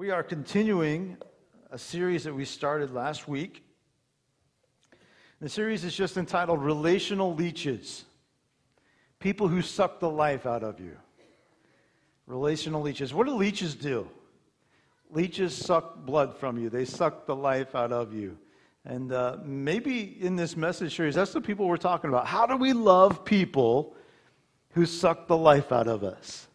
We 0.00 0.08
are 0.08 0.22
continuing 0.22 1.18
a 1.70 1.76
series 1.76 2.24
that 2.24 2.34
we 2.34 2.46
started 2.46 2.90
last 2.90 3.28
week. 3.28 3.62
The 5.42 5.48
series 5.50 5.84
is 5.84 5.94
just 5.94 6.16
entitled 6.16 6.62
Relational 6.62 7.34
Leeches 7.34 8.06
People 9.18 9.46
Who 9.46 9.60
Suck 9.60 10.00
the 10.00 10.08
Life 10.08 10.46
Out 10.46 10.62
of 10.62 10.80
You. 10.80 10.96
Relational 12.26 12.80
leeches. 12.80 13.12
What 13.12 13.26
do 13.26 13.34
leeches 13.34 13.74
do? 13.74 14.08
Leeches 15.10 15.54
suck 15.54 15.98
blood 16.06 16.34
from 16.34 16.56
you, 16.56 16.70
they 16.70 16.86
suck 16.86 17.26
the 17.26 17.36
life 17.36 17.74
out 17.74 17.92
of 17.92 18.14
you. 18.14 18.38
And 18.86 19.12
uh, 19.12 19.36
maybe 19.44 20.16
in 20.18 20.34
this 20.34 20.56
message 20.56 20.96
series, 20.96 21.14
that's 21.14 21.34
the 21.34 21.42
people 21.42 21.68
we're 21.68 21.76
talking 21.76 22.08
about. 22.08 22.26
How 22.26 22.46
do 22.46 22.56
we 22.56 22.72
love 22.72 23.22
people 23.22 23.94
who 24.70 24.86
suck 24.86 25.26
the 25.26 25.36
life 25.36 25.72
out 25.72 25.88
of 25.88 26.04
us? 26.04 26.46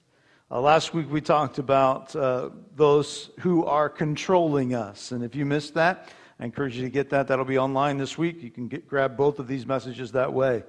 Uh, 0.52 0.62
last 0.62 0.93
week 0.93 1.09
we 1.09 1.20
talked 1.21 1.57
about 1.57 2.16
uh, 2.16 2.50
those 2.75 3.32
who 3.39 3.66
are 3.66 3.89
controlling 3.89 4.75
us. 4.75 5.12
And 5.12 5.23
if 5.23 5.34
you 5.34 5.44
missed 5.44 5.73
that, 5.73 6.09
I 6.40 6.45
encourage 6.45 6.76
you 6.76 6.84
to 6.84 6.90
get 6.91 7.09
that. 7.09 7.27
That'll 7.27 7.45
be 7.45 7.58
online 7.58 7.98
this 7.98 8.16
week. 8.16 8.44
You 8.44 8.52
can 8.52 8.67
get, 8.67 8.88
grab 8.88 9.17
both 9.17 9.39
of 9.39 9.48
these 9.48 9.66
messages 9.66 10.12
that 10.12 10.31
way. 10.31 10.63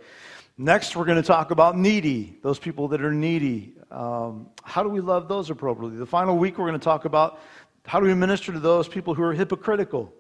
Next, 0.57 0.97
we're 0.97 1.05
going 1.05 1.21
to 1.21 1.27
talk 1.27 1.51
about 1.51 1.77
needy, 1.77 2.39
those 2.41 2.59
people 2.59 2.89
that 2.89 3.03
are 3.03 3.13
needy. 3.13 3.75
Um, 3.91 4.49
how 4.65 4.83
do 4.83 4.89
we 4.89 5.03
love 5.03 5.29
those 5.29 5.51
appropriately? 5.51 5.99
The 5.99 6.07
final 6.07 6.39
week, 6.39 6.57
we're 6.57 6.69
going 6.69 6.81
to 6.81 6.85
talk 6.85 7.05
about 7.05 7.39
how 7.85 8.01
do 8.01 8.07
we 8.07 8.15
minister 8.15 8.53
to 8.53 8.61
those 8.61 8.89
people 8.89 9.13
who 9.13 9.25
are 9.25 9.35
hypocritical. 9.35 10.11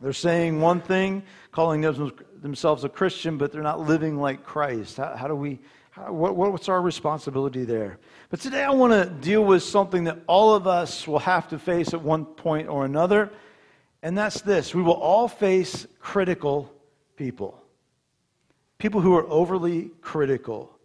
They're 0.00 0.12
saying 0.12 0.60
one 0.60 0.80
thing, 0.80 1.22
calling 1.52 1.80
themselves 1.82 2.82
a 2.82 2.88
Christian, 2.88 3.38
but 3.38 3.52
they're 3.52 3.62
not 3.62 3.78
living 3.78 4.16
like 4.16 4.42
Christ. 4.42 4.96
How, 4.96 5.14
how 5.14 5.28
do 5.28 5.36
we 5.36 5.60
what, 6.08 6.36
what's 6.36 6.68
our 6.68 6.80
responsibility 6.80 7.64
there? 7.64 7.98
But 8.30 8.40
today 8.40 8.62
I 8.62 8.70
want 8.70 8.92
to 8.92 9.08
deal 9.20 9.44
with 9.44 9.62
something 9.62 10.04
that 10.04 10.18
all 10.26 10.54
of 10.54 10.66
us 10.66 11.06
will 11.06 11.18
have 11.18 11.48
to 11.48 11.58
face 11.58 11.94
at 11.94 12.02
one 12.02 12.24
point 12.24 12.68
or 12.68 12.84
another, 12.84 13.30
and 14.02 14.16
that's 14.16 14.40
this 14.40 14.74
we 14.74 14.82
will 14.82 14.94
all 14.94 15.28
face 15.28 15.86
critical 16.00 16.72
people. 17.16 17.62
People 18.78 19.00
who 19.00 19.16
are 19.16 19.28
overly 19.28 19.90
critical. 20.00 20.78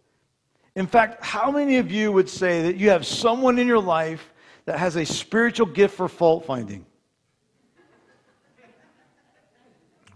In 0.74 0.86
fact, 0.86 1.24
how 1.24 1.50
many 1.50 1.76
of 1.76 1.92
you 1.92 2.10
would 2.10 2.28
say 2.28 2.62
that 2.62 2.76
you 2.76 2.90
have 2.90 3.06
someone 3.06 3.58
in 3.58 3.66
your 3.66 3.80
life 3.80 4.32
that 4.64 4.78
has 4.78 4.96
a 4.96 5.04
spiritual 5.04 5.66
gift 5.66 5.96
for 5.96 6.08
fault 6.08 6.44
finding? 6.44 6.84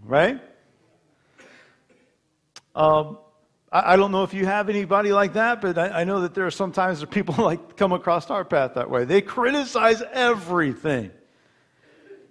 Right? 0.05 0.41
Um, 2.75 3.19
I, 3.71 3.97
don't 3.97 4.13
know 4.13 4.23
if 4.23 4.33
you 4.33 4.47
have 4.47 4.71
anybody 4.71 5.13
like 5.13 5.35
that, 5.35 5.61
but 5.61 5.77
I, 5.77 6.01
I 6.01 6.05
know 6.05 6.23
that 6.23 6.35
there 6.35 6.47
are 6.47 6.51
sometimes 6.51 7.01
there 7.01 7.07
people 7.07 7.35
like 7.45 7.77
come 7.77 7.93
across 7.93 8.31
our 8.31 8.45
path 8.45 8.75
that 8.75 8.91
way. 8.91 9.05
They 9.05 9.21
criticize 9.21 10.03
everything. 10.13 11.11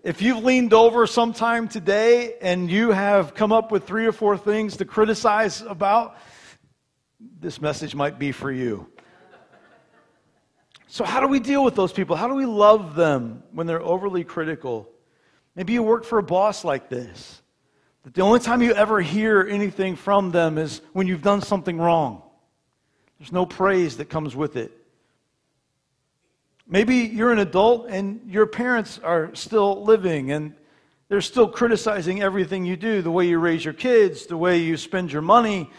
If 0.03 0.21
you've 0.21 0.43
leaned 0.43 0.73
over 0.73 1.05
sometime 1.05 1.67
today 1.67 2.35
and 2.41 2.71
you 2.71 2.91
have 2.91 3.35
come 3.35 3.51
up 3.51 3.71
with 3.71 3.85
three 3.85 4.05
or 4.05 4.11
four 4.11 4.37
things 4.37 4.77
to 4.77 4.85
criticize 4.85 5.61
about, 5.61 6.17
this 7.39 7.61
message 7.61 7.93
might 7.93 8.17
be 8.17 8.31
for 8.31 8.51
you. 8.51 8.87
So, 10.87 11.03
how 11.03 11.19
do 11.19 11.27
we 11.27 11.39
deal 11.39 11.63
with 11.63 11.75
those 11.75 11.91
people? 11.91 12.15
How 12.15 12.27
do 12.27 12.35
we 12.35 12.45
love 12.45 12.95
them 12.95 13.43
when 13.51 13.67
they're 13.67 13.81
overly 13.81 14.23
critical? 14.23 14.89
Maybe 15.55 15.73
you 15.73 15.83
work 15.83 16.05
for 16.05 16.17
a 16.17 16.23
boss 16.23 16.63
like 16.63 16.89
this. 16.89 17.41
That 18.07 18.13
the 18.13 18.21
only 18.21 18.39
time 18.39 18.61
you 18.61 18.71
ever 18.71 19.01
hear 19.01 19.45
anything 19.45 19.97
from 19.97 20.31
them 20.31 20.57
is 20.57 20.79
when 20.93 21.07
you've 21.07 21.21
done 21.21 21.41
something 21.41 21.77
wrong. 21.77 22.21
There's 23.19 23.33
no 23.33 23.45
praise 23.45 23.97
that 23.97 24.05
comes 24.05 24.33
with 24.33 24.55
it. 24.55 24.71
Maybe 26.65 26.99
you're 26.99 27.33
an 27.33 27.39
adult 27.39 27.89
and 27.89 28.21
your 28.31 28.47
parents 28.47 28.97
are 29.03 29.35
still 29.35 29.83
living 29.83 30.31
and 30.31 30.53
they're 31.09 31.19
still 31.19 31.49
criticizing 31.49 32.21
everything 32.21 32.63
you 32.63 32.77
do 32.77 33.01
the 33.01 33.11
way 33.11 33.27
you 33.27 33.39
raise 33.39 33.65
your 33.65 33.73
kids, 33.73 34.27
the 34.27 34.37
way 34.37 34.59
you 34.59 34.77
spend 34.77 35.11
your 35.11 35.21
money, 35.21 35.69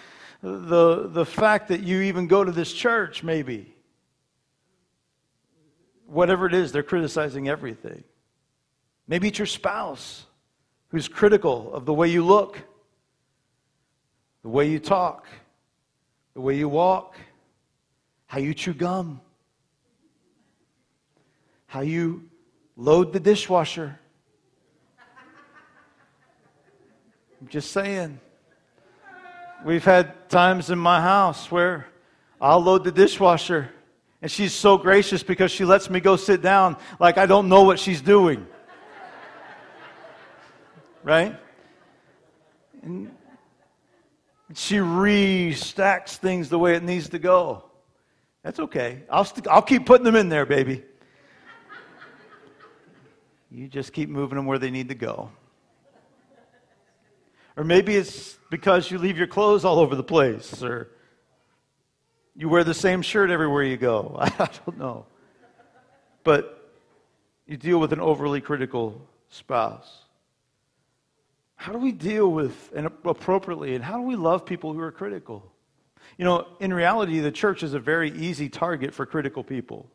the, 0.42 1.08
the 1.08 1.24
fact 1.24 1.68
that 1.68 1.80
you 1.80 2.02
even 2.02 2.26
go 2.26 2.44
to 2.44 2.52
this 2.52 2.74
church, 2.74 3.24
maybe. 3.24 3.74
Whatever 6.04 6.44
it 6.44 6.52
is, 6.52 6.72
they're 6.72 6.82
criticizing 6.82 7.48
everything. 7.48 8.04
Maybe 9.06 9.28
it's 9.28 9.38
your 9.38 9.46
spouse 9.46 10.26
who's 10.88 11.08
critical 11.08 11.72
of 11.72 11.84
the 11.84 11.92
way 11.92 12.08
you 12.08 12.24
look, 12.24 12.58
the 14.42 14.48
way 14.48 14.68
you 14.68 14.78
talk, 14.78 15.26
the 16.34 16.40
way 16.40 16.56
you 16.56 16.68
walk, 16.68 17.16
how 18.26 18.38
you 18.38 18.54
chew 18.54 18.72
gum, 18.72 19.20
how 21.66 21.80
you 21.80 22.28
load 22.76 23.12
the 23.12 23.20
dishwasher. 23.20 23.98
I'm 27.40 27.48
just 27.48 27.70
saying. 27.70 28.18
We've 29.64 29.84
had 29.84 30.28
times 30.28 30.70
in 30.70 30.78
my 30.78 31.00
house 31.00 31.50
where 31.50 31.86
I'll 32.40 32.62
load 32.62 32.84
the 32.84 32.92
dishwasher, 32.92 33.70
and 34.22 34.30
she's 34.30 34.54
so 34.54 34.78
gracious 34.78 35.22
because 35.22 35.50
she 35.50 35.64
lets 35.64 35.90
me 35.90 36.00
go 36.00 36.16
sit 36.16 36.40
down 36.40 36.76
like 36.98 37.18
I 37.18 37.26
don't 37.26 37.48
know 37.48 37.64
what 37.64 37.78
she's 37.78 38.00
doing 38.00 38.46
right? 41.08 41.34
And 42.82 43.10
she 44.54 44.76
restacks 44.76 46.16
things 46.16 46.50
the 46.50 46.58
way 46.58 46.74
it 46.74 46.82
needs 46.82 47.08
to 47.08 47.18
go. 47.18 47.64
That's 48.42 48.60
okay. 48.60 49.04
I'll, 49.08 49.24
st- 49.24 49.48
I'll 49.48 49.62
keep 49.62 49.86
putting 49.86 50.04
them 50.04 50.16
in 50.16 50.28
there, 50.28 50.44
baby. 50.44 50.84
You 53.50 53.68
just 53.68 53.94
keep 53.94 54.10
moving 54.10 54.36
them 54.36 54.44
where 54.44 54.58
they 54.58 54.70
need 54.70 54.90
to 54.90 54.94
go. 54.94 55.30
Or 57.56 57.64
maybe 57.64 57.96
it's 57.96 58.38
because 58.50 58.90
you 58.90 58.98
leave 58.98 59.16
your 59.16 59.26
clothes 59.26 59.64
all 59.64 59.78
over 59.78 59.96
the 59.96 60.04
place, 60.04 60.62
or 60.62 60.90
you 62.36 62.50
wear 62.50 62.64
the 62.64 62.74
same 62.74 63.00
shirt 63.00 63.30
everywhere 63.30 63.62
you 63.62 63.78
go. 63.78 64.14
I 64.20 64.28
don't 64.66 64.76
know. 64.76 65.06
But 66.22 66.70
you 67.46 67.56
deal 67.56 67.78
with 67.78 67.94
an 67.94 68.00
overly 68.00 68.42
critical 68.42 69.00
spouse. 69.30 70.04
How 71.58 71.72
do 71.72 71.78
we 71.78 71.90
deal 71.90 72.30
with 72.30 72.70
and 72.72 72.86
appropriately, 72.86 73.74
and 73.74 73.82
how 73.82 73.96
do 73.96 74.02
we 74.02 74.14
love 74.14 74.46
people 74.46 74.72
who 74.72 74.80
are 74.80 74.92
critical? 74.92 75.52
You 76.16 76.24
know, 76.24 76.46
in 76.60 76.72
reality, 76.72 77.18
the 77.18 77.32
church 77.32 77.64
is 77.64 77.74
a 77.74 77.80
very 77.80 78.12
easy 78.12 78.48
target 78.48 78.94
for 78.94 79.04
critical 79.04 79.42
people. 79.42 79.90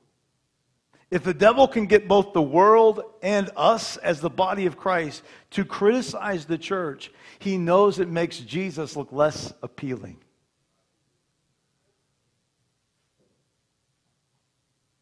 If 1.09 1.23
the 1.23 1.33
devil 1.33 1.69
can 1.69 1.85
get 1.85 2.05
both 2.05 2.33
the 2.33 2.41
world 2.41 3.01
and 3.21 3.49
us 3.55 3.95
as 3.95 4.19
the 4.19 4.29
body 4.29 4.65
of 4.65 4.75
Christ 4.75 5.23
to 5.51 5.63
criticize 5.63 6.45
the 6.45 6.57
church, 6.57 7.13
he 7.39 7.57
knows 7.57 7.97
it 7.97 8.09
makes 8.09 8.39
Jesus 8.39 8.97
look 8.97 9.13
less 9.13 9.53
appealing. 9.63 10.17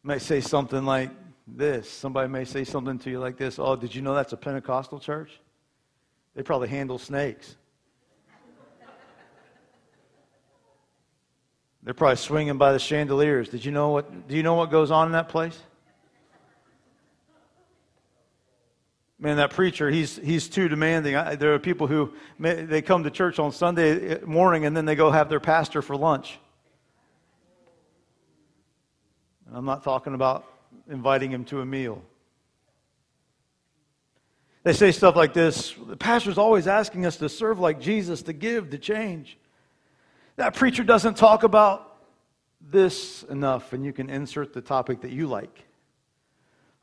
May 0.04 0.20
say 0.20 0.40
something 0.40 0.84
like 0.84 1.10
this. 1.44 1.90
Somebody 1.90 2.28
may 2.28 2.44
say 2.44 2.62
something 2.62 3.00
to 3.00 3.10
you 3.10 3.18
like 3.18 3.36
this 3.36 3.58
Oh, 3.58 3.74
did 3.74 3.96
you 3.96 4.02
know 4.02 4.14
that's 4.14 4.32
a 4.32 4.36
Pentecostal 4.36 5.00
church? 5.00 5.41
They 6.34 6.42
probably 6.42 6.68
handle 6.68 6.98
snakes. 6.98 7.56
They're 11.82 11.94
probably 11.94 12.16
swinging 12.16 12.58
by 12.58 12.72
the 12.72 12.78
chandeliers. 12.78 13.48
Did 13.48 13.64
you 13.64 13.72
know 13.72 13.90
what? 13.90 14.28
Do 14.28 14.36
you 14.36 14.42
know 14.42 14.54
what 14.54 14.70
goes 14.70 14.90
on 14.90 15.06
in 15.06 15.12
that 15.12 15.28
place? 15.28 15.58
Man, 19.18 19.36
that 19.36 19.50
preacher, 19.50 19.88
he's, 19.88 20.16
he's 20.16 20.48
too 20.48 20.68
demanding. 20.68 21.14
I, 21.14 21.36
there 21.36 21.54
are 21.54 21.58
people 21.60 21.86
who 21.86 22.12
may, 22.38 22.64
they 22.64 22.82
come 22.82 23.04
to 23.04 23.10
church 23.10 23.38
on 23.38 23.52
Sunday 23.52 24.20
morning 24.24 24.64
and 24.64 24.76
then 24.76 24.84
they 24.84 24.96
go 24.96 25.12
have 25.12 25.28
their 25.28 25.38
pastor 25.38 25.80
for 25.80 25.96
lunch. 25.96 26.40
And 29.46 29.56
I'm 29.56 29.64
not 29.64 29.84
talking 29.84 30.14
about 30.14 30.44
inviting 30.90 31.30
him 31.30 31.44
to 31.46 31.60
a 31.60 31.64
meal. 31.64 32.02
They 34.64 34.72
say 34.72 34.92
stuff 34.92 35.16
like 35.16 35.32
this 35.32 35.74
The 35.86 35.96
pastor's 35.96 36.38
always 36.38 36.66
asking 36.66 37.06
us 37.06 37.16
to 37.16 37.28
serve 37.28 37.58
like 37.58 37.80
Jesus, 37.80 38.22
to 38.22 38.32
give, 38.32 38.70
to 38.70 38.78
change. 38.78 39.38
That 40.36 40.54
preacher 40.54 40.84
doesn't 40.84 41.16
talk 41.16 41.42
about 41.42 41.88
this 42.60 43.22
enough, 43.24 43.72
and 43.72 43.84
you 43.84 43.92
can 43.92 44.08
insert 44.08 44.52
the 44.52 44.60
topic 44.60 45.02
that 45.02 45.10
you 45.10 45.26
like. 45.26 45.64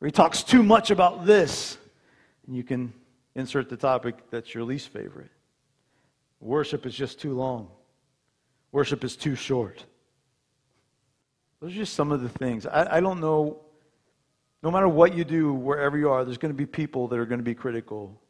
Or 0.00 0.06
he 0.06 0.12
talks 0.12 0.42
too 0.42 0.62
much 0.62 0.90
about 0.90 1.26
this, 1.26 1.76
and 2.46 2.56
you 2.56 2.62
can 2.62 2.92
insert 3.34 3.68
the 3.68 3.76
topic 3.76 4.30
that's 4.30 4.54
your 4.54 4.64
least 4.64 4.88
favorite. 4.88 5.30
Worship 6.40 6.86
is 6.86 6.94
just 6.94 7.20
too 7.20 7.34
long, 7.34 7.68
worship 8.72 9.04
is 9.04 9.16
too 9.16 9.34
short. 9.34 9.84
Those 11.60 11.72
are 11.72 11.76
just 11.76 11.92
some 11.92 12.10
of 12.10 12.22
the 12.22 12.28
things. 12.28 12.64
I, 12.64 12.96
I 12.96 13.00
don't 13.00 13.20
know 13.20 13.60
no 14.62 14.70
matter 14.70 14.88
what 14.88 15.14
you 15.14 15.24
do, 15.24 15.54
wherever 15.54 15.96
you 15.96 16.10
are, 16.10 16.24
there's 16.24 16.38
going 16.38 16.52
to 16.52 16.58
be 16.58 16.66
people 16.66 17.08
that 17.08 17.18
are 17.18 17.24
going 17.24 17.38
to 17.38 17.44
be 17.44 17.54
critical. 17.54 18.20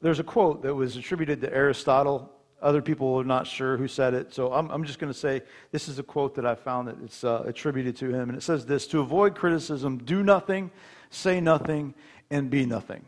There's 0.00 0.18
a 0.18 0.24
quote 0.24 0.62
that 0.62 0.74
was 0.74 0.96
attributed 0.96 1.40
to 1.40 1.52
Aristotle. 1.52 2.30
Other 2.60 2.82
people 2.82 3.14
are 3.16 3.24
not 3.24 3.46
sure 3.46 3.76
who 3.76 3.88
said 3.88 4.14
it. 4.14 4.34
So 4.34 4.52
I'm, 4.52 4.70
I'm 4.70 4.84
just 4.84 4.98
going 4.98 5.12
to 5.12 5.18
say 5.18 5.42
this 5.72 5.88
is 5.88 5.98
a 5.98 6.02
quote 6.02 6.34
that 6.34 6.44
I 6.44 6.54
found 6.54 6.88
that 6.88 6.96
it's 7.02 7.24
uh, 7.24 7.42
attributed 7.46 7.96
to 7.96 8.10
him. 8.10 8.28
And 8.28 8.36
it 8.36 8.42
says 8.42 8.66
this 8.66 8.86
To 8.88 9.00
avoid 9.00 9.34
criticism, 9.34 9.98
do 9.98 10.22
nothing, 10.22 10.70
say 11.10 11.40
nothing, 11.40 11.94
and 12.30 12.50
be 12.50 12.66
nothing. 12.66 13.04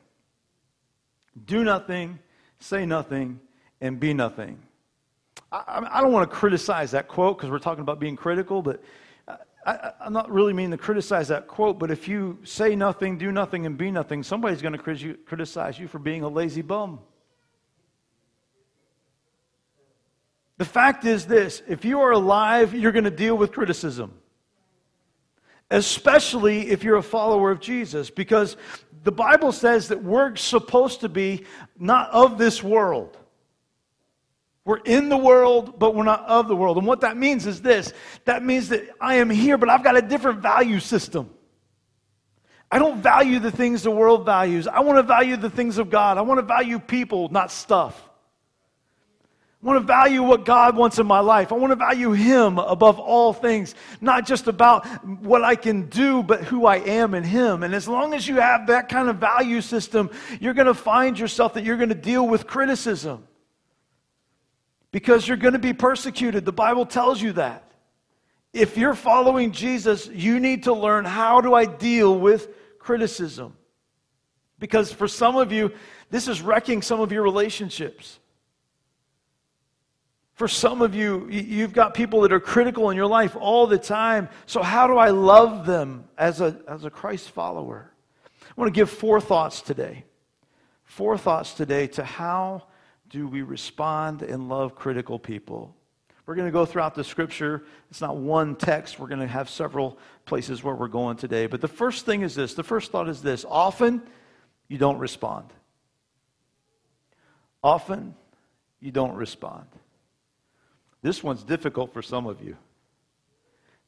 Do 1.44 1.64
nothing, 1.64 2.18
say 2.58 2.86
nothing, 2.86 3.40
and 3.80 4.00
be 4.00 4.14
nothing. 4.14 4.58
I, 5.52 5.86
I 5.90 6.00
don't 6.00 6.12
want 6.12 6.30
to 6.30 6.36
criticize 6.36 6.92
that 6.92 7.08
quote 7.08 7.36
because 7.36 7.50
we're 7.50 7.58
talking 7.58 7.82
about 7.82 8.00
being 8.00 8.16
critical, 8.16 8.62
but 8.62 8.82
I, 9.66 9.92
am 10.06 10.12
not 10.12 10.30
really 10.30 10.52
meaning 10.52 10.70
to 10.70 10.78
criticize 10.78 11.28
that 11.28 11.46
quote, 11.46 11.78
but 11.78 11.90
if 11.90 12.08
you 12.08 12.38
say 12.44 12.74
nothing, 12.74 13.18
do 13.18 13.30
nothing, 13.30 13.66
and 13.66 13.76
be 13.76 13.90
nothing, 13.90 14.22
somebody's 14.22 14.62
going 14.62 14.76
to 14.76 15.16
criticize 15.26 15.78
you 15.78 15.86
for 15.86 15.98
being 15.98 16.22
a 16.22 16.28
lazy 16.28 16.62
bum. 16.62 17.00
The 20.56 20.64
fact 20.64 21.04
is 21.04 21.26
this 21.26 21.62
if 21.68 21.84
you 21.84 22.00
are 22.00 22.12
alive, 22.12 22.74
you're 22.74 22.92
going 22.92 23.04
to 23.04 23.10
deal 23.10 23.36
with 23.36 23.52
criticism. 23.52 24.14
Especially 25.70 26.68
if 26.70 26.82
you're 26.82 26.96
a 26.96 27.02
follower 27.02 27.50
of 27.50 27.60
Jesus, 27.60 28.10
because 28.10 28.56
the 29.04 29.12
Bible 29.12 29.52
says 29.52 29.88
that 29.88 30.02
we're 30.02 30.34
supposed 30.36 31.00
to 31.00 31.08
be 31.08 31.46
not 31.78 32.10
of 32.10 32.38
this 32.38 32.62
world. 32.62 33.16
We're 34.70 34.78
in 34.84 35.08
the 35.08 35.16
world, 35.16 35.80
but 35.80 35.96
we're 35.96 36.04
not 36.04 36.24
of 36.26 36.46
the 36.46 36.54
world. 36.54 36.78
And 36.78 36.86
what 36.86 37.00
that 37.00 37.16
means 37.16 37.44
is 37.44 37.60
this 37.60 37.92
that 38.24 38.44
means 38.44 38.68
that 38.68 38.88
I 39.00 39.16
am 39.16 39.28
here, 39.28 39.58
but 39.58 39.68
I've 39.68 39.82
got 39.82 39.96
a 39.96 40.00
different 40.00 40.42
value 40.42 40.78
system. 40.78 41.28
I 42.70 42.78
don't 42.78 43.02
value 43.02 43.40
the 43.40 43.50
things 43.50 43.82
the 43.82 43.90
world 43.90 44.24
values. 44.24 44.68
I 44.68 44.78
want 44.78 44.98
to 44.98 45.02
value 45.02 45.36
the 45.36 45.50
things 45.50 45.78
of 45.78 45.90
God. 45.90 46.18
I 46.18 46.20
want 46.20 46.38
to 46.38 46.46
value 46.46 46.78
people, 46.78 47.28
not 47.30 47.50
stuff. 47.50 48.00
I 49.60 49.66
want 49.66 49.80
to 49.80 49.84
value 49.84 50.22
what 50.22 50.44
God 50.44 50.76
wants 50.76 51.00
in 51.00 51.06
my 51.08 51.18
life. 51.18 51.50
I 51.50 51.56
want 51.56 51.72
to 51.72 51.76
value 51.76 52.12
Him 52.12 52.58
above 52.58 53.00
all 53.00 53.32
things, 53.32 53.74
not 54.00 54.24
just 54.24 54.46
about 54.46 54.86
what 55.04 55.42
I 55.42 55.56
can 55.56 55.88
do, 55.88 56.22
but 56.22 56.44
who 56.44 56.66
I 56.66 56.76
am 56.76 57.14
in 57.14 57.24
Him. 57.24 57.64
And 57.64 57.74
as 57.74 57.88
long 57.88 58.14
as 58.14 58.28
you 58.28 58.36
have 58.36 58.68
that 58.68 58.88
kind 58.88 59.08
of 59.08 59.16
value 59.16 59.62
system, 59.62 60.10
you're 60.38 60.54
going 60.54 60.68
to 60.68 60.74
find 60.74 61.18
yourself 61.18 61.54
that 61.54 61.64
you're 61.64 61.76
going 61.76 61.88
to 61.88 61.96
deal 61.96 62.28
with 62.28 62.46
criticism 62.46 63.26
because 64.92 65.26
you're 65.26 65.36
going 65.36 65.52
to 65.52 65.58
be 65.58 65.72
persecuted. 65.72 66.44
The 66.44 66.52
Bible 66.52 66.86
tells 66.86 67.20
you 67.20 67.32
that. 67.32 67.64
If 68.52 68.76
you're 68.76 68.94
following 68.94 69.52
Jesus, 69.52 70.08
you 70.08 70.40
need 70.40 70.64
to 70.64 70.72
learn 70.72 71.04
how 71.04 71.40
do 71.40 71.54
I 71.54 71.66
deal 71.66 72.18
with 72.18 72.48
criticism? 72.78 73.56
Because 74.58 74.92
for 74.92 75.06
some 75.06 75.36
of 75.36 75.52
you, 75.52 75.72
this 76.10 76.26
is 76.26 76.42
wrecking 76.42 76.82
some 76.82 77.00
of 77.00 77.12
your 77.12 77.22
relationships. 77.22 78.18
For 80.34 80.48
some 80.48 80.82
of 80.82 80.94
you, 80.94 81.28
you've 81.28 81.72
got 81.72 81.94
people 81.94 82.22
that 82.22 82.32
are 82.32 82.40
critical 82.40 82.90
in 82.90 82.96
your 82.96 83.06
life 83.06 83.36
all 83.38 83.66
the 83.66 83.78
time. 83.78 84.28
So, 84.46 84.62
how 84.62 84.86
do 84.86 84.96
I 84.96 85.10
love 85.10 85.66
them 85.66 86.04
as 86.16 86.40
a, 86.40 86.58
as 86.66 86.84
a 86.84 86.90
Christ 86.90 87.30
follower? 87.30 87.92
I 88.48 88.52
want 88.56 88.72
to 88.72 88.78
give 88.78 88.90
four 88.90 89.20
thoughts 89.20 89.60
today. 89.60 90.04
Four 90.82 91.18
thoughts 91.18 91.54
today 91.54 91.86
to 91.88 92.04
how 92.04 92.64
do 93.10 93.26
we 93.26 93.42
respond 93.42 94.22
and 94.22 94.48
love 94.48 94.74
critical 94.74 95.18
people. 95.18 95.74
We're 96.24 96.36
going 96.36 96.46
to 96.46 96.52
go 96.52 96.64
throughout 96.64 96.94
the 96.94 97.02
scripture. 97.02 97.64
It's 97.90 98.00
not 98.00 98.16
one 98.16 98.54
text. 98.54 99.00
We're 99.00 99.08
going 99.08 99.20
to 99.20 99.26
have 99.26 99.50
several 99.50 99.98
places 100.26 100.62
where 100.62 100.76
we're 100.76 100.86
going 100.86 101.16
today. 101.16 101.46
But 101.46 101.60
the 101.60 101.68
first 101.68 102.06
thing 102.06 102.22
is 102.22 102.36
this 102.36 102.54
the 102.54 102.62
first 102.62 102.92
thought 102.92 103.08
is 103.08 103.20
this 103.20 103.44
often 103.48 104.02
you 104.68 104.78
don't 104.78 104.98
respond. 104.98 105.52
Often 107.64 108.14
you 108.78 108.92
don't 108.92 109.14
respond. 109.14 109.66
This 111.02 111.22
one's 111.22 111.42
difficult 111.42 111.92
for 111.92 112.00
some 112.00 112.26
of 112.26 112.42
you 112.42 112.56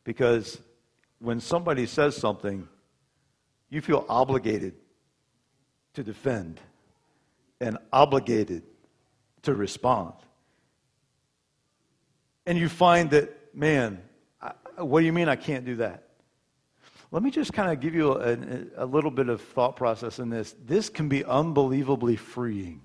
because 0.02 0.58
when 1.20 1.38
somebody 1.38 1.86
says 1.86 2.16
something, 2.16 2.66
you 3.70 3.80
feel 3.80 4.04
obligated 4.08 4.74
to 5.94 6.02
defend 6.02 6.60
and 7.60 7.78
obligated 7.92 8.64
to 9.42 9.54
respond. 9.54 10.14
And 12.46 12.58
you 12.58 12.68
find 12.68 13.10
that, 13.10 13.54
man, 13.54 14.02
I, 14.40 14.52
what 14.78 15.00
do 15.00 15.06
you 15.06 15.12
mean 15.12 15.28
I 15.28 15.36
can't 15.36 15.64
do 15.64 15.76
that? 15.76 16.08
Let 17.10 17.22
me 17.22 17.30
just 17.30 17.52
kind 17.52 17.70
of 17.70 17.80
give 17.80 17.94
you 17.94 18.12
a, 18.12 18.36
a, 18.76 18.86
little 18.86 19.10
bit 19.10 19.28
of 19.28 19.42
thought 19.42 19.76
process 19.76 20.18
in 20.18 20.30
this. 20.30 20.54
This 20.64 20.88
can 20.88 21.08
be 21.08 21.24
unbelievably 21.24 22.16
freeing 22.16 22.80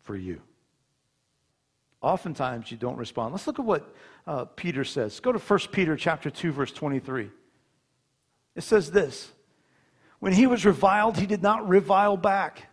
for 0.00 0.16
you 0.16 0.40
oftentimes 2.00 2.70
you 2.70 2.76
don't 2.76 2.96
respond. 2.96 3.32
Let's 3.32 3.46
look 3.46 3.58
at 3.58 3.64
what 3.64 3.94
uh, 4.26 4.44
Peter 4.44 4.84
says. 4.84 5.20
Go 5.20 5.32
to 5.32 5.38
1 5.38 5.58
Peter 5.72 5.96
chapter 5.96 6.30
2 6.30 6.52
verse 6.52 6.72
23. 6.72 7.30
It 8.56 8.62
says 8.62 8.90
this, 8.90 9.30
when 10.18 10.32
he 10.32 10.46
was 10.46 10.64
reviled, 10.64 11.16
he 11.16 11.26
did 11.26 11.42
not 11.42 11.68
revile 11.68 12.16
back. 12.16 12.68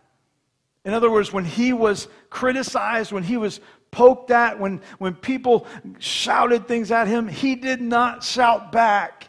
In 0.88 0.94
other 0.94 1.10
words, 1.10 1.34
when 1.34 1.44
he 1.44 1.74
was 1.74 2.08
criticized, 2.30 3.12
when 3.12 3.22
he 3.22 3.36
was 3.36 3.60
poked 3.90 4.30
at, 4.30 4.58
when, 4.58 4.80
when 4.96 5.14
people 5.14 5.66
shouted 5.98 6.66
things 6.66 6.90
at 6.90 7.06
him, 7.06 7.28
he 7.28 7.56
did 7.56 7.82
not 7.82 8.24
shout 8.24 8.72
back. 8.72 9.28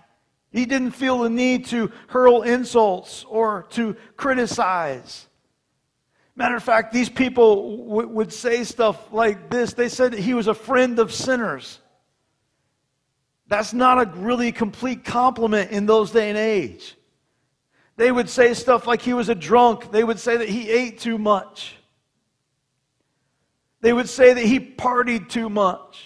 He 0.54 0.66
didn't 0.66 0.92
feel 0.92 1.20
the 1.20 1.30
need 1.30 1.66
to 1.66 1.92
hurl 2.08 2.44
insults 2.44 3.26
or 3.26 3.64
to 3.72 3.98
criticize. 4.16 5.28
Matter 6.34 6.56
of 6.56 6.64
fact, 6.64 6.94
these 6.94 7.10
people 7.10 7.78
w- 7.90 8.08
would 8.08 8.32
say 8.32 8.64
stuff 8.64 9.12
like 9.12 9.50
this. 9.50 9.74
They 9.74 9.90
said 9.90 10.14
that 10.14 10.22
he 10.22 10.34
was 10.34 10.48
a 10.48 10.54
friend 10.54 10.98
of 10.98 11.14
sinners. 11.14 11.80
That's 13.48 13.74
not 13.74 14.02
a 14.02 14.10
really 14.18 14.54
complete 14.54 15.04
compliment 15.04 15.72
in 15.72 15.88
those 15.88 16.12
day 16.12 16.30
and 16.30 16.38
age. 16.38 16.96
They 18.00 18.14
would 18.14 18.30
say 18.30 18.54
stuff 18.54 18.88
like 18.88 19.02
he 19.02 19.14
was 19.14 19.28
a 19.28 19.36
drunk. 19.36 19.92
They 19.92 20.06
would 20.06 20.20
say 20.20 20.38
that 20.38 20.48
he 20.48 20.70
ate 20.70 21.00
too 21.00 21.18
much. 21.18 21.76
They 23.82 23.92
would 23.92 24.08
say 24.08 24.32
that 24.32 24.46
he 24.46 24.58
partied 24.58 25.28
too 25.28 25.50
much. 25.50 26.06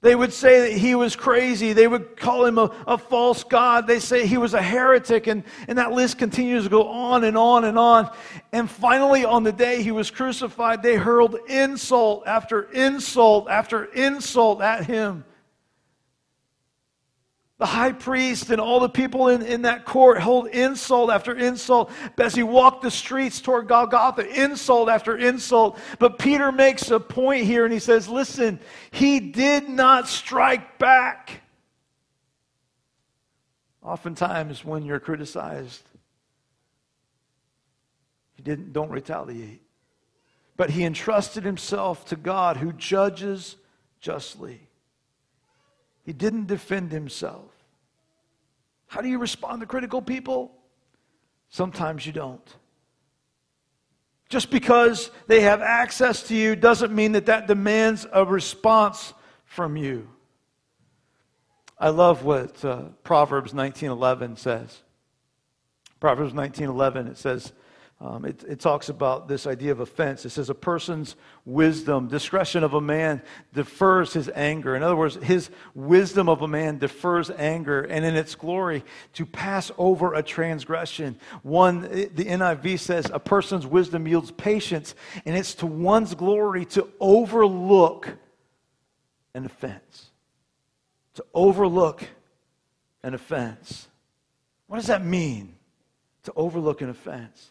They 0.00 0.14
would 0.14 0.32
say 0.32 0.70
that 0.70 0.78
he 0.78 0.94
was 0.94 1.16
crazy. 1.16 1.74
They 1.74 1.86
would 1.86 2.16
call 2.16 2.46
him 2.46 2.56
a, 2.56 2.74
a 2.86 2.96
false 2.96 3.44
God. 3.44 3.86
They 3.86 3.98
say 3.98 4.26
he 4.26 4.38
was 4.38 4.54
a 4.54 4.62
heretic. 4.62 5.26
And, 5.26 5.44
and 5.68 5.76
that 5.76 5.92
list 5.92 6.16
continues 6.16 6.64
to 6.64 6.70
go 6.70 6.88
on 6.88 7.24
and 7.24 7.36
on 7.36 7.66
and 7.66 7.78
on. 7.78 8.10
And 8.50 8.70
finally, 8.70 9.26
on 9.26 9.42
the 9.42 9.52
day 9.52 9.82
he 9.82 9.90
was 9.90 10.10
crucified, 10.10 10.82
they 10.82 10.96
hurled 10.96 11.36
insult 11.46 12.26
after 12.26 12.70
insult 12.72 13.50
after 13.50 13.84
insult 13.84 14.62
at 14.62 14.86
him. 14.86 15.26
The 17.60 17.66
high 17.66 17.92
priest 17.92 18.48
and 18.48 18.58
all 18.58 18.80
the 18.80 18.88
people 18.88 19.28
in, 19.28 19.42
in 19.42 19.62
that 19.62 19.84
court 19.84 20.18
hold 20.18 20.48
insult 20.48 21.10
after 21.10 21.36
insult 21.36 21.92
as 22.18 22.34
he 22.34 22.42
walked 22.42 22.80
the 22.80 22.90
streets 22.90 23.42
toward 23.42 23.68
Golgotha, 23.68 24.26
insult 24.26 24.88
after 24.88 25.14
insult. 25.14 25.78
But 25.98 26.18
Peter 26.18 26.50
makes 26.50 26.90
a 26.90 26.98
point 26.98 27.44
here 27.44 27.66
and 27.66 27.72
he 27.72 27.78
says, 27.78 28.08
Listen, 28.08 28.58
he 28.90 29.20
did 29.20 29.68
not 29.68 30.08
strike 30.08 30.78
back. 30.78 31.42
Oftentimes, 33.82 34.64
when 34.64 34.86
you're 34.86 34.98
criticized, 34.98 35.82
he 38.36 38.42
didn't, 38.42 38.72
don't 38.72 38.90
retaliate. 38.90 39.60
But 40.56 40.70
he 40.70 40.82
entrusted 40.84 41.44
himself 41.44 42.06
to 42.06 42.16
God 42.16 42.56
who 42.56 42.72
judges 42.72 43.56
justly. 44.00 44.66
He 46.06 46.14
didn't 46.14 46.46
defend 46.46 46.90
himself. 46.90 47.49
How 48.90 49.00
do 49.00 49.08
you 49.08 49.18
respond 49.18 49.60
to 49.60 49.68
critical 49.68 50.02
people? 50.02 50.50
Sometimes 51.48 52.04
you 52.04 52.10
don't. 52.10 52.56
Just 54.28 54.50
because 54.50 55.12
they 55.28 55.42
have 55.42 55.62
access 55.62 56.24
to 56.24 56.34
you 56.34 56.56
doesn't 56.56 56.92
mean 56.92 57.12
that 57.12 57.26
that 57.26 57.46
demands 57.46 58.04
a 58.12 58.24
response 58.24 59.14
from 59.44 59.76
you. 59.76 60.08
I 61.78 61.90
love 61.90 62.24
what 62.24 62.64
uh, 62.64 62.86
Proverbs 63.04 63.52
19:11 63.52 64.36
says. 64.36 64.82
Proverbs 66.00 66.32
19:11 66.32 67.12
it 67.12 67.16
says 67.16 67.52
um, 68.02 68.24
it, 68.24 68.42
it, 68.48 68.60
talks 68.60 68.88
about 68.88 69.28
this 69.28 69.46
idea 69.46 69.72
of 69.72 69.80
offense. 69.80 70.24
It 70.24 70.30
says, 70.30 70.48
a 70.48 70.54
person's 70.54 71.16
wisdom, 71.44 72.08
discretion 72.08 72.64
of 72.64 72.72
a 72.72 72.80
man 72.80 73.20
defers 73.52 74.14
his 74.14 74.30
anger. 74.34 74.74
In 74.74 74.82
other 74.82 74.96
words, 74.96 75.16
his 75.16 75.50
wisdom 75.74 76.26
of 76.26 76.40
a 76.40 76.48
man 76.48 76.78
defers 76.78 77.30
anger, 77.30 77.82
and 77.82 78.06
in 78.06 78.16
its 78.16 78.34
glory, 78.34 78.84
to 79.14 79.26
pass 79.26 79.70
over 79.76 80.14
a 80.14 80.22
transgression. 80.22 81.18
One, 81.42 81.82
the 81.82 82.24
NIV 82.24 82.78
says, 82.78 83.10
a 83.12 83.20
person's 83.20 83.66
wisdom 83.66 84.08
yields 84.08 84.30
patience, 84.30 84.94
and 85.26 85.36
it's 85.36 85.54
to 85.56 85.66
one's 85.66 86.14
glory 86.14 86.64
to 86.66 86.88
overlook 87.00 88.08
an 89.34 89.44
offense. 89.44 90.10
To 91.16 91.24
overlook 91.34 92.02
an 93.02 93.12
offense. 93.12 93.88
What 94.68 94.78
does 94.78 94.86
that 94.86 95.04
mean? 95.04 95.54
To 96.22 96.32
overlook 96.34 96.80
an 96.80 96.88
offense. 96.88 97.50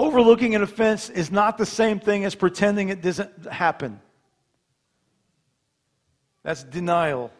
Overlooking 0.00 0.54
an 0.54 0.62
offense 0.62 1.10
is 1.10 1.30
not 1.30 1.58
the 1.58 1.66
same 1.66 2.00
thing 2.00 2.24
as 2.24 2.34
pretending 2.34 2.88
it 2.88 3.02
doesn't 3.02 3.44
happen. 3.44 4.00
That's 6.42 6.64
denial. 6.64 7.30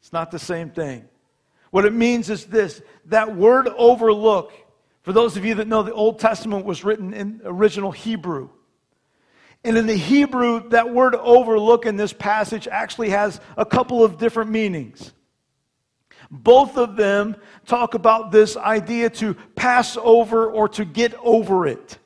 It's 0.00 0.12
not 0.12 0.32
the 0.32 0.40
same 0.40 0.70
thing. 0.70 1.04
What 1.70 1.84
it 1.84 1.92
means 1.92 2.30
is 2.30 2.46
this 2.46 2.82
that 3.04 3.36
word 3.36 3.68
overlook, 3.68 4.52
for 5.02 5.12
those 5.12 5.36
of 5.36 5.44
you 5.44 5.54
that 5.54 5.68
know 5.68 5.84
the 5.84 5.94
Old 5.94 6.18
Testament 6.18 6.66
was 6.66 6.82
written 6.82 7.14
in 7.14 7.40
original 7.44 7.92
Hebrew. 7.92 8.48
And 9.62 9.78
in 9.78 9.86
the 9.86 9.94
Hebrew, 9.94 10.68
that 10.70 10.92
word 10.92 11.14
overlook 11.14 11.86
in 11.86 11.94
this 11.94 12.12
passage 12.12 12.66
actually 12.66 13.10
has 13.10 13.40
a 13.56 13.64
couple 13.64 14.02
of 14.02 14.18
different 14.18 14.50
meanings. 14.50 15.12
Both 16.30 16.76
of 16.76 16.96
them 16.96 17.36
talk 17.66 17.94
about 17.94 18.32
this 18.32 18.56
idea 18.56 19.10
to 19.10 19.34
pass 19.54 19.96
over 19.96 20.50
or 20.50 20.68
to 20.70 20.84
get 20.84 21.14
over 21.22 21.66
it. 21.66 21.98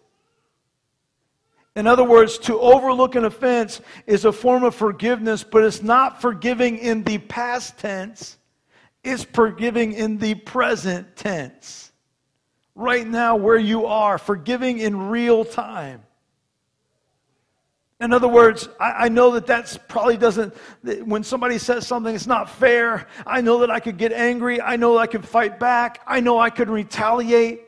In 1.77 1.87
other 1.87 2.03
words, 2.03 2.39
to 2.39 2.59
overlook 2.59 3.15
an 3.15 3.25
offense 3.25 3.81
is 4.05 4.25
a 4.25 4.33
form 4.33 4.65
of 4.65 4.75
forgiveness, 4.75 5.45
but 5.45 5.63
it's 5.63 5.83
not 5.83 6.21
forgiving 6.21 6.79
in 6.79 7.05
the 7.05 7.19
past 7.19 7.79
tense, 7.79 8.37
it's 9.05 9.23
forgiving 9.23 9.93
in 9.93 10.19
the 10.19 10.35
present 10.35 11.15
tense. 11.15 11.93
Right 12.75 13.07
now, 13.07 13.37
where 13.37 13.59
you 13.59 13.87
are, 13.87 14.19
forgiving 14.19 14.79
in 14.79 15.09
real 15.09 15.45
time. 15.45 16.03
In 18.01 18.13
other 18.13 18.29
words, 18.29 18.69
I, 18.79 19.07
I 19.07 19.09
know 19.09 19.33
that 19.33 19.47
that's 19.47 19.77
probably 19.77 20.17
doesn't, 20.17 20.55
when 21.05 21.25
somebody 21.25 21.59
says 21.59 21.87
something 21.87 22.15
it's 22.15 22.29
not 22.29 22.49
fair, 22.49 23.09
I 23.27 23.41
know 23.41 23.59
that 23.59 23.71
I 23.71 23.81
could 23.81 23.99
get 23.99 24.13
angry. 24.13 24.61
I 24.61 24.77
know 24.77 24.99
I 24.99 25.09
could 25.09 25.27
fight 25.27 25.59
back. 25.59 26.01
I 26.07 26.21
know 26.21 26.39
I 26.39 26.51
could 26.51 26.71
retaliate. 26.71 27.63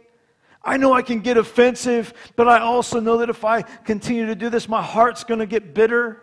I 0.62 0.76
know 0.76 0.92
I 0.92 1.02
can 1.02 1.20
get 1.20 1.36
offensive, 1.36 2.12
but 2.36 2.46
I 2.46 2.60
also 2.60 3.00
know 3.00 3.16
that 3.18 3.30
if 3.30 3.44
I 3.44 3.62
continue 3.62 4.26
to 4.26 4.34
do 4.34 4.50
this, 4.50 4.68
my 4.68 4.82
heart's 4.82 5.24
going 5.24 5.40
to 5.40 5.46
get 5.46 5.74
bitter. 5.74 6.22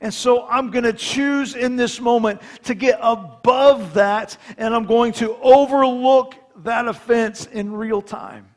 And 0.00 0.12
so 0.12 0.46
I'm 0.46 0.70
going 0.70 0.84
to 0.84 0.92
choose 0.92 1.54
in 1.54 1.76
this 1.76 1.98
moment 2.00 2.40
to 2.64 2.74
get 2.74 2.98
above 3.02 3.94
that, 3.94 4.36
and 4.58 4.74
I'm 4.74 4.86
going 4.86 5.12
to 5.14 5.36
overlook 5.38 6.34
that 6.62 6.86
offense 6.86 7.46
in 7.46 7.72
real 7.72 8.00
time. 8.00 8.48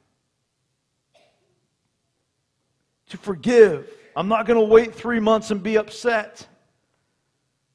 To 3.09 3.17
forgive 3.17 3.89
I'm 4.15 4.27
not 4.27 4.45
going 4.45 4.59
to 4.59 4.65
wait 4.65 4.95
three 4.95 5.19
months 5.19 5.51
and 5.51 5.61
be 5.61 5.77
upset. 5.77 6.47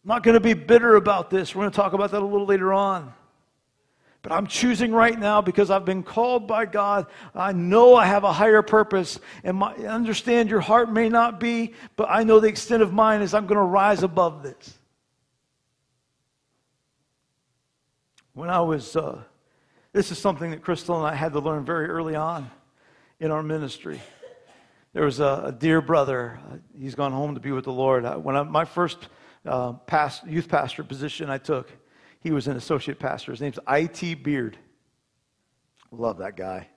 I'm 0.04 0.08
not 0.08 0.22
going 0.22 0.34
to 0.34 0.40
be 0.40 0.54
bitter 0.54 0.96
about 0.96 1.28
this. 1.28 1.54
We're 1.54 1.62
going 1.62 1.72
to 1.72 1.76
talk 1.76 1.92
about 1.92 2.10
that 2.12 2.22
a 2.22 2.24
little 2.24 2.46
later 2.46 2.72
on. 2.72 3.12
But 4.22 4.32
I'm 4.32 4.46
choosing 4.46 4.92
right 4.92 5.18
now 5.18 5.40
because 5.40 5.70
I've 5.70 5.84
been 5.84 6.02
called 6.02 6.46
by 6.46 6.66
God. 6.66 7.06
I 7.34 7.52
know 7.52 7.94
I 7.94 8.06
have 8.06 8.24
a 8.24 8.32
higher 8.32 8.62
purpose. 8.62 9.18
And 9.44 9.58
my, 9.58 9.74
understand 9.74 10.50
your 10.50 10.60
heart 10.60 10.92
may 10.92 11.08
not 11.08 11.40
be, 11.40 11.74
but 11.96 12.08
I 12.10 12.22
know 12.22 12.40
the 12.40 12.48
extent 12.48 12.82
of 12.82 12.92
mine 12.92 13.22
is 13.22 13.32
I'm 13.32 13.46
going 13.46 13.56
to 13.56 13.64
rise 13.64 14.02
above 14.02 14.42
this. 14.42 14.78
When 18.34 18.50
I 18.50 18.60
was, 18.60 18.94
uh, 18.94 19.22
this 19.92 20.10
is 20.10 20.18
something 20.18 20.50
that 20.50 20.62
Crystal 20.62 20.96
and 20.96 21.06
I 21.06 21.14
had 21.14 21.32
to 21.32 21.40
learn 21.40 21.64
very 21.64 21.88
early 21.88 22.14
on 22.14 22.50
in 23.20 23.30
our 23.30 23.42
ministry. 23.42 24.00
There 24.92 25.04
was 25.04 25.20
a, 25.20 25.44
a 25.46 25.52
dear 25.52 25.80
brother. 25.80 26.40
Uh, 26.50 26.56
he's 26.76 26.94
gone 26.94 27.12
home 27.12 27.34
to 27.34 27.40
be 27.40 27.52
with 27.52 27.64
the 27.64 27.72
Lord. 27.72 28.04
When 28.24 28.36
I, 28.36 28.42
my 28.42 28.64
first 28.64 29.08
uh, 29.46 29.72
past, 29.72 30.26
youth 30.26 30.48
pastor 30.48 30.82
position 30.82 31.30
I 31.30 31.38
took, 31.38 31.70
he 32.20 32.32
was 32.32 32.48
an 32.48 32.56
associate 32.56 32.98
pastor. 32.98 33.30
His 33.30 33.40
name's 33.40 33.58
I.T. 33.66 34.14
Beard. 34.14 34.58
Love 35.92 36.18
that 36.18 36.36
guy. 36.36 36.68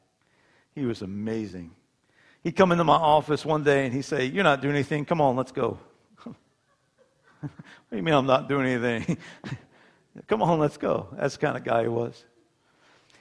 He 0.75 0.85
was 0.85 1.01
amazing. 1.01 1.71
He'd 2.43 2.55
come 2.55 2.71
into 2.71 2.83
my 2.83 2.95
office 2.95 3.45
one 3.45 3.63
day 3.63 3.85
and 3.85 3.93
he'd 3.93 4.03
say, 4.03 4.25
You're 4.25 4.43
not 4.43 4.61
doing 4.61 4.75
anything. 4.75 5.05
Come 5.05 5.21
on, 5.21 5.35
let's 5.35 5.51
go. 5.51 5.79
what 6.23 6.33
do 7.89 7.97
you 7.97 8.03
mean 8.03 8.13
I'm 8.13 8.25
not 8.25 8.47
doing 8.47 8.67
anything? 8.67 9.17
come 10.27 10.41
on, 10.43 10.59
let's 10.59 10.77
go. 10.77 11.07
That's 11.13 11.35
the 11.35 11.45
kind 11.45 11.57
of 11.57 11.63
guy 11.63 11.83
he 11.83 11.87
was. 11.87 12.23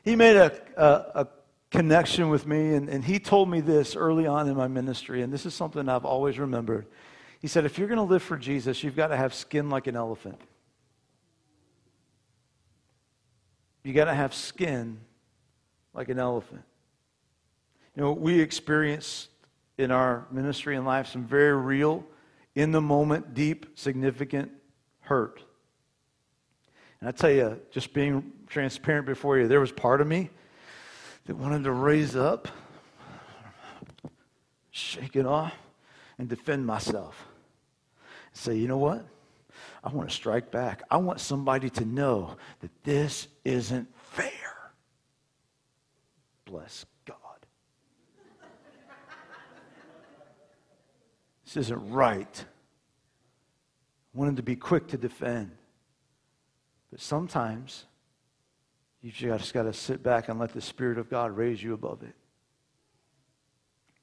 He 0.02 0.16
made 0.16 0.36
a, 0.36 0.52
a, 0.76 1.22
a 1.22 1.26
connection 1.72 2.28
with 2.28 2.46
me. 2.46 2.74
And, 2.74 2.88
and 2.88 3.02
he 3.02 3.18
told 3.18 3.50
me 3.50 3.60
this 3.60 3.96
early 3.96 4.26
on 4.26 4.48
in 4.48 4.56
my 4.56 4.68
ministry, 4.68 5.22
and 5.22 5.32
this 5.32 5.44
is 5.44 5.54
something 5.54 5.88
I've 5.88 6.04
always 6.04 6.38
remembered. 6.38 6.86
He 7.40 7.48
said, 7.48 7.64
If 7.64 7.78
you're 7.78 7.88
going 7.88 7.96
to 7.96 8.04
live 8.04 8.22
for 8.22 8.36
Jesus, 8.36 8.84
you've 8.84 8.94
got 8.94 9.08
to 9.08 9.16
have 9.16 9.34
skin 9.34 9.70
like 9.70 9.88
an 9.88 9.96
elephant. 9.96 10.40
You 13.82 13.92
got 13.92 14.04
to 14.04 14.14
have 14.14 14.32
skin 14.32 15.00
like 15.92 16.08
an 16.08 16.18
elephant. 16.18 16.62
You 17.96 18.02
know, 18.02 18.12
we 18.12 18.40
experience 18.40 19.28
in 19.76 19.90
our 19.90 20.26
ministry 20.30 20.76
and 20.76 20.86
life 20.86 21.08
some 21.08 21.24
very 21.24 21.56
real, 21.56 22.04
in 22.54 22.70
the 22.70 22.80
moment, 22.80 23.34
deep, 23.34 23.66
significant 23.74 24.52
hurt. 25.00 25.42
And 27.00 27.08
I 27.08 27.12
tell 27.12 27.30
you, 27.30 27.60
just 27.70 27.92
being 27.92 28.30
transparent 28.46 29.06
before 29.06 29.38
you, 29.38 29.48
there 29.48 29.58
was 29.58 29.72
part 29.72 30.00
of 30.00 30.06
me 30.06 30.30
that 31.26 31.36
wanted 31.36 31.64
to 31.64 31.72
raise 31.72 32.16
up, 32.16 32.48
shake 34.70 35.16
it 35.16 35.26
off, 35.26 35.54
and 36.18 36.28
defend 36.28 36.66
myself. 36.66 37.26
Say, 38.32 38.56
you 38.56 38.68
know 38.68 38.78
what? 38.78 39.04
I 39.84 39.90
want 39.90 40.08
to 40.08 40.14
strike 40.14 40.50
back. 40.50 40.82
I 40.90 40.96
want 40.96 41.20
somebody 41.20 41.68
to 41.70 41.84
know 41.84 42.36
that 42.60 42.70
this 42.84 43.28
isn't 43.44 43.88
fair. 44.12 44.30
Bless 46.44 46.86
God. 47.04 47.16
this 51.44 51.56
isn't 51.56 51.90
right. 51.90 52.44
I 54.14 54.18
wanted 54.18 54.36
to 54.36 54.42
be 54.42 54.56
quick 54.56 54.88
to 54.88 54.96
defend. 54.96 55.50
But 56.90 57.00
sometimes 57.00 57.86
you 59.02 59.10
just 59.10 59.52
got 59.52 59.64
to 59.64 59.72
sit 59.72 60.02
back 60.02 60.28
and 60.28 60.38
let 60.38 60.52
the 60.52 60.60
Spirit 60.60 60.96
of 60.96 61.10
God 61.10 61.36
raise 61.36 61.60
you 61.60 61.74
above 61.74 62.02
it. 62.02 62.14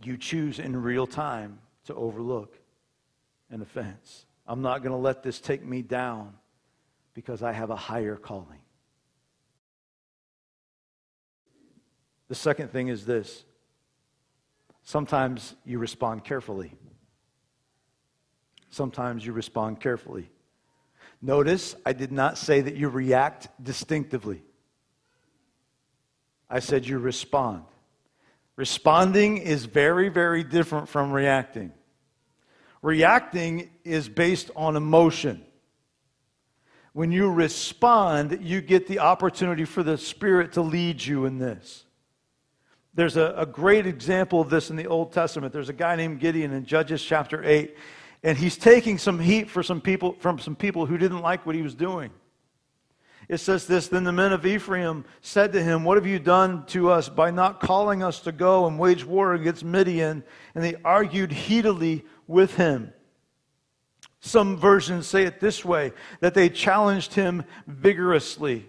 You 0.04 0.18
choose 0.18 0.60
in 0.60 0.76
real 0.82 1.08
time 1.08 1.60
to 1.86 1.96
overlook 1.96 2.58
an 3.50 3.62
offense. 3.62 4.26
I'm 4.46 4.62
not 4.62 4.84
going 4.84 4.92
to 4.92 4.98
let 4.98 5.24
this 5.24 5.40
take 5.40 5.64
me 5.64 5.82
down 5.82 6.34
because 7.14 7.42
I 7.42 7.54
have 7.54 7.70
a 7.70 7.76
higher 7.76 8.18
calling. 8.18 8.60
The 12.28 12.36
second 12.36 12.72
thing 12.72 12.90
is 12.90 13.06
this 13.06 13.44
sometimes 14.84 15.56
you 15.66 15.80
respond 15.80 16.26
carefully. 16.26 16.74
Sometimes 18.70 19.26
you 19.26 19.34
respond 19.34 19.80
carefully. 19.80 20.30
Notice 21.22 21.76
I 21.86 21.94
did 21.94 22.12
not 22.12 22.38
say 22.38 22.62
that 22.62 22.76
you 22.76 22.90
react 22.90 23.50
distinctively. 23.64 24.44
I 26.50 26.60
said 26.60 26.88
you 26.88 26.98
respond. 26.98 27.64
Responding 28.56 29.38
is 29.38 29.66
very, 29.66 30.10
very 30.10 30.44
different 30.44 30.90
from 30.90 31.12
reacting. 31.12 31.72
Reacting 32.82 33.70
is 33.84 34.10
based 34.10 34.52
on 34.56 34.76
emotion. 34.76 35.46
When 36.94 37.12
you 37.12 37.30
respond, 37.30 38.40
you 38.42 38.62
get 38.62 38.88
the 38.88 39.00
opportunity 39.00 39.66
for 39.66 39.84
the 39.84 39.98
Spirit 39.98 40.54
to 40.54 40.62
lead 40.62 41.06
you 41.06 41.26
in 41.26 41.38
this. 41.38 41.86
There's 42.96 43.16
a, 43.16 43.34
a, 43.38 43.46
great 43.46 43.86
example 43.86 44.42
of 44.42 44.50
this 44.50 44.70
in 44.70 44.76
the 44.76 44.88
Old 44.88 45.14
Testament. 45.14 45.54
There's 45.54 45.70
a 45.70 45.74
guy 45.74 45.96
named 45.96 46.20
Gideon 46.20 46.52
in 46.52 46.66
Judges 46.66 47.04
chapter 47.04 47.44
8, 47.44 47.78
and 48.24 48.38
he's 48.38 48.58
taking 48.58 48.98
some 48.98 49.20
heat 49.20 49.50
for 49.50 49.62
some 49.62 49.80
people, 49.80 50.18
from 50.20 50.40
some 50.40 50.56
people 50.56 50.86
who 50.86 50.98
didn't 50.98 51.22
like 51.22 51.46
what 51.46 51.56
he 51.56 51.62
was 51.62 51.76
doing 51.76 52.12
it 53.30 53.38
says 53.38 53.68
this 53.68 53.88
Then 53.88 54.04
the 54.04 54.12
men 54.12 54.34
of 54.34 54.46
Ephraim 54.46 55.06
said 55.22 55.54
to 55.54 55.64
him, 55.64 55.84
What 55.84 55.98
have 55.98 56.08
you 56.08 56.20
done 56.20 56.66
to 56.68 56.90
us 56.90 57.08
by 57.08 57.30
not 57.30 57.62
calling 57.62 58.02
us 58.04 58.22
to 58.22 58.32
go 58.32 58.66
and 58.66 58.80
wage 58.80 59.06
war 59.06 59.36
against 59.36 59.64
Midian? 59.64 60.24
And 60.56 60.64
they 60.64 60.76
argued 60.84 61.32
heatedly 61.32 62.04
with 62.28 62.56
him. 62.56 62.92
Some 64.20 64.58
versions 64.58 65.08
say 65.08 65.24
it 65.24 65.40
this 65.40 65.64
way 65.64 65.94
that 66.20 66.34
they 66.34 66.50
challenged 66.50 67.14
him 67.14 67.46
vigorously. 67.68 68.68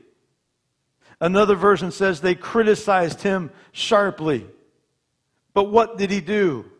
Another 1.20 1.54
version 1.54 1.90
says 1.90 2.20
they 2.20 2.34
criticized 2.34 3.22
him 3.22 3.50
sharply. 3.72 4.46
But 5.54 5.64
what 5.64 5.98
did 5.98 6.10
he 6.10 6.20
do? 6.20 6.70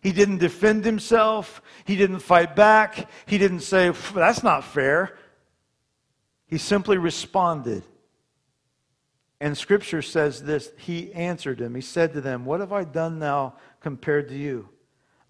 He 0.00 0.12
didn't 0.12 0.38
defend 0.38 0.84
himself. 0.84 1.62
He 1.84 1.96
didn't 1.96 2.20
fight 2.20 2.54
back. 2.54 3.08
He 3.26 3.38
didn't 3.38 3.60
say, 3.60 3.90
That's 4.14 4.42
not 4.42 4.64
fair. 4.64 5.17
He 6.48 6.58
simply 6.58 6.98
responded. 6.98 7.84
And 9.40 9.56
scripture 9.56 10.02
says 10.02 10.42
this 10.42 10.72
He 10.78 11.12
answered 11.12 11.60
him. 11.60 11.74
He 11.74 11.80
said 11.80 12.12
to 12.14 12.20
them, 12.20 12.44
What 12.44 12.60
have 12.60 12.72
I 12.72 12.84
done 12.84 13.20
now 13.20 13.54
compared 13.80 14.28
to 14.30 14.36
you? 14.36 14.68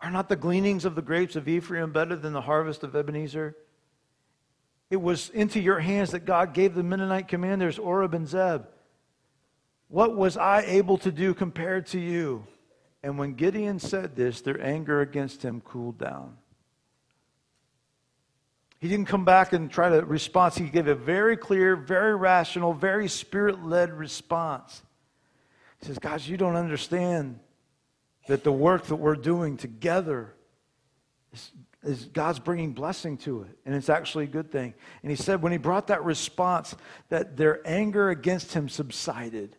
Are 0.01 0.11
not 0.11 0.29
the 0.29 0.37
gleanings 0.37 0.85
of 0.85 0.95
the 0.95 1.03
grapes 1.03 1.37
of 1.37 1.49
Ephraim 1.49 1.93
better 1.93 2.17
than 2.17 2.33
the 2.33 2.41
harvest 2.41 2.85
of 2.85 2.95
Ebenezer? 2.95 3.57
It 4.91 5.03
was 5.03 5.29
into 5.31 5.61
your 5.61 5.81
hands 5.81 6.13
that 6.13 6.25
God 6.25 6.55
gave 6.55 6.75
the 6.75 6.83
Midianite 6.83 7.29
commanders 7.29 7.79
Oreb 7.79 8.15
and 8.15 8.27
Zeb. 8.27 8.63
What 9.89 10.17
was 10.17 10.37
I 10.37 10.63
able 10.63 10.99
to 10.99 11.13
do 11.13 11.35
compared 11.35 11.87
to 11.89 11.99
you? 11.99 12.47
And 13.03 13.19
when 13.19 13.35
Gideon 13.35 13.81
said 13.81 14.17
this, 14.17 14.41
their 14.41 14.61
anger 14.63 15.01
against 15.01 15.45
him 15.45 15.61
cooled 15.61 15.99
down. 15.99 16.38
He 18.81 18.89
didn't 18.89 19.07
come 19.07 19.25
back 19.25 19.53
and 19.53 19.71
try 19.71 19.89
to 19.89 20.05
respond. 20.05 20.55
He 20.55 20.69
gave 20.69 20.87
a 20.87 20.95
very 20.95 21.37
clear, 21.37 21.75
very 21.75 22.15
rational, 22.15 22.73
very 22.73 23.09
spirit 23.09 23.65
led 23.65 23.93
response. 23.93 24.83
He 25.81 25.87
says, 25.87 25.99
Guys, 25.99 26.29
you 26.29 26.37
don't 26.37 26.57
understand 26.57 27.41
that 28.29 28.45
the 28.45 28.53
work 28.53 28.85
that 28.87 28.97
we're 28.97 29.17
doing 29.17 29.57
together 29.57 30.35
is, 31.33 31.51
is, 31.83 32.05
God's 32.05 32.39
bringing 32.39 32.73
blessing 32.73 33.17
to 33.19 33.43
it, 33.43 33.59
and 33.65 33.75
it's 33.75 33.89
actually 33.89 34.25
a 34.25 34.29
good 34.29 34.53
thing. 34.53 34.75
And 35.03 35.11
he 35.11 35.17
said, 35.17 35.43
when 35.43 35.51
he 35.51 35.59
brought 35.59 35.89
that 35.89 36.05
response, 36.05 36.77
that 37.09 37.37
their 37.37 37.67
anger 37.67 38.11
against 38.11 38.53
him 38.53 38.69
subsided. 38.69 39.57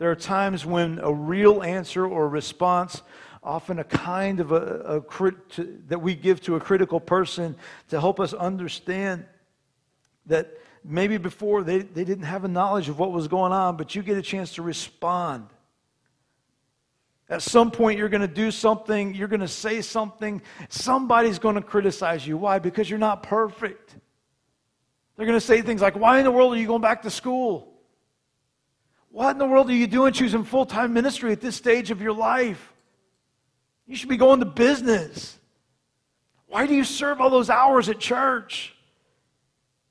There 0.00 0.10
are 0.10 0.16
times 0.16 0.64
when 0.64 0.98
a 0.98 1.12
real 1.12 1.62
answer 1.62 2.06
or 2.06 2.26
response 2.26 3.02
often 3.42 3.78
a 3.78 3.84
kind 3.84 4.40
of 4.40 4.50
a, 4.50 4.56
a 4.56 5.00
crit, 5.02 5.50
to, 5.50 5.78
that 5.88 6.00
we 6.00 6.14
give 6.14 6.40
to 6.40 6.56
a 6.56 6.60
critical 6.60 6.98
person 6.98 7.54
to 7.90 8.00
help 8.00 8.18
us 8.18 8.32
understand 8.32 9.26
that 10.24 10.56
maybe 10.82 11.18
before 11.18 11.62
they, 11.62 11.80
they 11.80 12.04
didn't 12.04 12.24
have 12.24 12.46
a 12.46 12.48
knowledge 12.48 12.88
of 12.88 12.98
what 12.98 13.12
was 13.12 13.28
going 13.28 13.52
on, 13.52 13.76
but 13.76 13.94
you 13.94 14.02
get 14.02 14.16
a 14.16 14.22
chance 14.22 14.54
to 14.54 14.62
respond. 14.62 15.46
At 17.28 17.42
some 17.42 17.70
point, 17.70 17.98
you're 17.98 18.08
going 18.08 18.22
to 18.22 18.26
do 18.26 18.50
something, 18.50 19.14
you're 19.14 19.28
going 19.28 19.40
to 19.40 19.48
say 19.48 19.82
something, 19.82 20.40
somebody's 20.70 21.38
going 21.38 21.56
to 21.56 21.60
criticize 21.62 22.26
you. 22.26 22.38
Why? 22.38 22.58
Because 22.58 22.88
you're 22.88 22.98
not 22.98 23.22
perfect. 23.22 23.94
They're 25.18 25.26
going 25.26 25.38
to 25.38 25.44
say 25.44 25.60
things 25.60 25.82
like, 25.82 25.94
Why 25.94 26.16
in 26.20 26.24
the 26.24 26.30
world 26.30 26.54
are 26.54 26.58
you 26.58 26.66
going 26.66 26.80
back 26.80 27.02
to 27.02 27.10
school? 27.10 27.70
What 29.10 29.32
in 29.32 29.38
the 29.38 29.46
world 29.46 29.68
are 29.68 29.74
you 29.74 29.86
doing 29.86 30.12
choosing 30.12 30.44
full 30.44 30.66
time 30.66 30.92
ministry 30.92 31.32
at 31.32 31.40
this 31.40 31.56
stage 31.56 31.90
of 31.90 32.00
your 32.00 32.12
life? 32.12 32.72
You 33.86 33.96
should 33.96 34.08
be 34.08 34.16
going 34.16 34.38
to 34.40 34.46
business. 34.46 35.38
Why 36.46 36.66
do 36.66 36.74
you 36.74 36.84
serve 36.84 37.20
all 37.20 37.30
those 37.30 37.50
hours 37.50 37.88
at 37.88 37.98
church? 37.98 38.74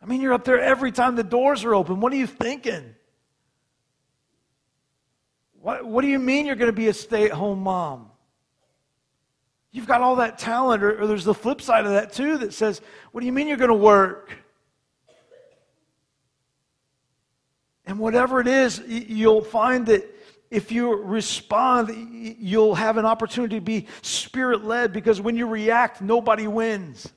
I 0.02 0.06
mean, 0.06 0.22
you're 0.22 0.34
up 0.34 0.46
there 0.46 0.60
every 0.60 0.92
time 0.92 1.16
the 1.16 1.24
doors 1.24 1.66
are 1.66 1.76
open. 1.76 2.00
What 2.00 2.14
are 2.14 2.18
you 2.18 2.28
thinking? 2.28 2.96
What, 5.62 5.86
what 5.86 6.02
do 6.02 6.08
you 6.08 6.20
mean 6.20 6.46
you're 6.46 6.56
going 6.56 6.72
to 6.72 6.74
be 6.74 6.88
a 6.88 6.94
stay 6.94 7.26
at 7.26 7.32
home 7.32 7.60
mom? 7.60 8.10
You've 9.72 9.88
got 9.88 10.02
all 10.02 10.16
that 10.18 10.38
talent, 10.38 10.82
or, 10.82 11.02
or 11.02 11.08
there's 11.08 11.26
the 11.26 11.34
flip 11.34 11.62
side 11.62 11.86
of 11.86 11.92
that 11.92 12.14
too 12.14 12.38
that 12.38 12.54
says, 12.54 12.82
What 13.12 13.20
do 13.20 13.28
you 13.28 13.34
mean 13.34 13.48
you're 13.48 13.58
going 13.58 13.70
to 13.70 13.76
work? 13.76 14.32
And 17.90 17.98
whatever 17.98 18.40
it 18.40 18.48
is, 18.48 18.84
you'll 18.88 19.42
find 19.42 19.88
that 19.88 20.08
if 20.52 20.72
you 20.72 20.94
respond, 20.94 21.90
you'll 22.40 22.76
have 22.76 22.98
an 22.98 23.06
opportunity 23.06 23.56
to 23.56 23.62
be 23.62 23.88
spirit 24.04 24.64
led 24.64 24.94
because 24.94 25.20
when 25.20 25.36
you 25.36 25.48
react, 25.48 26.00
nobody 26.00 26.46
wins. 26.46 27.12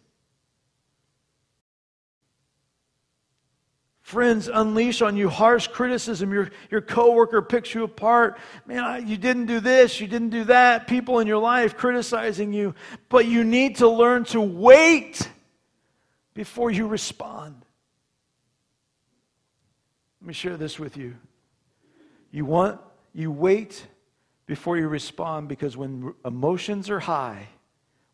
Friends 4.00 4.49
unleash 4.49 5.02
on 5.02 5.14
you 5.14 5.29
harsh 5.29 5.67
criticism. 5.67 6.33
Your, 6.33 6.50
your 6.71 6.81
coworker 6.81 7.43
picks 7.43 7.75
you 7.75 7.85
apart. 7.85 8.38
Man, 8.64 8.83
I, 8.83 8.99
you 9.00 9.19
didn't 9.19 9.47
do 9.47 9.61
this, 9.61 10.00
you 10.00 10.07
didn't 10.07 10.31
do 10.31 10.45
that. 10.45 10.87
People 10.87 11.19
in 11.19 11.26
your 11.26 11.37
life 11.37 11.76
criticizing 11.76 12.55
you. 12.55 12.75
But 13.11 13.26
you 13.26 13.45
need 13.45 13.76
to 13.76 13.88
learn 13.91 14.25
to 14.26 14.41
wait 14.41 15.29
before 16.33 16.71
you 16.71 16.87
respond. 16.87 17.62
Let 20.23 20.29
me 20.29 20.35
share 20.35 20.57
this 20.57 20.79
with 20.79 20.97
you. 20.97 21.17
You 22.31 22.45
want 22.45 22.81
you 23.12 23.33
wait 23.33 23.85
before 24.47 24.76
you 24.76 24.87
respond 24.87 25.49
because 25.49 25.76
when 25.76 26.14
emotions 26.25 26.88
are 26.91 27.00
high, 27.00 27.49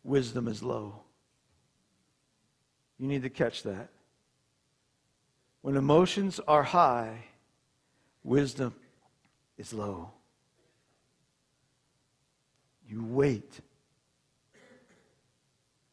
wisdom 0.03 0.47
is 0.47 0.63
low. 0.63 1.03
You 2.97 3.05
need 3.05 3.21
to 3.21 3.29
catch 3.29 3.61
that. 3.61 3.89
When 5.61 5.77
emotions 5.77 6.39
are 6.47 6.63
high, 6.63 7.25
wisdom 8.23 8.73
is 9.59 9.71
low. 9.71 10.09
You 12.87 13.05
wait. 13.05 13.59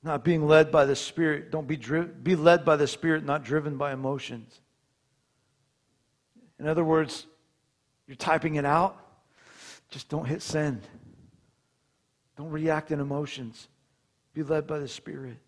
Not 0.02 0.24
being 0.24 0.46
led 0.46 0.72
by 0.72 0.86
the 0.86 0.96
Spirit. 0.96 1.50
Don't 1.50 1.68
be, 1.68 1.76
be 1.76 2.36
led 2.36 2.64
by 2.64 2.76
the 2.76 2.86
Spirit, 2.86 3.22
not 3.22 3.44
driven 3.44 3.76
by 3.76 3.92
emotions. 3.92 4.62
In 6.58 6.66
other 6.66 6.84
words, 6.84 7.26
you're 8.06 8.16
typing 8.16 8.54
it 8.54 8.64
out, 8.64 8.96
just 9.90 10.08
don't 10.08 10.24
hit 10.26 10.42
send. 10.42 10.82
Don't 12.36 12.50
react 12.50 12.90
in 12.90 13.00
emotions. 13.00 13.68
Be 14.34 14.42
led 14.42 14.66
by 14.66 14.78
the 14.78 14.88
Spirit. 14.88 15.38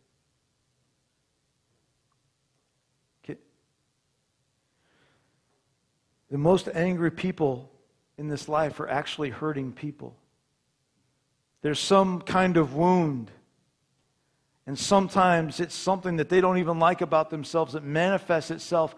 Okay. 3.22 3.38
The 6.30 6.38
most 6.38 6.68
angry 6.74 7.10
people 7.10 7.70
in 8.16 8.28
this 8.28 8.48
life 8.48 8.80
are 8.80 8.88
actually 8.88 9.30
hurting 9.30 9.72
people. 9.72 10.16
There's 11.60 11.78
some 11.80 12.22
kind 12.22 12.56
of 12.56 12.74
wound. 12.74 13.30
And 14.68 14.78
sometimes 14.78 15.60
it's 15.60 15.74
something 15.74 16.16
that 16.16 16.28
they 16.28 16.42
don't 16.42 16.58
even 16.58 16.78
like 16.78 17.00
about 17.00 17.30
themselves 17.30 17.72
that 17.72 17.84
manifests 17.84 18.50
itself 18.50 18.94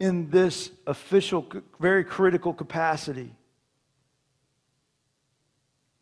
in 0.00 0.28
this 0.30 0.72
official, 0.84 1.46
very 1.78 2.02
critical 2.02 2.52
capacity. 2.52 3.32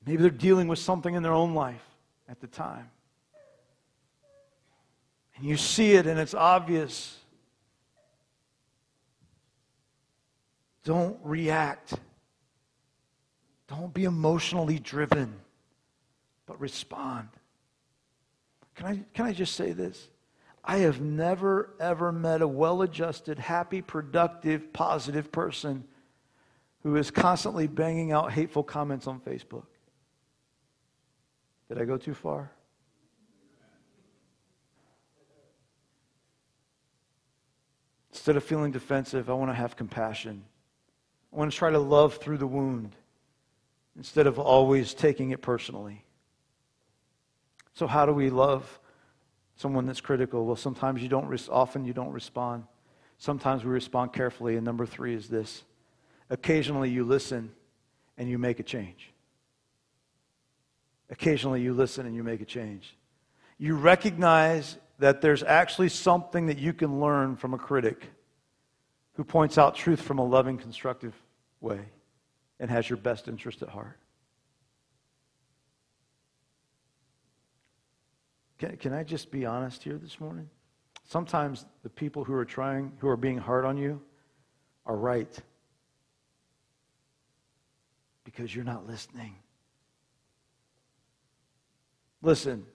Maybe 0.07 0.23
they're 0.23 0.31
dealing 0.31 0.69
with 0.69 0.79
something 0.79 1.15
in 1.15 1.23
their 1.23 1.35
own 1.35 1.53
life 1.53 1.85
at 2.31 2.41
the 2.41 2.47
time. 2.47 2.89
And 5.37 5.45
you 5.45 5.59
see 5.59 5.93
it 5.93 6.07
and 6.07 6.19
it's 6.19 6.33
obvious. 6.33 7.19
Don't 10.83 11.19
react. 11.23 11.93
Don't 13.69 13.93
be 13.93 14.05
emotionally 14.05 14.79
driven, 14.79 15.35
but 16.47 16.59
respond. 16.59 17.29
Can 18.81 18.89
I, 18.89 19.01
can 19.13 19.27
I 19.27 19.33
just 19.35 19.57
say 19.57 19.73
this? 19.73 20.09
I 20.65 20.79
have 20.79 21.03
never, 21.03 21.75
ever 21.79 22.13
met 22.13 22.41
a 22.41 22.49
well 22.49 22.81
adjusted, 22.81 23.39
happy, 23.39 23.83
productive, 23.83 24.73
positive 24.73 25.31
person 25.31 25.85
who 26.83 26.97
is 26.97 27.11
constantly 27.11 27.67
banging 27.67 28.11
out 28.11 28.33
hateful 28.33 28.63
comments 28.63 29.07
on 29.07 29.21
Facebook. 29.21 29.67
Did 31.69 31.79
I 31.79 31.85
go 31.85 31.99
too 31.99 32.15
far? 32.15 32.51
Instead 38.13 38.37
of 38.37 38.45
feeling 38.45 38.73
defensive, 38.73 39.29
I 39.29 39.35
want 39.35 39.51
to 39.51 39.55
have 39.55 39.77
compassion. 39.77 40.43
I 41.35 41.37
want 41.37 41.53
to 41.53 41.57
try 41.57 41.71
to 41.71 41.79
love 41.79 42.17
through 42.17 42.39
the 42.39 42.47
wound 42.47 42.97
instead 43.95 44.27
of 44.27 44.39
always 44.39 44.95
taking 44.95 45.33
it 45.33 45.43
personally. 45.43 46.03
So, 47.81 47.87
how 47.87 48.05
do 48.05 48.13
we 48.13 48.29
love 48.29 48.79
someone 49.57 49.87
that's 49.87 50.03
critical? 50.03 50.45
Well, 50.45 50.55
sometimes 50.55 51.03
you 51.03 51.09
don't, 51.09 51.49
often 51.49 51.87
you 51.87 51.95
don't 51.95 52.13
respond. 52.13 52.65
Sometimes 53.17 53.65
we 53.65 53.71
respond 53.71 54.13
carefully. 54.13 54.57
And 54.57 54.67
number 54.67 54.85
three 54.85 55.15
is 55.15 55.31
this 55.31 55.63
occasionally 56.29 56.91
you 56.91 57.05
listen 57.05 57.53
and 58.19 58.29
you 58.29 58.37
make 58.37 58.61
a 58.61 58.63
change. 58.63 59.13
Occasionally 61.09 61.63
you 61.63 61.73
listen 61.73 62.05
and 62.05 62.15
you 62.15 62.23
make 62.23 62.43
a 62.43 62.45
change. 62.45 62.99
You 63.57 63.77
recognize 63.77 64.77
that 64.99 65.23
there's 65.23 65.43
actually 65.43 65.89
something 65.89 66.49
that 66.49 66.59
you 66.59 66.75
can 66.75 67.01
learn 67.01 67.35
from 67.35 67.55
a 67.55 67.59
critic 67.59 68.11
who 69.15 69.25
points 69.25 69.57
out 69.57 69.75
truth 69.75 70.03
from 70.03 70.19
a 70.19 70.25
loving, 70.27 70.59
constructive 70.59 71.15
way 71.63 71.81
and 72.59 72.71
has 72.71 72.91
your 72.91 72.99
best 72.99 73.27
interest 73.27 73.63
at 73.63 73.71
heart. 73.71 73.97
Can, 78.61 78.77
can 78.77 78.93
I 78.93 79.03
just 79.03 79.31
be 79.31 79.47
honest 79.47 79.83
here 79.83 79.97
this 79.97 80.21
morning? 80.21 80.49
Sometimes 81.07 81.65
the 81.83 81.89
people 81.89 82.25
who 82.25 82.35
are 82.35 82.45
trying, 82.45 82.93
who 82.99 83.09
are 83.09 83.17
being 83.17 83.39
hard 83.39 83.65
on 83.65 83.79
you, 83.79 84.03
are 84.85 84.97
right 84.97 85.35
because 88.23 88.55
you're 88.55 88.65
not 88.65 88.87
listening. 88.87 89.35
Listen, 92.21 92.67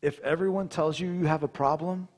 if 0.00 0.18
everyone 0.20 0.66
tells 0.66 0.98
you 0.98 1.10
you 1.10 1.26
have 1.26 1.42
a 1.42 1.48
problem, 1.48 2.08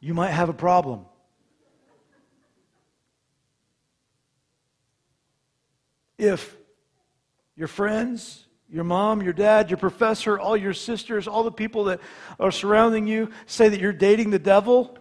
you 0.00 0.12
might 0.12 0.32
have 0.32 0.50
a 0.50 0.52
problem. 0.52 1.06
If 6.18 6.57
your 7.58 7.66
friends, 7.66 8.46
your 8.70 8.84
mom, 8.84 9.20
your 9.20 9.32
dad, 9.32 9.68
your 9.68 9.78
professor, 9.78 10.38
all 10.38 10.56
your 10.56 10.72
sisters, 10.72 11.26
all 11.26 11.42
the 11.42 11.50
people 11.50 11.84
that 11.84 12.00
are 12.38 12.52
surrounding 12.52 13.08
you 13.08 13.32
say 13.46 13.68
that 13.68 13.80
you're 13.80 13.92
dating 13.92 14.30
the 14.30 14.38
devil, 14.38 14.96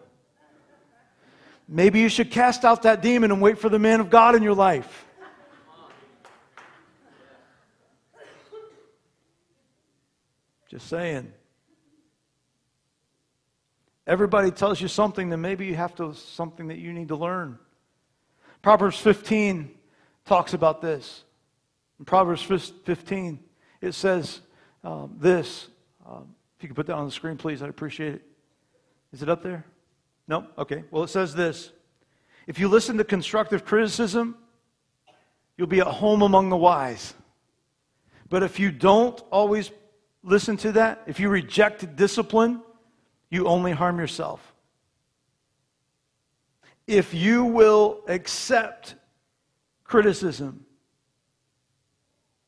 maybe 1.68 2.00
you 2.00 2.10
should 2.10 2.32
cast 2.32 2.66
out 2.66 2.82
that 2.82 3.04
demon 3.04 3.30
and 3.30 3.44
wait 3.44 3.60
for 3.60 3.70
the 3.70 3.78
man 3.78 4.00
of 4.00 4.10
God 4.10 4.34
in 4.34 4.42
your 4.42 4.56
life. 4.56 5.06
Just 10.68 10.88
saying. 10.88 11.32
Everybody 14.08 14.50
tells 14.50 14.82
you 14.82 14.88
something, 14.88 15.30
then 15.30 15.42
maybe 15.42 15.68
you 15.68 15.76
have 15.76 15.94
to 15.96 16.16
something 16.16 16.70
that 16.70 16.80
you 16.80 16.92
need 16.92 17.10
to 17.10 17.16
learn. 17.16 17.60
Proverbs 18.64 18.98
15 18.98 19.70
talks 20.26 20.56
about 20.56 20.82
this. 20.82 21.24
In 22.00 22.06
Proverbs 22.06 22.42
15, 22.42 23.40
it 23.82 23.94
says 23.94 24.42
um, 24.84 25.16
this. 25.20 25.68
Um, 26.06 26.36
if 26.58 26.64
you 26.64 26.70
could 26.70 26.76
put 26.76 26.88
that 26.88 26.96
on 26.96 27.06
the 27.06 27.12
screen, 27.12 27.38
please, 27.38 27.62
I'd 27.62 27.70
appreciate 27.70 28.16
it. 28.16 28.22
Is 29.12 29.22
it 29.22 29.30
up 29.30 29.44
there? 29.44 29.66
No? 30.28 30.48
Okay. 30.58 30.84
Well, 30.92 31.04
it 31.04 31.10
says 31.10 31.34
this 31.34 31.72
If 32.46 32.60
you 32.60 32.68
listen 32.68 32.98
to 32.98 33.04
constructive 33.04 33.66
criticism, 33.66 34.38
you'll 35.58 35.68
be 35.68 35.80
at 35.80 35.88
home 35.88 36.22
among 36.22 36.50
the 36.50 36.58
wise. 36.58 37.14
But 38.30 38.44
if 38.44 38.60
you 38.60 38.72
don't 38.72 39.20
always 39.32 39.72
listen 40.22 40.58
to 40.58 40.74
that, 40.74 41.04
if 41.08 41.20
you 41.20 41.30
reject 41.30 41.96
discipline, 41.96 42.62
you 43.30 43.48
only 43.48 43.72
harm 43.72 44.00
yourself. 44.00 44.54
If 46.86 47.14
you 47.14 47.44
will 47.46 48.02
accept 48.08 48.96
criticism 49.84 50.66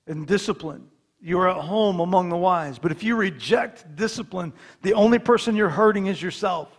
and 0.10 0.28
discipline, 0.28 0.89
you 1.22 1.39
are 1.39 1.48
at 1.48 1.58
home 1.58 2.00
among 2.00 2.30
the 2.30 2.38
wise. 2.38 2.80
But 2.80 2.91
if 2.91 3.04
you 3.04 3.15
reject 3.15 3.95
discipline, 3.95 4.52
the 4.82 4.93
only 4.93 5.19
person 5.19 5.56
you're 5.56 5.69
hurting 5.69 6.08
is 6.08 6.22
yourself. 6.22 6.69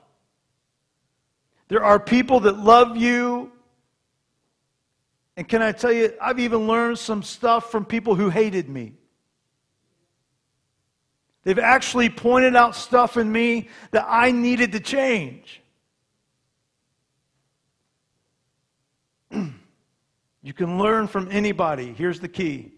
There 1.69 1.85
are 1.85 2.01
people 2.01 2.41
that 2.41 2.59
love 2.59 2.97
you. 2.97 3.53
And 5.37 5.49
can 5.49 5.63
I 5.63 5.73
tell 5.73 5.93
you, 5.93 6.13
I've 6.21 6.41
even 6.41 6.67
learned 6.67 6.99
some 6.99 7.23
stuff 7.23 7.71
from 7.71 7.85
people 7.85 8.17
who 8.17 8.29
hated 8.29 8.69
me. 8.69 8.95
They've 11.45 11.59
actually 11.59 12.11
pointed 12.11 12.57
out 12.57 12.75
stuff 12.77 13.17
in 13.17 13.31
me 13.31 13.69
that 13.93 14.05
I 14.09 14.33
needed 14.33 14.73
to 14.73 14.81
change. 14.81 15.63
you 19.31 20.53
can 20.53 20.79
learn 20.79 21.07
from 21.07 21.31
anybody. 21.31 21.95
Here's 21.97 22.21
the 22.21 22.29
key 22.29 22.73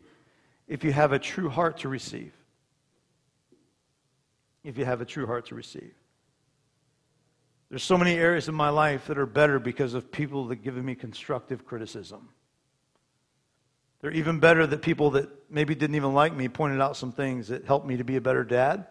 if 0.73 0.85
you 0.85 0.93
have 0.93 1.13
a 1.13 1.19
true 1.19 1.51
heart 1.51 1.81
to 1.81 1.89
receive. 1.91 2.33
If 4.65 4.79
you 4.79 4.87
have 4.87 5.03
a 5.03 5.05
true 5.05 5.27
heart 5.27 5.45
to 5.49 5.55
receive. 5.55 5.93
There's 7.69 7.83
so 7.83 7.99
many 7.99 8.15
areas 8.15 8.49
in 8.49 8.55
my 8.55 8.71
life 8.71 9.09
that 9.09 9.19
are 9.19 9.27
better 9.27 9.59
because 9.59 9.93
of 9.93 10.11
people 10.11 10.47
that 10.47 10.57
give 10.57 10.75
me 10.77 10.95
constructive 10.95 11.67
criticism. 11.67 12.31
They're 14.01 14.13
even 14.13 14.41
better 14.41 14.67
that 14.67 14.81
people 14.81 15.11
that 15.11 15.29
maybe 15.51 15.75
didn't 15.75 15.97
even 15.97 16.15
like 16.15 16.35
me 16.35 16.49
pointed 16.49 16.81
out 16.81 16.97
some 16.97 17.13
things 17.13 17.49
that 17.49 17.67
helped 17.67 17.87
me 17.87 17.99
to 17.99 18.05
be 18.05 18.17
a 18.17 18.23
better 18.23 18.43
dad. 18.43 18.87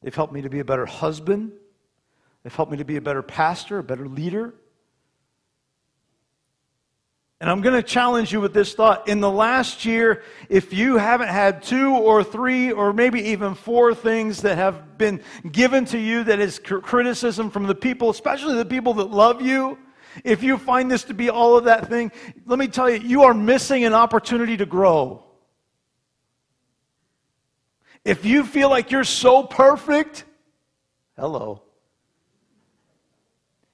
They've 0.00 0.14
helped 0.14 0.32
me 0.32 0.42
to 0.42 0.48
be 0.48 0.60
a 0.60 0.64
better 0.64 0.86
husband. 0.86 1.50
They've 2.44 2.54
helped 2.54 2.70
me 2.70 2.78
to 2.78 2.84
be 2.84 2.96
a 2.96 3.02
better 3.02 3.22
pastor, 3.22 3.78
a 3.78 3.82
better 3.82 4.06
leader. 4.06 4.54
And 7.40 7.48
I'm 7.48 7.62
going 7.62 7.74
to 7.74 7.82
challenge 7.82 8.32
you 8.32 8.40
with 8.40 8.52
this 8.52 8.74
thought. 8.74 9.08
In 9.08 9.20
the 9.20 9.30
last 9.30 9.86
year, 9.86 10.22
if 10.50 10.74
you 10.74 10.98
haven't 10.98 11.28
had 11.28 11.62
two 11.62 11.94
or 11.94 12.22
three 12.22 12.70
or 12.70 12.92
maybe 12.92 13.20
even 13.28 13.54
four 13.54 13.94
things 13.94 14.42
that 14.42 14.58
have 14.58 14.98
been 14.98 15.22
given 15.50 15.86
to 15.86 15.98
you 15.98 16.22
that 16.24 16.38
is 16.38 16.58
criticism 16.58 17.50
from 17.50 17.66
the 17.66 17.74
people, 17.74 18.10
especially 18.10 18.56
the 18.56 18.66
people 18.66 18.92
that 18.94 19.10
love 19.10 19.40
you, 19.40 19.78
if 20.22 20.42
you 20.42 20.58
find 20.58 20.90
this 20.90 21.04
to 21.04 21.14
be 21.14 21.30
all 21.30 21.56
of 21.56 21.64
that 21.64 21.88
thing, 21.88 22.12
let 22.44 22.58
me 22.58 22.68
tell 22.68 22.90
you, 22.90 23.00
you 23.00 23.22
are 23.22 23.32
missing 23.32 23.84
an 23.84 23.94
opportunity 23.94 24.58
to 24.58 24.66
grow. 24.66 25.24
If 28.04 28.26
you 28.26 28.44
feel 28.44 28.68
like 28.68 28.90
you're 28.90 29.04
so 29.04 29.44
perfect, 29.44 30.24
hello. 31.16 31.62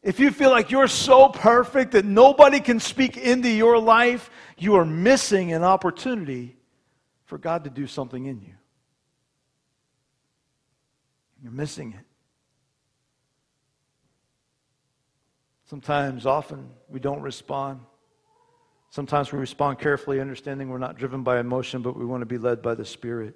If 0.07 0.21
you 0.21 0.31
feel 0.31 0.51
like 0.51 0.71
you're 0.71 0.87
so 0.87 1.29
perfect 1.29 1.90
that 1.90 2.05
nobody 2.05 2.61
can 2.61 2.79
speak 2.79 3.16
into 3.16 3.49
your 3.49 3.77
life, 3.77 4.31
you 4.57 4.77
are 4.77 4.85
missing 4.85 5.53
an 5.53 5.64
opportunity 5.64 6.57
for 7.25 7.38
God 7.38 7.64
to 7.64 7.71
do 7.71 7.88
something 7.88 8.25
in 8.25 8.40
you. 8.40 8.55
You're 11.42 11.51
missing 11.51 11.92
it. 11.99 12.05
Sometimes, 15.64 16.25
often, 16.25 16.71
we 16.88 17.01
don't 17.01 17.21
respond. 17.21 17.81
Sometimes 18.90 19.33
we 19.33 19.40
respond 19.40 19.81
carefully, 19.81 20.21
understanding 20.21 20.69
we're 20.69 20.79
not 20.79 20.97
driven 20.97 21.25
by 21.25 21.40
emotion, 21.40 21.83
but 21.83 21.97
we 21.97 22.05
want 22.05 22.21
to 22.21 22.27
be 22.27 22.38
led 22.38 22.62
by 22.62 22.77
the 22.77 22.85
Spirit. 22.85 23.35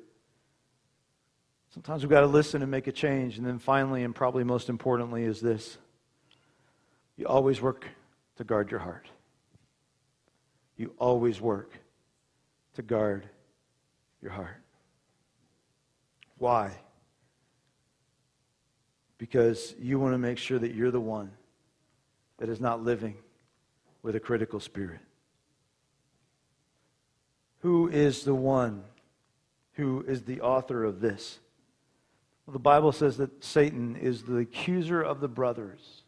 Sometimes 1.74 2.04
we've 2.04 2.10
got 2.10 2.20
to 2.20 2.28
listen 2.28 2.62
and 2.62 2.70
make 2.70 2.86
a 2.86 2.92
change. 2.92 3.38
And 3.38 3.44
then 3.44 3.58
finally, 3.58 4.04
and 4.04 4.14
probably 4.14 4.44
most 4.44 4.68
importantly, 4.68 5.24
is 5.24 5.40
this 5.40 5.76
you 7.20 7.26
always 7.26 7.60
work 7.60 7.86
to 8.36 8.44
guard 8.44 8.70
your 8.70 8.80
heart. 8.80 9.06
You 10.78 10.94
always 10.98 11.38
work 11.38 11.78
to 12.76 12.82
guard 12.82 13.28
your 14.22 14.32
heart. 14.32 14.56
Why? 16.38 16.72
Because 19.18 19.74
you 19.78 20.00
want 20.00 20.14
to 20.14 20.18
make 20.18 20.38
sure 20.38 20.58
that 20.58 20.74
you're 20.74 20.90
the 20.90 20.98
one 20.98 21.30
that 22.38 22.48
is 22.48 22.58
not 22.58 22.82
living 22.82 23.16
with 24.02 24.16
a 24.16 24.20
critical 24.20 24.58
spirit? 24.58 25.00
Who 27.58 27.88
is 27.90 28.24
the 28.24 28.34
one 28.34 28.82
who 29.74 30.02
is 30.08 30.22
the 30.22 30.40
author 30.40 30.84
of 30.84 31.00
this? 31.02 31.38
Well, 32.46 32.54
the 32.54 32.58
Bible 32.58 32.92
says 32.92 33.18
that 33.18 33.44
Satan 33.44 33.94
is 33.96 34.22
the 34.22 34.38
accuser 34.38 35.02
of 35.02 35.20
the 35.20 35.28
brothers, 35.28 35.99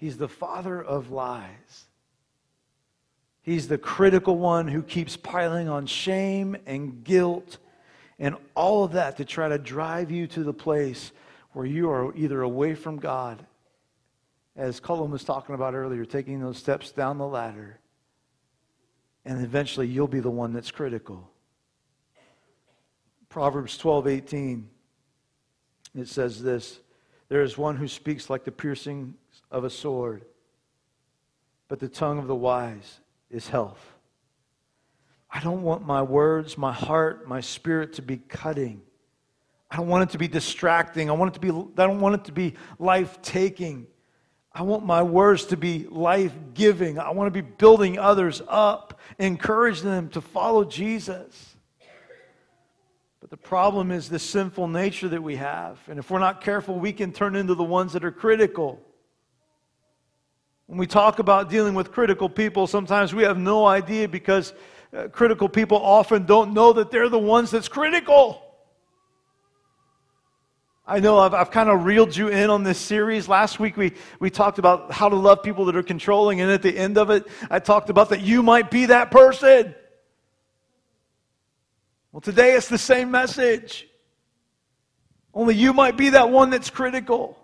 he's 0.00 0.16
the 0.16 0.28
father 0.28 0.82
of 0.82 1.12
lies. 1.12 1.84
He's 3.42 3.68
the 3.68 3.78
critical 3.78 4.36
one 4.36 4.66
who 4.66 4.82
keeps 4.82 5.16
piling 5.16 5.68
on 5.68 5.86
shame 5.86 6.56
and 6.66 7.04
guilt 7.04 7.58
and 8.18 8.36
all 8.54 8.84
of 8.84 8.92
that 8.92 9.16
to 9.18 9.24
try 9.24 9.48
to 9.48 9.58
drive 9.58 10.10
you 10.10 10.26
to 10.28 10.42
the 10.42 10.52
place 10.52 11.12
where 11.52 11.66
you 11.66 11.90
are 11.90 12.14
either 12.16 12.42
away 12.42 12.74
from 12.74 12.98
God 12.98 13.44
as 14.56 14.78
Cullen 14.78 15.10
was 15.10 15.24
talking 15.24 15.54
about 15.54 15.74
earlier, 15.74 16.04
taking 16.04 16.40
those 16.40 16.58
steps 16.58 16.92
down 16.92 17.16
the 17.16 17.26
ladder. 17.26 17.78
And 19.24 19.42
eventually 19.42 19.86
you'll 19.86 20.08
be 20.08 20.20
the 20.20 20.30
one 20.30 20.52
that's 20.52 20.70
critical. 20.70 21.30
Proverbs 23.30 23.78
12, 23.78 24.06
18, 24.06 24.68
it 25.94 26.08
says 26.08 26.42
this 26.42 26.80
There 27.28 27.42
is 27.42 27.56
one 27.56 27.76
who 27.76 27.88
speaks 27.88 28.28
like 28.28 28.44
the 28.44 28.52
piercing 28.52 29.14
of 29.50 29.64
a 29.64 29.70
sword, 29.70 30.24
but 31.68 31.80
the 31.80 31.88
tongue 31.88 32.18
of 32.18 32.26
the 32.26 32.34
wise 32.34 33.00
is 33.30 33.48
health. 33.48 33.94
I 35.30 35.40
don't 35.40 35.62
want 35.62 35.86
my 35.86 36.02
words, 36.02 36.58
my 36.58 36.72
heart, 36.72 37.28
my 37.28 37.40
spirit 37.40 37.94
to 37.94 38.02
be 38.02 38.16
cutting. 38.16 38.82
I 39.70 39.76
don't 39.76 39.86
want 39.86 40.02
it 40.02 40.12
to 40.12 40.18
be 40.18 40.26
distracting. 40.26 41.08
I 41.08 41.12
want 41.12 41.30
it 41.30 41.34
to 41.34 41.40
be 41.40 41.50
I 41.50 41.86
don't 41.86 42.00
want 42.00 42.16
it 42.16 42.24
to 42.24 42.32
be 42.32 42.54
life-taking. 42.80 43.86
I 44.52 44.62
want 44.62 44.84
my 44.84 45.04
words 45.04 45.44
to 45.46 45.56
be 45.56 45.86
life 45.88 46.34
giving. 46.54 46.98
I 46.98 47.10
want 47.10 47.32
to 47.32 47.42
be 47.42 47.48
building 47.48 47.96
others 47.96 48.42
up, 48.48 48.98
encouraging 49.20 49.84
them 49.84 50.08
to 50.08 50.20
follow 50.20 50.64
Jesus. 50.64 51.54
But 53.20 53.30
the 53.30 53.36
problem 53.36 53.92
is 53.92 54.08
the 54.08 54.18
sinful 54.18 54.66
nature 54.66 55.08
that 55.08 55.22
we 55.22 55.36
have. 55.36 55.78
And 55.88 56.00
if 56.00 56.10
we're 56.10 56.18
not 56.18 56.40
careful, 56.40 56.80
we 56.80 56.92
can 56.92 57.12
turn 57.12 57.36
into 57.36 57.54
the 57.54 57.62
ones 57.62 57.92
that 57.92 58.04
are 58.04 58.10
critical. 58.10 58.80
When 60.70 60.78
we 60.78 60.86
talk 60.86 61.18
about 61.18 61.50
dealing 61.50 61.74
with 61.74 61.90
critical 61.90 62.28
people, 62.28 62.68
sometimes 62.68 63.12
we 63.12 63.24
have 63.24 63.36
no 63.36 63.66
idea 63.66 64.06
because 64.06 64.52
uh, 64.96 65.08
critical 65.08 65.48
people 65.48 65.78
often 65.78 66.26
don't 66.26 66.54
know 66.54 66.72
that 66.74 66.92
they're 66.92 67.08
the 67.08 67.18
ones 67.18 67.50
that's 67.50 67.66
critical. 67.66 68.40
I 70.86 71.00
know 71.00 71.18
I've, 71.18 71.34
I've 71.34 71.50
kind 71.50 71.68
of 71.68 71.84
reeled 71.86 72.16
you 72.16 72.28
in 72.28 72.50
on 72.50 72.62
this 72.62 72.78
series. 72.78 73.28
Last 73.28 73.58
week 73.58 73.76
we, 73.76 73.94
we 74.20 74.30
talked 74.30 74.60
about 74.60 74.92
how 74.92 75.08
to 75.08 75.16
love 75.16 75.42
people 75.42 75.64
that 75.64 75.74
are 75.74 75.82
controlling, 75.82 76.40
and 76.40 76.52
at 76.52 76.62
the 76.62 76.78
end 76.78 76.98
of 76.98 77.10
it, 77.10 77.26
I 77.50 77.58
talked 77.58 77.90
about 77.90 78.10
that 78.10 78.20
you 78.20 78.40
might 78.40 78.70
be 78.70 78.86
that 78.86 79.10
person. 79.10 79.74
Well, 82.12 82.20
today 82.20 82.52
it's 82.54 82.68
the 82.68 82.78
same 82.78 83.10
message. 83.10 83.88
Only 85.34 85.56
you 85.56 85.72
might 85.72 85.96
be 85.96 86.10
that 86.10 86.30
one 86.30 86.50
that's 86.50 86.70
critical. 86.70 87.39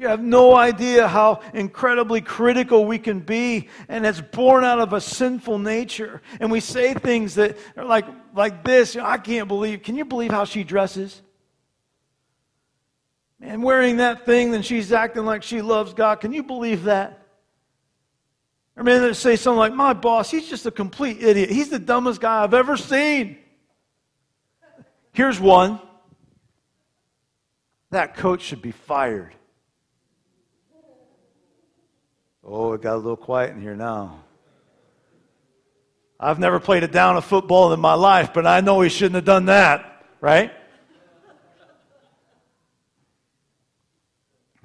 You 0.00 0.08
have 0.08 0.22
no 0.22 0.56
idea 0.56 1.06
how 1.06 1.42
incredibly 1.52 2.22
critical 2.22 2.86
we 2.86 2.98
can 2.98 3.20
be, 3.20 3.68
and 3.86 4.06
it's 4.06 4.22
born 4.22 4.64
out 4.64 4.78
of 4.78 4.94
a 4.94 5.00
sinful 5.00 5.58
nature. 5.58 6.22
And 6.40 6.50
we 6.50 6.60
say 6.60 6.94
things 6.94 7.34
that 7.34 7.58
are 7.76 7.84
like, 7.84 8.06
like 8.34 8.64
this 8.64 8.96
I 8.96 9.18
can't 9.18 9.46
believe. 9.46 9.82
Can 9.82 9.96
you 9.96 10.06
believe 10.06 10.30
how 10.30 10.46
she 10.46 10.64
dresses? 10.64 11.20
Man, 13.38 13.60
wearing 13.60 13.98
that 13.98 14.24
thing, 14.24 14.52
then 14.52 14.62
she's 14.62 14.90
acting 14.90 15.26
like 15.26 15.42
she 15.42 15.60
loves 15.60 15.92
God. 15.92 16.18
Can 16.22 16.32
you 16.32 16.44
believe 16.44 16.84
that? 16.84 17.26
Or 18.76 18.82
men 18.82 19.02
that 19.02 19.16
say 19.16 19.36
something 19.36 19.58
like, 19.58 19.74
My 19.74 19.92
boss, 19.92 20.30
he's 20.30 20.48
just 20.48 20.64
a 20.64 20.70
complete 20.70 21.22
idiot. 21.22 21.50
He's 21.50 21.68
the 21.68 21.78
dumbest 21.78 22.22
guy 22.22 22.42
I've 22.42 22.54
ever 22.54 22.78
seen. 22.78 23.36
Here's 25.12 25.38
one 25.38 25.78
that 27.90 28.16
coach 28.16 28.40
should 28.40 28.62
be 28.62 28.72
fired. 28.72 29.34
Oh, 32.52 32.72
it 32.72 32.82
got 32.82 32.94
a 32.94 32.96
little 32.96 33.16
quiet 33.16 33.50
in 33.50 33.60
here 33.62 33.76
now. 33.76 34.24
I've 36.18 36.40
never 36.40 36.58
played 36.58 36.82
a 36.82 36.88
down 36.88 37.16
of 37.16 37.24
football 37.24 37.72
in 37.72 37.78
my 37.78 37.94
life, 37.94 38.34
but 38.34 38.44
I 38.44 38.60
know 38.60 38.80
he 38.80 38.88
shouldn't 38.88 39.14
have 39.14 39.24
done 39.24 39.46
that, 39.46 40.04
right? 40.20 40.52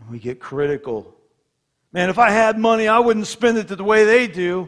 We 0.09 0.17
get 0.17 0.39
critical. 0.39 1.15
Man, 1.93 2.09
if 2.09 2.17
I 2.17 2.31
had 2.31 2.57
money, 2.57 2.87
I 2.87 2.99
wouldn't 2.99 3.27
spend 3.27 3.59
it 3.59 3.67
the 3.67 3.83
way 3.83 4.03
they 4.03 4.27
do. 4.27 4.67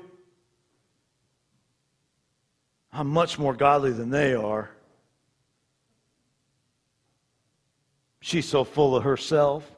I'm 2.93 3.07
much 3.07 3.39
more 3.39 3.55
godly 3.55 3.93
than 3.93 4.11
they 4.11 4.35
are. 4.35 4.69
She's 8.19 8.47
so 8.47 8.63
full 8.63 8.95
of 8.95 9.03
herself. 9.03 9.69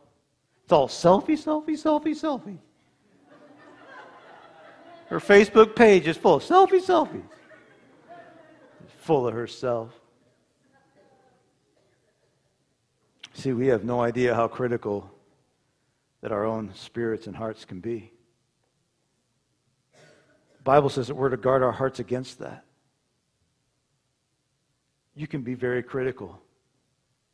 It's 0.66 0.74
all 0.74 0.90
selfie, 0.90 1.42
selfie, 1.42 1.70
selfie, 1.70 2.12
selfie. 2.12 2.58
Her 5.10 5.20
Facebook 5.20 5.76
page 5.76 6.08
is 6.08 6.18
full 6.18 6.36
of 6.36 6.44
selfie, 6.44 6.80
selfie. 6.80 7.24
Full 9.00 9.28
of 9.28 9.34
herself. 9.34 9.92
See, 13.34 13.54
we 13.54 13.68
have 13.68 13.84
no 13.84 14.02
idea 14.02 14.36
how 14.36 14.48
critical 14.48 15.10
that 16.22 16.32
our 16.32 16.46
own 16.46 16.72
spirits 16.76 17.26
and 17.26 17.36
hearts 17.36 17.66
can 17.66 17.80
be. 17.80 18.12
The 19.94 20.64
Bible 20.64 20.90
says 20.90 21.08
that 21.08 21.16
we're 21.16 21.30
to 21.30 21.38
guard 21.38 21.64
our 21.64 21.72
hearts 21.72 22.00
against 22.00 22.38
that. 22.40 22.66
You 25.16 25.26
can 25.26 25.42
be 25.42 25.56
very 25.56 25.82
critical. 25.82 26.40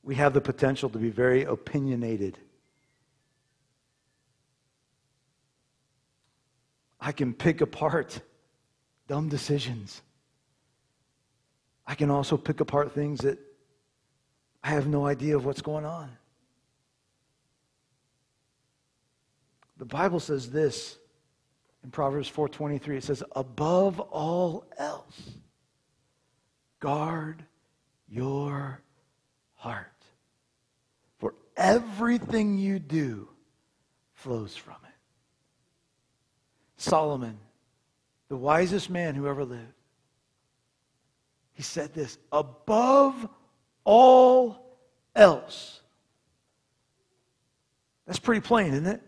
We 0.01 0.15
have 0.15 0.33
the 0.33 0.41
potential 0.41 0.89
to 0.91 0.97
be 0.97 1.09
very 1.09 1.43
opinionated. 1.43 2.37
I 7.05 7.11
can 7.11 7.35
pick 7.35 7.61
apart 7.61 8.19
dumb 9.07 9.29
decisions. 9.29 10.01
I 11.85 11.93
can 11.93 12.09
also 12.09 12.35
pick 12.35 12.61
apart 12.61 12.93
things 12.93 13.19
that 13.19 13.37
I 14.63 14.69
have 14.69 14.87
no 14.87 15.05
idea 15.05 15.35
of 15.35 15.45
what's 15.45 15.61
going 15.61 15.85
on. 15.85 16.09
The 19.77 19.85
Bible 19.85 20.19
says 20.19 20.49
this 20.49 20.97
in 21.83 21.91
Proverbs 21.91 22.27
4:23 22.27 22.97
it 22.97 23.03
says 23.03 23.21
above 23.35 23.99
all 23.99 24.65
else 24.79 25.29
guard 26.79 27.45
your 28.09 28.81
heart 29.53 30.03
for 31.19 31.35
everything 31.55 32.57
you 32.57 32.79
do 32.79 33.29
flows 34.15 34.55
from 34.55 34.77
it. 34.83 34.84
Solomon, 36.77 37.37
the 38.29 38.37
wisest 38.37 38.89
man 38.89 39.15
who 39.15 39.27
ever 39.27 39.45
lived, 39.45 39.61
he 41.53 41.63
said 41.63 41.93
this 41.93 42.17
above 42.31 43.29
all 43.83 44.77
else. 45.15 45.81
That's 48.05 48.19
pretty 48.19 48.41
plain, 48.41 48.73
isn't 48.73 48.85
it? 48.85 49.01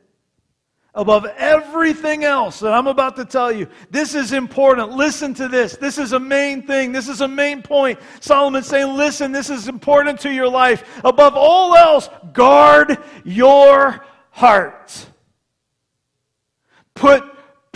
Above 0.95 1.25
everything 1.37 2.23
else 2.23 2.59
that 2.61 2.73
I'm 2.73 2.87
about 2.87 3.15
to 3.17 3.25
tell 3.25 3.51
you, 3.51 3.67
this 3.91 4.15
is 4.15 4.33
important. 4.33 4.93
Listen 4.93 5.33
to 5.35 5.47
this. 5.47 5.75
This 5.75 5.99
is 5.99 6.13
a 6.13 6.19
main 6.19 6.65
thing. 6.65 6.91
This 6.91 7.07
is 7.07 7.21
a 7.21 7.27
main 7.27 7.61
point. 7.61 7.99
Solomon's 8.19 8.65
saying, 8.65 8.97
listen, 8.97 9.31
this 9.31 9.51
is 9.51 9.67
important 9.67 10.19
to 10.21 10.33
your 10.33 10.49
life. 10.49 10.99
Above 11.03 11.35
all 11.35 11.75
else, 11.75 12.09
guard 12.33 12.97
your 13.23 14.03
heart. 14.31 15.05
Put 16.95 17.23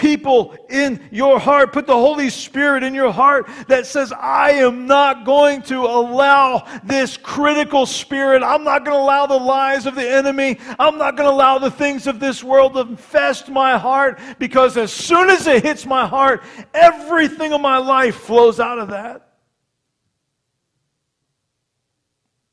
people 0.01 0.57
in 0.67 0.99
your 1.11 1.39
heart. 1.39 1.71
Put 1.71 1.85
the 1.85 1.93
Holy 1.93 2.29
Spirit 2.29 2.81
in 2.83 2.95
your 2.95 3.11
heart 3.11 3.47
that 3.67 3.85
says, 3.85 4.11
I 4.11 4.51
am 4.53 4.87
not 4.87 5.25
going 5.25 5.61
to 5.63 5.81
allow 5.81 6.67
this 6.83 7.15
critical 7.15 7.85
spirit. 7.85 8.41
I'm 8.41 8.63
not 8.63 8.83
going 8.83 8.97
to 8.97 9.01
allow 9.01 9.27
the 9.27 9.37
lies 9.37 9.85
of 9.85 9.93
the 9.93 10.09
enemy. 10.09 10.57
I'm 10.79 10.97
not 10.97 11.15
going 11.15 11.29
to 11.29 11.33
allow 11.33 11.59
the 11.59 11.69
things 11.69 12.07
of 12.07 12.19
this 12.19 12.43
world 12.43 12.73
to 12.73 12.79
infest 12.81 13.49
my 13.49 13.77
heart 13.77 14.19
because 14.39 14.75
as 14.75 14.91
soon 14.91 15.29
as 15.29 15.45
it 15.45 15.63
hits 15.63 15.85
my 15.85 16.07
heart, 16.07 16.43
everything 16.73 17.53
of 17.53 17.61
my 17.61 17.77
life 17.77 18.15
flows 18.15 18.59
out 18.59 18.79
of 18.79 18.89
that. 18.89 19.27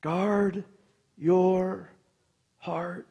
Guard 0.03 0.65
your 1.17 1.91
heart. 2.59 3.08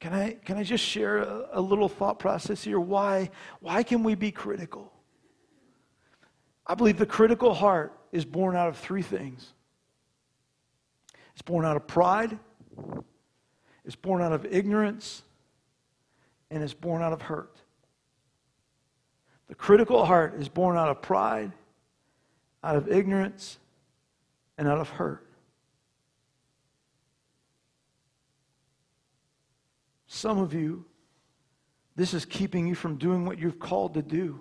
Can 0.00 0.14
I, 0.14 0.32
can 0.44 0.56
I 0.56 0.62
just 0.62 0.82
share 0.82 1.18
a, 1.18 1.48
a 1.52 1.60
little 1.60 1.88
thought 1.88 2.18
process 2.18 2.64
here? 2.64 2.80
Why, 2.80 3.30
why 3.60 3.82
can 3.82 4.02
we 4.02 4.14
be 4.14 4.32
critical? 4.32 4.90
I 6.66 6.74
believe 6.74 6.98
the 6.98 7.06
critical 7.06 7.52
heart 7.52 7.92
is 8.10 8.24
born 8.24 8.56
out 8.56 8.68
of 8.68 8.76
three 8.76 9.02
things 9.02 9.52
it's 11.32 11.42
born 11.42 11.64
out 11.64 11.76
of 11.76 11.86
pride, 11.86 12.38
it's 13.84 13.96
born 13.96 14.20
out 14.20 14.32
of 14.32 14.44
ignorance, 14.44 15.22
and 16.50 16.62
it's 16.62 16.74
born 16.74 17.02
out 17.02 17.14
of 17.14 17.22
hurt. 17.22 17.56
The 19.48 19.54
critical 19.54 20.04
heart 20.04 20.34
is 20.38 20.50
born 20.50 20.76
out 20.76 20.90
of 20.90 21.00
pride, 21.00 21.52
out 22.62 22.76
of 22.76 22.88
ignorance, 22.88 23.58
and 24.58 24.68
out 24.68 24.78
of 24.78 24.90
hurt. 24.90 25.26
Some 30.12 30.38
of 30.38 30.52
you, 30.54 30.84
this 31.94 32.14
is 32.14 32.24
keeping 32.24 32.66
you 32.66 32.74
from 32.74 32.96
doing 32.96 33.24
what 33.24 33.38
you've 33.38 33.60
called 33.60 33.94
to 33.94 34.02
do 34.02 34.40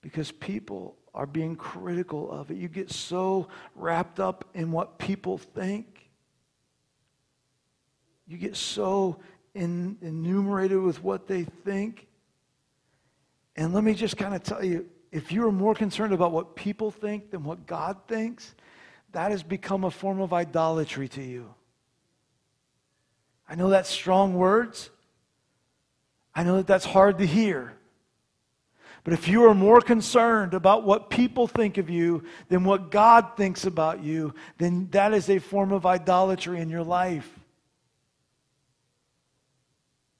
because 0.00 0.30
people 0.30 0.96
are 1.12 1.26
being 1.26 1.56
critical 1.56 2.30
of 2.30 2.52
it. 2.52 2.56
You 2.56 2.68
get 2.68 2.88
so 2.88 3.48
wrapped 3.74 4.20
up 4.20 4.44
in 4.54 4.70
what 4.70 4.96
people 4.96 5.38
think. 5.38 6.08
You 8.28 8.38
get 8.38 8.54
so 8.54 9.18
in, 9.56 9.98
enumerated 10.02 10.80
with 10.82 11.02
what 11.02 11.26
they 11.26 11.42
think. 11.42 12.06
And 13.56 13.74
let 13.74 13.82
me 13.82 13.92
just 13.92 14.16
kind 14.16 14.36
of 14.36 14.44
tell 14.44 14.64
you 14.64 14.86
if 15.10 15.32
you 15.32 15.44
are 15.48 15.52
more 15.52 15.74
concerned 15.74 16.12
about 16.12 16.30
what 16.30 16.54
people 16.54 16.92
think 16.92 17.32
than 17.32 17.42
what 17.42 17.66
God 17.66 17.96
thinks, 18.06 18.54
that 19.10 19.32
has 19.32 19.42
become 19.42 19.82
a 19.82 19.90
form 19.90 20.20
of 20.20 20.32
idolatry 20.32 21.08
to 21.08 21.22
you. 21.24 21.52
I 23.48 23.54
know 23.54 23.70
that's 23.70 23.88
strong 23.88 24.34
words. 24.34 24.90
I 26.34 26.44
know 26.44 26.56
that 26.58 26.66
that's 26.66 26.84
hard 26.84 27.18
to 27.18 27.26
hear. 27.26 27.72
But 29.04 29.14
if 29.14 29.26
you 29.26 29.46
are 29.46 29.54
more 29.54 29.80
concerned 29.80 30.52
about 30.52 30.84
what 30.84 31.08
people 31.08 31.46
think 31.46 31.78
of 31.78 31.88
you 31.88 32.24
than 32.48 32.64
what 32.64 32.90
God 32.90 33.36
thinks 33.36 33.64
about 33.64 34.02
you, 34.02 34.34
then 34.58 34.88
that 34.90 35.14
is 35.14 35.30
a 35.30 35.38
form 35.38 35.72
of 35.72 35.86
idolatry 35.86 36.60
in 36.60 36.68
your 36.68 36.82
life. 36.82 37.28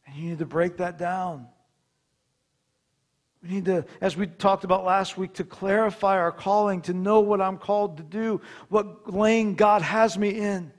And 0.06 0.16
you 0.16 0.30
need 0.30 0.38
to 0.38 0.46
break 0.46 0.78
that 0.78 0.96
down. 0.96 1.48
We 3.42 3.50
need 3.50 3.66
to, 3.66 3.84
as 4.00 4.16
we 4.16 4.26
talked 4.26 4.64
about 4.64 4.84
last 4.84 5.18
week, 5.18 5.34
to 5.34 5.44
clarify 5.44 6.16
our 6.16 6.32
calling, 6.32 6.80
to 6.82 6.94
know 6.94 7.20
what 7.20 7.40
I'm 7.42 7.58
called 7.58 7.98
to 7.98 8.02
do, 8.02 8.40
what 8.70 9.12
lane 9.12 9.54
God 9.54 9.82
has 9.82 10.16
me 10.16 10.30
in 10.30 10.72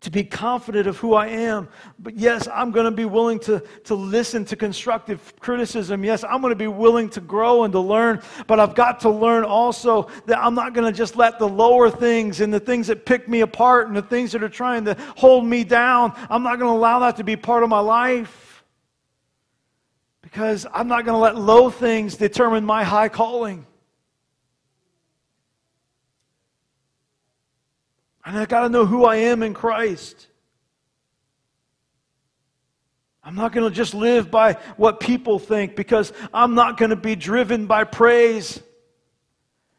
to 0.00 0.10
be 0.10 0.22
confident 0.22 0.86
of 0.86 0.96
who 0.96 1.14
I 1.14 1.26
am. 1.26 1.68
But 1.98 2.16
yes, 2.16 2.46
I'm 2.52 2.70
going 2.70 2.84
to 2.84 2.92
be 2.92 3.04
willing 3.04 3.40
to, 3.40 3.60
to 3.84 3.94
listen 3.94 4.44
to 4.46 4.56
constructive 4.56 5.34
criticism. 5.40 6.04
Yes, 6.04 6.22
I'm 6.22 6.40
going 6.40 6.52
to 6.52 6.56
be 6.56 6.68
willing 6.68 7.08
to 7.10 7.20
grow 7.20 7.64
and 7.64 7.72
to 7.72 7.80
learn. 7.80 8.22
But 8.46 8.60
I've 8.60 8.76
got 8.76 9.00
to 9.00 9.10
learn 9.10 9.44
also 9.44 10.08
that 10.26 10.38
I'm 10.38 10.54
not 10.54 10.72
going 10.72 10.90
to 10.90 10.96
just 10.96 11.16
let 11.16 11.38
the 11.40 11.48
lower 11.48 11.90
things 11.90 12.40
and 12.40 12.54
the 12.54 12.60
things 12.60 12.86
that 12.86 13.06
pick 13.06 13.28
me 13.28 13.40
apart 13.40 13.88
and 13.88 13.96
the 13.96 14.02
things 14.02 14.30
that 14.32 14.42
are 14.42 14.48
trying 14.48 14.84
to 14.84 14.96
hold 15.16 15.44
me 15.44 15.64
down, 15.64 16.14
I'm 16.30 16.44
not 16.44 16.60
going 16.60 16.70
to 16.70 16.78
allow 16.78 17.00
that 17.00 17.16
to 17.16 17.24
be 17.24 17.36
part 17.36 17.64
of 17.64 17.68
my 17.68 17.80
life. 17.80 18.64
Because 20.22 20.66
I'm 20.72 20.88
not 20.88 21.06
going 21.06 21.14
to 21.14 21.20
let 21.20 21.36
low 21.36 21.70
things 21.70 22.16
determine 22.16 22.64
my 22.64 22.84
high 22.84 23.08
calling. 23.08 23.66
And 28.28 28.36
I 28.36 28.44
got 28.44 28.64
to 28.64 28.68
know 28.68 28.84
who 28.84 29.06
I 29.06 29.16
am 29.16 29.42
in 29.42 29.54
Christ. 29.54 30.26
I'm 33.24 33.34
not 33.34 33.52
going 33.52 33.66
to 33.66 33.74
just 33.74 33.94
live 33.94 34.30
by 34.30 34.58
what 34.76 35.00
people 35.00 35.38
think 35.38 35.74
because 35.74 36.12
I'm 36.34 36.54
not 36.54 36.76
going 36.76 36.90
to 36.90 36.96
be 36.96 37.16
driven 37.16 37.66
by 37.66 37.84
praise. 37.84 38.60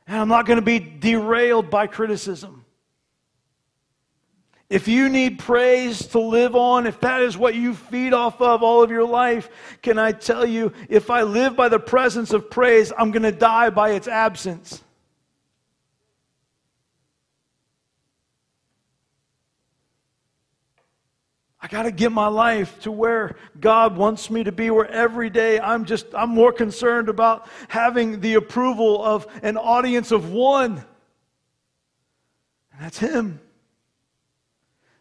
And 0.08 0.18
I'm 0.18 0.30
not 0.30 0.48
going 0.48 0.58
to 0.58 0.66
be 0.66 0.80
derailed 0.80 1.70
by 1.70 1.86
criticism. 1.86 2.66
If 4.68 4.88
you 4.88 5.10
need 5.10 5.38
praise 5.38 6.08
to 6.08 6.20
live 6.20 6.56
on, 6.56 6.88
if 6.88 7.00
that 7.02 7.22
is 7.22 7.38
what 7.38 7.54
you 7.54 7.76
feed 7.76 8.14
off 8.14 8.42
of 8.42 8.64
all 8.64 8.82
of 8.82 8.90
your 8.90 9.06
life, 9.06 9.48
can 9.84 10.00
I 10.00 10.12
tell 10.12 10.44
you, 10.44 10.74
if 10.90 11.12
I 11.12 11.22
live 11.22 11.56
by 11.56 11.70
the 11.70 11.80
presence 11.80 12.34
of 12.34 12.50
praise, 12.50 12.92
I'm 12.98 13.12
going 13.12 13.22
to 13.22 13.32
die 13.32 13.70
by 13.70 13.92
its 13.92 14.08
absence. 14.08 14.84
I 21.62 21.68
got 21.68 21.84
to 21.84 21.92
get 21.92 22.12
my 22.12 22.28
life 22.28 22.80
to 22.82 22.92
where 22.92 23.36
God 23.60 23.98
wants 23.98 24.30
me 24.30 24.46
to 24.46 24.52
be, 24.52 24.70
where 24.70 24.90
every 24.90 25.30
day 25.30 25.60
I'm 25.60 25.84
just, 25.84 26.06
I'm 26.14 26.30
more 26.30 26.54
concerned 26.54 27.10
about 27.10 27.50
having 27.68 28.22
the 28.22 28.36
approval 28.36 29.04
of 29.04 29.28
an 29.44 29.58
audience 29.58 30.12
of 30.12 30.32
one. 30.32 30.84
And 32.72 32.82
that's 32.82 32.98
Him. 32.98 33.42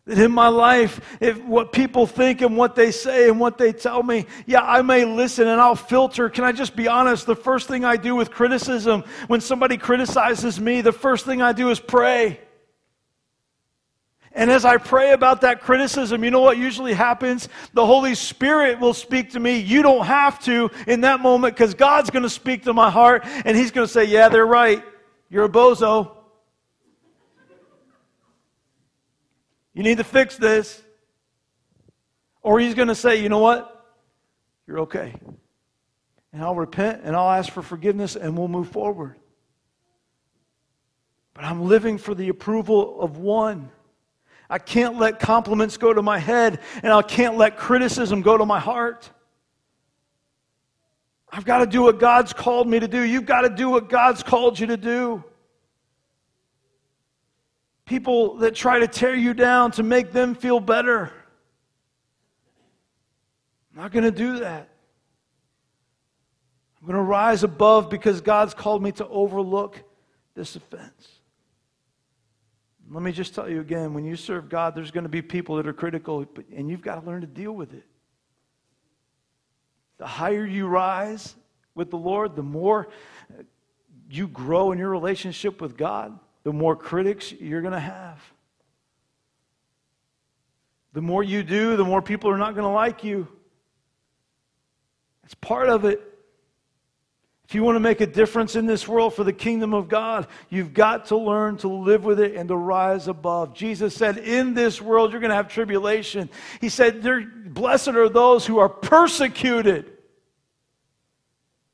That 0.07 0.19
in 0.19 0.33
my 0.33 0.49
life, 0.49 1.01
if 1.21 1.41
what 1.45 1.71
people 1.71 2.09
think 2.09 2.41
and 2.41 2.57
what 2.57 2.75
they 2.75 2.91
say 2.91 3.29
and 3.29 3.39
what 3.39 3.57
they 3.57 3.73
tell 3.73 4.03
me, 4.03 4.27
yeah, 4.45 4.63
I 4.63 4.83
may 4.83 5.05
listen 5.05 5.47
and 5.47 5.61
I'll 5.61 5.77
filter. 5.77 6.29
Can 6.29 6.43
I 6.43 6.51
just 6.51 6.75
be 6.75 6.89
honest? 6.89 7.27
The 7.27 7.37
first 7.37 7.69
thing 7.69 7.85
I 7.85 7.97
do 7.97 8.17
with 8.17 8.33
criticism, 8.33 9.05
when 9.29 9.41
somebody 9.41 9.77
criticizes 9.77 10.59
me, 10.59 10.81
the 10.81 10.93
first 10.93 11.25
thing 11.25 11.41
I 11.41 11.53
do 11.53 11.71
is 11.71 11.79
pray. 11.79 12.41
And 14.33 14.51
as 14.51 14.65
I 14.65 14.77
pray 14.77 15.13
about 15.13 15.41
that 15.41 15.61
criticism, 15.61 16.23
you 16.23 16.31
know 16.31 16.41
what 16.41 16.59
usually 16.59 16.93
happens? 16.93 17.49
The 17.73 17.85
Holy 17.85 18.15
Spirit 18.15 18.79
will 18.79 18.95
speak 18.95 19.31
to 19.31 19.41
me. 19.41 19.59
You 19.59 19.83
don't 19.83 20.05
have 20.07 20.39
to 20.45 20.71
in 20.87 21.01
that 21.01 21.21
moment 21.21 21.55
because 21.55 21.75
God's 21.75 22.11
going 22.11 22.23
to 22.25 22.31
speak 22.31 22.65
to 22.65 22.75
my 22.75 22.91
heart 22.91 23.23
and 23.25 23.57
He's 23.57 23.71
going 23.71 23.87
to 23.87 23.93
say, 23.93 24.05
Yeah, 24.05 24.29
they're 24.29 24.47
right. 24.47 24.85
You're 25.31 25.45
a 25.45 25.49
bozo. 25.49 26.13
You 29.73 29.83
need 29.83 29.99
to 29.99 30.05
fix 30.05 30.37
this. 30.37 30.83
Or 32.43 32.61
He's 32.61 32.75
going 32.75 32.89
to 32.89 32.95
say, 32.95 33.23
You 33.23 33.29
know 33.29 33.39
what? 33.39 33.75
You're 34.67 34.81
okay. 34.81 35.15
And 36.33 36.43
I'll 36.43 36.55
repent 36.55 37.01
and 37.05 37.17
I'll 37.17 37.31
ask 37.31 37.51
for 37.51 37.63
forgiveness 37.63 38.15
and 38.15 38.37
we'll 38.37 38.49
move 38.49 38.69
forward. 38.69 39.17
But 41.33 41.45
I'm 41.45 41.63
living 41.67 41.99
for 41.99 42.15
the 42.15 42.29
approval 42.29 43.01
of 43.01 43.17
one. 43.17 43.71
I 44.51 44.59
can't 44.59 44.97
let 44.97 45.21
compliments 45.21 45.77
go 45.77 45.93
to 45.93 46.01
my 46.01 46.19
head, 46.19 46.61
and 46.83 46.93
I 46.93 47.03
can't 47.03 47.37
let 47.37 47.57
criticism 47.57 48.23
go 48.23 48.39
to 48.39 48.47
my 48.47 48.59
heart. 48.59 49.11
I've 51.31 51.45
got 51.45 51.59
to 51.59 51.67
do 51.67 51.83
what 51.83 51.99
God's 51.99 52.33
called 52.33 52.67
me 52.67 52.81
to 52.81 52.89
do. 52.89 53.03
You've 53.03 53.27
got 53.27 53.43
to 53.43 53.51
do 53.51 53.69
what 53.69 53.91
God's 53.91 54.23
called 54.23 54.59
you 54.59 54.69
to 54.69 54.79
do. 54.79 55.23
People 57.85 58.39
that 58.39 58.55
try 58.55 58.79
to 58.79 58.89
tear 58.89 59.15
you 59.15 59.35
down 59.35 59.73
to 59.73 59.83
make 59.83 60.13
them 60.13 60.35
feel 60.35 60.61
better. 60.61 61.13
I'm 63.73 63.83
not 63.83 63.93
going 63.93 64.05
to 64.05 64.11
do 64.11 64.41
that. 64.41 64.69
I'm 66.81 66.87
going 66.87 66.97
to 66.97 67.03
rise 67.03 67.45
above 67.45 67.91
because 67.91 68.21
God's 68.21 68.55
called 68.55 68.83
me 68.83 68.93
to 68.93 69.07
overlook 69.09 69.83
this 70.35 70.57
offense. 70.57 71.18
Let 72.91 73.03
me 73.03 73.13
just 73.13 73.35
tell 73.35 73.49
you 73.49 73.61
again 73.61 73.93
when 73.93 74.05
you 74.05 74.17
serve 74.17 74.49
God, 74.49 74.75
there's 74.75 74.91
going 74.91 75.05
to 75.05 75.11
be 75.11 75.21
people 75.21 75.57
that 75.57 75.67
are 75.67 75.73
critical, 75.73 76.27
and 76.55 76.71
you've 76.71 76.81
got 76.81 77.01
to 77.01 77.07
learn 77.07 77.21
to 77.21 77.27
deal 77.27 77.53
with 77.53 77.75
it. 77.75 77.85
The 79.99 80.07
higher 80.07 80.47
you 80.47 80.67
rise 80.67 81.35
with 81.75 81.91
the 81.91 81.99
Lord, 81.99 82.35
the 82.35 82.43
more 82.43 82.89
uh, 83.31 83.43
you 84.11 84.27
grow 84.29 84.73
in 84.73 84.79
your 84.79 84.89
relationship 84.89 85.61
with 85.61 85.77
God, 85.77 86.19
the 86.45 86.53
more 86.53 86.77
critics 86.77 87.33
you're 87.33 87.61
going 87.61 87.75
to 87.75 87.81
have. 87.81 88.23
The 90.95 91.03
more 91.03 91.23
you 91.23 91.43
do, 91.43 91.77
the 91.77 91.85
more 91.85 92.01
people 92.01 92.31
are 92.31 92.39
not 92.39 92.55
going 92.55 92.65
to 92.65 92.73
like 92.73 93.05
you. 93.05 93.29
It's 95.25 95.35
part 95.35 95.69
of 95.69 95.85
it. 95.85 96.01
If 97.49 97.55
you 97.55 97.63
want 97.63 97.77
to 97.77 97.81
make 97.81 98.03
a 98.03 98.07
difference 98.07 98.57
in 98.57 98.67
this 98.67 98.87
world 98.87 99.15
for 99.15 99.25
the 99.25 99.33
kingdom 99.33 99.73
of 99.73 99.89
God, 99.89 100.27
you've 100.51 100.75
got 100.75 101.07
to 101.07 101.17
learn 101.17 101.57
to 101.59 101.69
live 101.69 102.05
with 102.05 102.21
it 102.21 102.35
and 102.35 102.47
to 102.51 102.57
rise 102.57 103.09
above. 103.09 103.55
Jesus 103.55 103.95
said, 103.95 104.19
In 104.19 104.53
this 104.53 104.83
world, 104.83 105.13
you're 105.13 105.21
going 105.23 105.31
to 105.31 105.37
have 105.37 105.49
tribulation. 105.49 106.29
He 106.61 106.69
said, 106.69 107.03
Blessed 107.47 107.89
are 107.89 108.11
those 108.11 108.45
who 108.45 108.59
are 108.59 108.69
persecuted. 108.69 109.91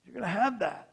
You're 0.05 0.15
going 0.15 0.23
to 0.23 0.29
have 0.29 0.61
that. 0.61 0.91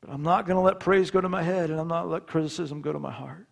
But 0.00 0.10
I'm 0.10 0.24
not 0.24 0.46
going 0.46 0.56
to 0.56 0.62
let 0.62 0.80
praise 0.80 1.12
go 1.12 1.20
to 1.20 1.28
my 1.28 1.44
head, 1.44 1.70
and 1.70 1.78
I'm 1.78 1.86
not 1.86 2.08
let 2.08 2.26
criticism 2.26 2.82
go 2.82 2.92
to 2.92 2.98
my 2.98 3.12
heart. 3.12 3.46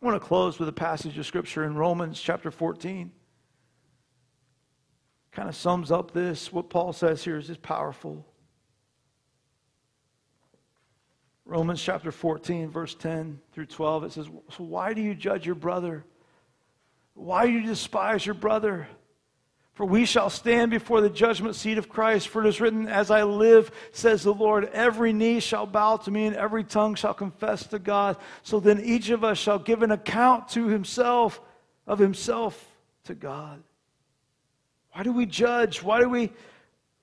I 0.00 0.06
want 0.06 0.18
to 0.18 0.26
close 0.26 0.58
with 0.58 0.70
a 0.70 0.72
passage 0.72 1.18
of 1.18 1.26
scripture 1.26 1.64
in 1.64 1.74
Romans 1.74 2.18
chapter 2.18 2.50
14 2.50 3.12
kind 5.32 5.48
of 5.48 5.56
sums 5.56 5.90
up 5.90 6.12
this. 6.12 6.52
What 6.52 6.70
Paul 6.70 6.92
says 6.92 7.24
here 7.24 7.38
is 7.38 7.46
just 7.46 7.62
powerful. 7.62 8.24
Romans 11.44 11.82
chapter 11.82 12.12
14, 12.12 12.70
verse 12.70 12.94
10 12.94 13.40
through 13.52 13.66
12, 13.66 14.04
it 14.04 14.12
says, 14.12 14.26
So 14.50 14.64
why 14.64 14.94
do 14.94 15.02
you 15.02 15.14
judge 15.14 15.44
your 15.44 15.54
brother? 15.54 16.04
Why 17.14 17.46
do 17.46 17.52
you 17.52 17.62
despise 17.62 18.24
your 18.24 18.34
brother? 18.34 18.88
For 19.74 19.86
we 19.86 20.04
shall 20.04 20.28
stand 20.28 20.70
before 20.70 21.00
the 21.00 21.10
judgment 21.10 21.56
seat 21.56 21.78
of 21.78 21.88
Christ. 21.88 22.28
For 22.28 22.44
it 22.44 22.48
is 22.48 22.60
written, 22.60 22.88
As 22.88 23.10
I 23.10 23.22
live, 23.24 23.70
says 23.90 24.22
the 24.22 24.34
Lord, 24.34 24.66
every 24.72 25.12
knee 25.12 25.40
shall 25.40 25.66
bow 25.66 25.96
to 25.98 26.10
me, 26.10 26.26
and 26.26 26.36
every 26.36 26.62
tongue 26.62 26.94
shall 26.94 27.14
confess 27.14 27.66
to 27.68 27.78
God. 27.78 28.18
So 28.42 28.60
then 28.60 28.80
each 28.80 29.08
of 29.10 29.24
us 29.24 29.38
shall 29.38 29.58
give 29.58 29.82
an 29.82 29.90
account 29.90 30.48
to 30.50 30.68
himself, 30.68 31.40
of 31.86 31.98
himself 31.98 32.66
to 33.04 33.14
God. 33.14 33.62
Why 34.92 35.02
do 35.02 35.12
we 35.12 35.26
judge? 35.26 35.82
Why 35.82 36.00
do 36.00 36.08
we 36.08 36.32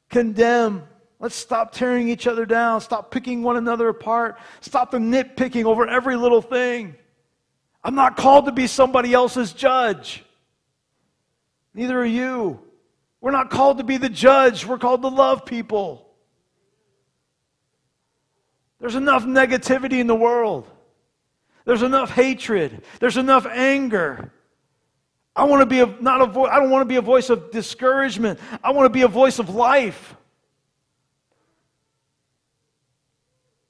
condemn? 0.09 0.83
Let's 1.19 1.35
stop 1.35 1.71
tearing 1.73 2.07
each 2.07 2.27
other 2.27 2.45
down. 2.45 2.81
Stop 2.81 3.11
picking 3.11 3.43
one 3.43 3.57
another 3.57 3.89
apart. 3.89 4.37
Stop 4.61 4.91
the 4.91 4.99
nitpicking 4.99 5.65
over 5.65 5.87
every 5.87 6.15
little 6.15 6.41
thing. 6.41 6.95
I'm 7.83 7.95
not 7.95 8.15
called 8.15 8.45
to 8.45 8.51
be 8.51 8.67
somebody 8.67 9.13
else's 9.13 9.53
judge. 9.53 10.23
Neither 11.73 11.99
are 11.99 12.05
you. 12.05 12.59
We're 13.21 13.31
not 13.31 13.49
called 13.49 13.79
to 13.79 13.83
be 13.83 13.97
the 13.97 14.09
judge. 14.09 14.65
We're 14.65 14.77
called 14.77 15.01
to 15.01 15.09
love 15.09 15.45
people. 15.45 16.07
There's 18.79 18.95
enough 18.95 19.25
negativity 19.25 19.99
in 19.99 20.07
the 20.07 20.15
world. 20.15 20.69
There's 21.65 21.83
enough 21.83 22.11
hatred. 22.11 22.83
There's 22.99 23.17
enough 23.17 23.45
anger. 23.45 24.31
I 25.39 25.43
want 25.45 25.61
to 25.61 25.65
be 25.65 25.79
a, 25.79 25.85
not 26.01 26.19
a 26.19 26.25
voice, 26.25 26.49
I 26.51 26.59
don't 26.59 26.69
want 26.69 26.81
to 26.81 26.85
be 26.85 26.97
a 26.97 27.01
voice 27.01 27.29
of 27.29 27.49
discouragement. 27.49 28.41
I 28.61 28.71
want 28.71 28.85
to 28.85 28.89
be 28.89 29.03
a 29.03 29.07
voice 29.07 29.39
of 29.39 29.49
life. 29.49 30.15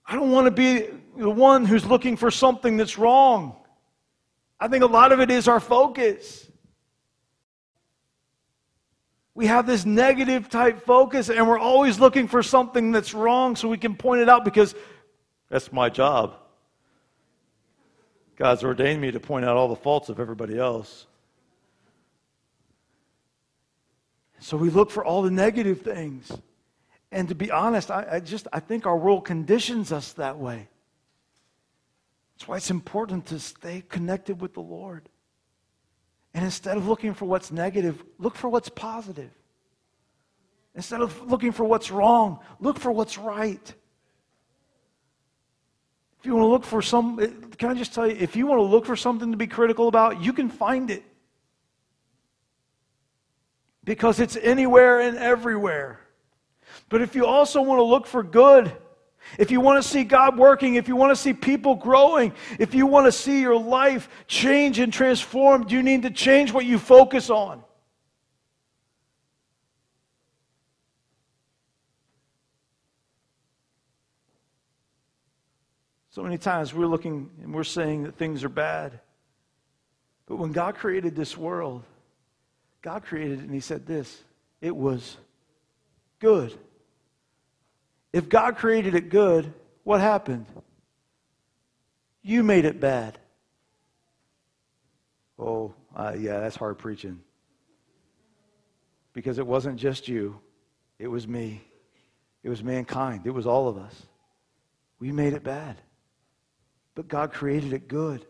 I 0.04 0.16
don't 0.16 0.32
want 0.32 0.46
to 0.46 0.52
be 0.52 0.88
the 1.16 1.30
one 1.30 1.66
who's 1.66 1.86
looking 1.86 2.18
for 2.18 2.32
something 2.32 2.76
that's 2.76 2.98
wrong. 2.98 3.56
I 4.60 4.68
think 4.68 4.84
a 4.84 4.88
lot 4.88 5.12
of 5.12 5.20
it 5.20 5.30
is 5.30 5.48
our 5.48 5.60
focus. 5.60 6.50
We 9.36 9.46
have 9.46 9.68
this 9.68 9.86
negative 9.86 10.50
type 10.50 10.84
focus, 10.88 11.30
and 11.30 11.48
we're 11.48 11.60
always 11.60 12.00
looking 12.00 12.28
for 12.28 12.42
something 12.42 12.92
that's 12.92 13.14
wrong 13.14 13.56
so 13.56 13.70
we 13.70 13.78
can 13.78 13.96
point 13.96 14.22
it 14.22 14.28
out 14.28 14.44
because 14.44 14.74
that's 15.50 15.72
my 15.72 15.90
job. 15.90 16.34
God's 18.38 18.64
ordained 18.64 19.02
me 19.02 19.12
to 19.12 19.20
point 19.20 19.46
out 19.46 19.56
all 19.56 19.68
the 19.68 19.76
faults 19.76 20.10
of 20.10 20.20
everybody 20.20 20.58
else. 20.58 21.06
So 24.40 24.58
we 24.58 24.70
look 24.70 24.90
for 24.90 25.04
all 25.04 25.22
the 25.22 25.32
negative 25.32 25.82
things. 25.82 26.32
And 27.12 27.28
to 27.30 27.36
be 27.36 27.52
honest, 27.52 27.92
I, 27.92 28.06
I, 28.14 28.20
just 28.20 28.48
I 28.54 28.60
think 28.60 28.86
our 28.86 28.98
world 28.98 29.26
conditions 29.26 29.92
us 29.92 30.14
that 30.14 30.38
way. 30.38 30.68
That's 32.38 32.48
why 32.48 32.58
it's 32.58 32.72
important 32.72 33.26
to 33.28 33.40
stay 33.40 33.84
connected 33.90 34.40
with 34.40 34.54
the 34.54 34.62
Lord. 34.62 35.10
And 36.34 36.46
instead 36.46 36.78
of 36.78 36.88
looking 36.88 37.14
for 37.14 37.26
what's 37.26 37.52
negative, 37.52 38.02
look 38.18 38.36
for 38.36 38.50
what's 38.50 38.70
positive. 38.70 39.32
Instead 40.76 41.02
of 41.02 41.30
looking 41.30 41.52
for 41.52 41.64
what's 41.64 41.92
wrong, 41.92 42.40
look 42.60 42.80
for 42.80 42.92
what's 42.92 43.18
right. 43.18 43.74
If 46.20 46.26
you 46.26 46.36
want 46.36 46.44
to 46.44 46.48
look 46.48 46.64
for 46.64 46.82
some, 46.82 47.20
eh, 47.20 47.28
can 47.58 47.72
I 47.72 47.74
just 47.74 47.94
tell 47.94 48.08
you, 48.08 48.16
if 48.18 48.36
you 48.36 48.46
want 48.46 48.60
to 48.60 48.64
look 48.64 48.86
for 48.86 48.96
something 48.96 49.32
to 49.32 49.38
be 49.38 49.48
critical 49.48 49.88
about, 49.88 50.22
you 50.22 50.32
can 50.32 50.50
find 50.50 50.92
it 50.92 51.04
because 53.90 54.20
it's 54.20 54.36
anywhere 54.36 55.00
and 55.00 55.18
everywhere. 55.18 56.00
But 56.90 57.02
if 57.02 57.16
you 57.16 57.26
also 57.26 57.60
want 57.60 57.80
to 57.80 57.84
look 57.84 58.06
for 58.06 58.22
good, 58.22 58.72
if 59.40 59.50
you 59.50 59.62
want 59.62 59.82
to 59.82 59.90
see 59.90 60.04
God 60.04 60.38
working, 60.38 60.76
if 60.76 60.88
you 60.88 60.96
want 60.96 61.10
to 61.10 61.16
see 61.16 61.34
people 61.34 61.74
growing, 61.74 62.32
if 62.60 62.76
you 62.76 62.86
want 62.86 63.08
to 63.08 63.12
see 63.12 63.42
your 63.42 63.58
life 63.58 64.08
change 64.28 64.78
and 64.78 64.94
transformed, 64.94 65.72
you 65.72 65.82
need 65.82 66.04
to 66.04 66.12
change 66.12 66.54
what 66.54 66.66
you 66.66 66.78
focus 66.78 67.32
on. 67.32 67.64
So 76.12 76.22
many 76.22 76.38
times 76.38 76.76
we're 76.76 76.86
looking 76.86 77.32
and 77.42 77.56
we're 77.56 77.64
saying 77.64 78.04
that 78.04 78.18
things 78.18 78.44
are 78.44 78.50
bad. 78.50 79.00
But 80.28 80.36
when 80.36 80.52
God 80.52 80.76
created 80.76 81.16
this 81.16 81.36
world, 81.36 81.84
God 82.82 83.04
created 83.04 83.40
it 83.40 83.46
and 83.46 83.54
He 83.54 83.60
said 83.60 83.86
this 83.86 84.24
it 84.62 84.76
was 84.76 85.18
good. 86.20 86.58
If 88.12 88.28
God 88.28 88.58
created 88.58 88.96
it 88.96 89.10
good, 89.10 89.54
what 89.84 90.02
happened? 90.02 90.46
You 92.22 92.44
made 92.44 92.66
it 92.66 92.80
bad. 92.80 93.20
Oh, 95.38 95.74
Uh, 95.96 96.16
yeah, 96.18 96.40
that's 96.40 96.56
hard 96.56 96.78
preaching. 96.78 97.20
Because 99.14 99.40
it 99.40 99.48
wasn't 99.48 99.78
just 99.78 100.08
you, 100.08 100.40
it 100.98 101.08
was 101.08 101.28
me. 101.28 101.62
It 102.44 102.50
was 102.50 102.64
mankind. 102.64 103.26
It 103.26 103.32
was 103.32 103.48
all 103.48 103.68
of 103.68 103.78
us. 103.78 104.06
We 105.00 105.12
made 105.12 105.34
it 105.34 105.44
bad. 105.44 105.78
But 106.96 107.08
God 107.08 107.34
created 107.34 107.74
it 107.74 107.88
good. 107.88 108.26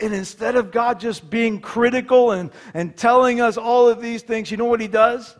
And 0.00 0.14
instead 0.14 0.56
of 0.56 0.70
God 0.70 1.00
just 1.00 1.28
being 1.28 1.60
critical 1.60 2.32
and, 2.32 2.50
and 2.74 2.96
telling 2.96 3.40
us 3.40 3.56
all 3.56 3.88
of 3.88 4.00
these 4.00 4.22
things, 4.22 4.50
you 4.50 4.56
know 4.56 4.64
what 4.64 4.80
He 4.80 4.88
does? 4.88 5.36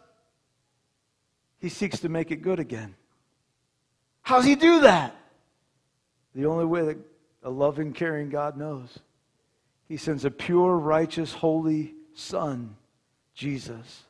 He 1.59 1.69
seeks 1.69 2.01
to 2.01 2.09
make 2.09 2.31
it 2.31 2.43
good 2.43 2.61
again. 2.61 2.95
How 4.23 4.37
does 4.37 4.45
He 4.45 4.55
do 4.55 4.81
that? 4.81 5.17
The 6.35 6.47
only 6.47 6.65
way 6.65 6.83
that 6.87 6.99
a 7.43 7.51
loving, 7.51 7.93
caring 7.93 8.29
God 8.29 8.57
knows. 8.57 8.99
He 9.89 9.97
sends 9.97 10.25
a 10.25 10.31
pure, 10.31 10.77
righteous, 10.77 11.33
holy 11.33 11.95
Son, 12.15 12.77
Jesus, 13.35 14.05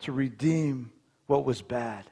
to 0.00 0.12
redeem 0.12 0.92
what 1.26 1.44
was 1.44 1.62
bad 1.62 2.04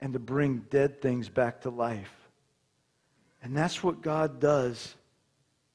and 0.00 0.12
to 0.12 0.18
bring 0.18 0.58
dead 0.70 1.00
things 1.00 1.28
back 1.28 1.62
to 1.62 1.70
life. 1.70 2.14
And 3.42 3.56
that's 3.56 3.82
what 3.82 4.02
God 4.02 4.40
does 4.40 4.94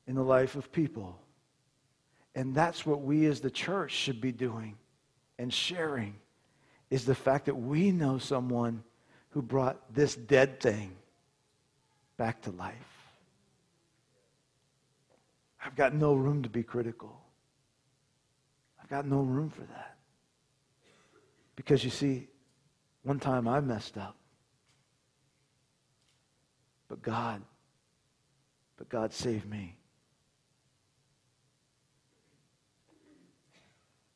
in 0.08 0.16
the 0.16 0.24
life 0.24 0.56
of 0.56 0.72
people. 0.72 1.20
And 2.36 2.54
that's 2.54 2.86
what 2.86 3.02
we 3.02 3.26
as 3.26 3.40
the 3.40 3.52
church 3.52 3.92
should 3.92 4.20
be 4.20 4.32
doing 4.32 4.76
and 5.38 5.54
sharing 5.54 6.16
is 6.90 7.06
the 7.06 7.16
fact 7.16 7.46
that 7.46 7.56
we 7.56 7.92
know 7.92 8.18
someone 8.18 8.84
who 9.30 9.42
brought 9.42 9.94
this 9.94 10.16
dead 10.16 10.60
thing 10.60 10.92
back 12.18 12.42
to 12.44 12.52
life. 12.52 12.76
I've 15.66 15.76
got 15.76 15.94
no 15.94 16.14
room 16.14 16.44
to 16.44 16.50
be 16.50 16.64
critical. 16.64 17.20
I've 18.82 18.90
got 18.90 19.08
no 19.08 19.22
room 19.22 19.50
for 19.50 19.62
that. 19.62 19.96
Because 21.56 21.84
you 21.84 21.90
see, 21.90 22.28
one 23.04 23.20
time 23.20 23.48
I 23.48 23.60
messed 23.60 23.98
up. 23.98 24.16
But 26.90 27.02
God, 27.02 27.42
but 28.78 28.90
God 28.90 29.14
saved 29.14 29.50
me. 29.50 29.78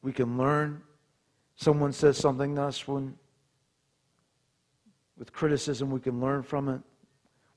We 0.01 0.13
can 0.13 0.37
learn. 0.37 0.81
Someone 1.55 1.91
says 1.91 2.17
something 2.17 2.55
to 2.55 2.63
us 2.63 2.87
when, 2.87 3.17
with 5.17 5.33
criticism, 5.33 5.89
we 5.89 5.99
can 5.99 6.19
learn 6.21 6.43
from 6.43 6.69
it. 6.69 6.81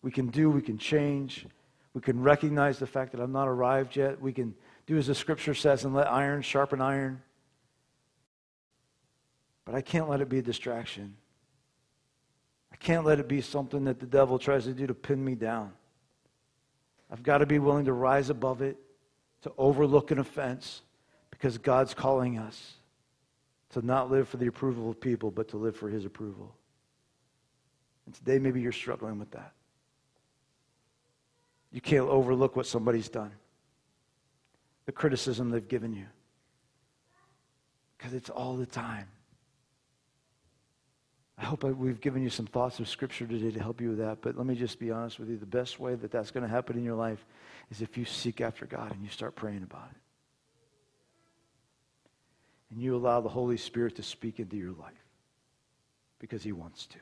We 0.02 0.10
can 0.10 0.28
do, 0.28 0.50
we 0.50 0.62
can 0.62 0.78
change. 0.78 1.46
We 1.92 2.00
can 2.00 2.20
recognize 2.22 2.78
the 2.78 2.86
fact 2.86 3.12
that 3.12 3.20
I'm 3.20 3.32
not 3.32 3.48
arrived 3.48 3.96
yet. 3.96 4.20
We 4.20 4.32
can 4.32 4.54
do 4.86 4.96
as 4.96 5.06
the 5.06 5.14
scripture 5.14 5.54
says 5.54 5.84
and 5.84 5.94
let 5.94 6.10
iron 6.10 6.42
sharpen 6.42 6.80
iron. 6.80 7.22
But 9.64 9.74
I 9.74 9.82
can't 9.82 10.08
let 10.08 10.20
it 10.20 10.28
be 10.28 10.38
a 10.38 10.42
distraction. 10.42 11.16
I 12.72 12.76
can't 12.76 13.04
let 13.04 13.18
it 13.18 13.28
be 13.28 13.40
something 13.40 13.84
that 13.84 14.00
the 14.00 14.06
devil 14.06 14.38
tries 14.38 14.64
to 14.64 14.72
do 14.72 14.86
to 14.86 14.94
pin 14.94 15.22
me 15.24 15.34
down. 15.34 15.72
I've 17.10 17.22
got 17.22 17.38
to 17.38 17.46
be 17.46 17.58
willing 17.58 17.84
to 17.84 17.92
rise 17.92 18.30
above 18.30 18.62
it, 18.62 18.78
to 19.42 19.52
overlook 19.58 20.10
an 20.12 20.18
offense, 20.18 20.82
because 21.40 21.56
God's 21.56 21.94
calling 21.94 22.38
us 22.38 22.74
to 23.70 23.84
not 23.84 24.10
live 24.10 24.28
for 24.28 24.36
the 24.36 24.46
approval 24.46 24.90
of 24.90 25.00
people, 25.00 25.30
but 25.30 25.48
to 25.48 25.56
live 25.56 25.74
for 25.74 25.88
His 25.88 26.04
approval. 26.04 26.54
And 28.04 28.14
today, 28.14 28.38
maybe 28.38 28.60
you're 28.60 28.72
struggling 28.72 29.18
with 29.18 29.30
that. 29.30 29.52
You 31.72 31.80
can't 31.80 32.08
overlook 32.08 32.56
what 32.56 32.66
somebody's 32.66 33.08
done, 33.08 33.32
the 34.84 34.92
criticism 34.92 35.50
they've 35.50 35.66
given 35.66 35.94
you, 35.94 36.06
because 37.96 38.12
it's 38.12 38.28
all 38.28 38.56
the 38.56 38.66
time. 38.66 39.06
I 41.38 41.44
hope 41.44 41.64
we've 41.64 42.02
given 42.02 42.22
you 42.22 42.28
some 42.28 42.46
thoughts 42.46 42.80
of 42.80 42.88
Scripture 42.88 43.26
today 43.26 43.50
to 43.50 43.62
help 43.62 43.80
you 43.80 43.90
with 43.90 43.98
that. 43.98 44.20
But 44.20 44.36
let 44.36 44.46
me 44.46 44.54
just 44.54 44.78
be 44.78 44.90
honest 44.90 45.18
with 45.18 45.30
you. 45.30 45.38
The 45.38 45.46
best 45.46 45.80
way 45.80 45.94
that 45.94 46.10
that's 46.10 46.30
going 46.30 46.42
to 46.42 46.50
happen 46.50 46.76
in 46.76 46.84
your 46.84 46.96
life 46.96 47.24
is 47.70 47.80
if 47.80 47.96
you 47.96 48.04
seek 48.04 48.42
after 48.42 48.66
God 48.66 48.92
and 48.92 49.02
you 49.02 49.08
start 49.08 49.36
praying 49.36 49.62
about 49.62 49.88
it. 49.90 49.99
And 52.70 52.80
you 52.80 52.96
allow 52.96 53.20
the 53.20 53.28
Holy 53.28 53.56
Spirit 53.56 53.96
to 53.96 54.02
speak 54.02 54.38
into 54.38 54.56
your 54.56 54.72
life 54.72 55.04
because 56.18 56.42
He 56.42 56.52
wants 56.52 56.86
to. 56.86 56.98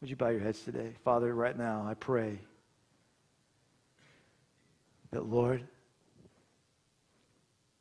Would 0.00 0.10
you 0.10 0.16
bow 0.16 0.28
your 0.28 0.40
heads 0.40 0.62
today? 0.62 0.92
Father, 1.04 1.34
right 1.34 1.56
now, 1.56 1.84
I 1.88 1.94
pray 1.94 2.38
that, 5.10 5.26
Lord, 5.26 5.66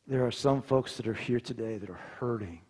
there 0.08 0.26
are 0.26 0.32
some 0.32 0.62
folks 0.62 0.98
that 0.98 1.08
are 1.08 1.14
here 1.14 1.40
today 1.40 1.78
that 1.78 1.90
are 1.90 2.00
hurting 2.20 2.62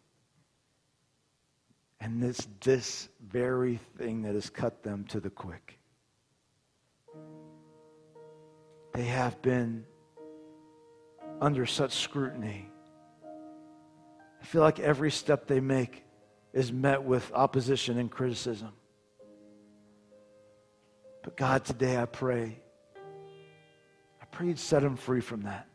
and 1.99 2.23
it's 2.23 2.47
this 2.61 3.09
very 3.27 3.79
thing 3.97 4.21
that 4.23 4.35
has 4.35 4.49
cut 4.49 4.83
them 4.83 5.05
to 5.05 5.19
the 5.19 5.29
quick. 5.29 5.79
They 8.93 9.05
have 9.05 9.41
been 9.41 9.85
under 11.41 11.65
such 11.65 11.93
scrutiny. 11.93 12.69
I 14.41 14.45
feel 14.45 14.61
like 14.61 14.79
every 14.79 15.11
step 15.11 15.47
they 15.47 15.59
make 15.59 16.03
is 16.53 16.71
met 16.71 17.03
with 17.03 17.31
opposition 17.33 17.97
and 17.97 18.09
criticism. 18.09 18.71
But 21.23 21.35
God, 21.35 21.65
today 21.65 21.97
I 21.97 22.05
pray, 22.05 22.59
I 24.21 24.25
pray 24.31 24.47
you'd 24.47 24.59
set 24.59 24.81
them 24.81 24.95
free 24.95 25.21
from 25.21 25.43
that. 25.43 25.67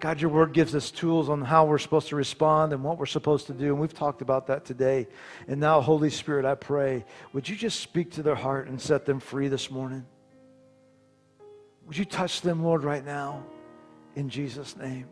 God, 0.00 0.20
your 0.20 0.30
word 0.30 0.52
gives 0.52 0.76
us 0.76 0.92
tools 0.92 1.28
on 1.28 1.42
how 1.42 1.64
we're 1.64 1.78
supposed 1.78 2.08
to 2.08 2.16
respond 2.16 2.72
and 2.72 2.84
what 2.84 2.98
we're 2.98 3.06
supposed 3.06 3.48
to 3.48 3.52
do. 3.52 3.66
And 3.66 3.80
we've 3.80 3.92
talked 3.92 4.22
about 4.22 4.46
that 4.46 4.64
today. 4.64 5.08
And 5.48 5.58
now, 5.58 5.80
Holy 5.80 6.10
Spirit, 6.10 6.44
I 6.44 6.54
pray, 6.54 7.04
would 7.32 7.48
you 7.48 7.56
just 7.56 7.80
speak 7.80 8.12
to 8.12 8.22
their 8.22 8.36
heart 8.36 8.68
and 8.68 8.80
set 8.80 9.04
them 9.04 9.18
free 9.18 9.48
this 9.48 9.72
morning? 9.72 10.06
Would 11.86 11.96
you 11.96 12.04
touch 12.04 12.42
them, 12.42 12.62
Lord, 12.62 12.84
right 12.84 13.04
now 13.04 13.44
in 14.14 14.28
Jesus' 14.28 14.76
name? 14.76 15.06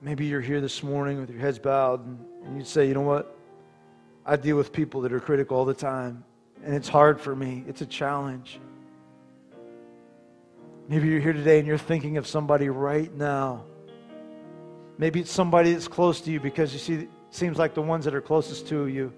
Maybe 0.00 0.26
you're 0.26 0.42
here 0.42 0.60
this 0.60 0.82
morning 0.82 1.20
with 1.20 1.30
your 1.30 1.40
heads 1.40 1.58
bowed 1.58 2.04
and, 2.04 2.18
and 2.44 2.56
you'd 2.58 2.66
say, 2.66 2.86
you 2.86 2.94
know 2.94 3.00
what? 3.00 3.34
I 4.26 4.36
deal 4.36 4.56
with 4.56 4.72
people 4.72 5.00
that 5.02 5.12
are 5.12 5.20
critical 5.20 5.56
all 5.56 5.64
the 5.64 5.72
time, 5.72 6.24
and 6.64 6.74
it's 6.74 6.88
hard 6.88 7.20
for 7.20 7.34
me, 7.34 7.64
it's 7.66 7.80
a 7.80 7.86
challenge. 7.86 8.60
Maybe 10.88 11.08
you're 11.08 11.20
here 11.20 11.32
today 11.32 11.58
and 11.58 11.66
you're 11.66 11.78
thinking 11.78 12.16
of 12.16 12.26
somebody 12.26 12.68
right 12.68 13.12
now. 13.14 13.64
Maybe 14.98 15.20
it's 15.20 15.32
somebody 15.32 15.72
that's 15.72 15.88
close 15.88 16.20
to 16.22 16.30
you 16.30 16.40
because 16.40 16.72
you 16.72 16.78
see, 16.78 16.94
it 16.94 17.08
seems 17.30 17.58
like 17.58 17.74
the 17.74 17.82
ones 17.82 18.04
that 18.04 18.14
are 18.14 18.20
closest 18.20 18.68
to 18.68 18.86
you, 18.86 19.12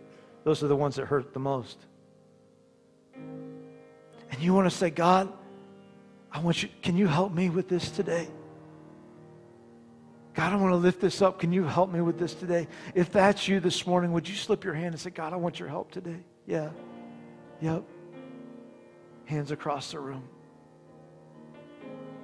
those 0.45 0.63
are 0.63 0.69
the 0.69 0.77
ones 0.77 0.97
that 0.97 1.07
hurt 1.07 1.35
the 1.35 1.41
most. 1.41 1.79
And 3.15 4.41
you 4.41 4.55
want 4.55 4.71
to 4.71 4.77
say, 4.77 4.91
God, 4.91 5.33
I 6.31 6.41
want 6.41 6.63
you, 6.63 6.69
can 6.83 6.97
you 6.97 7.07
help 7.07 7.33
me 7.33 7.51
with 7.51 7.69
this 7.69 7.91
today? 7.91 8.29
God, 10.39 10.53
I 10.53 10.57
want 10.57 10.71
to 10.71 10.77
lift 10.77 11.01
this 11.01 11.21
up. 11.21 11.41
Can 11.41 11.53
you 11.53 11.65
help 11.65 11.91
me 11.91 12.01
with 12.01 12.17
this 12.17 12.33
today? 12.33 12.69
If 12.95 13.11
that's 13.11 13.49
you 13.49 13.59
this 13.59 13.85
morning, 13.89 14.13
would 14.13 14.29
you 14.29 14.37
slip 14.37 14.63
your 14.63 14.73
hand 14.73 14.95
and 14.95 15.01
say, 15.01 15.11
God, 15.11 15.33
I 15.33 15.37
want 15.37 15.59
your 15.59 15.69
help 15.69 15.91
today? 15.91 16.21
Yeah. 16.47 16.71
Yep. 17.61 17.83
Hands 19.25 19.51
across 19.51 19.91
the 19.91 19.99
room. 19.99 20.23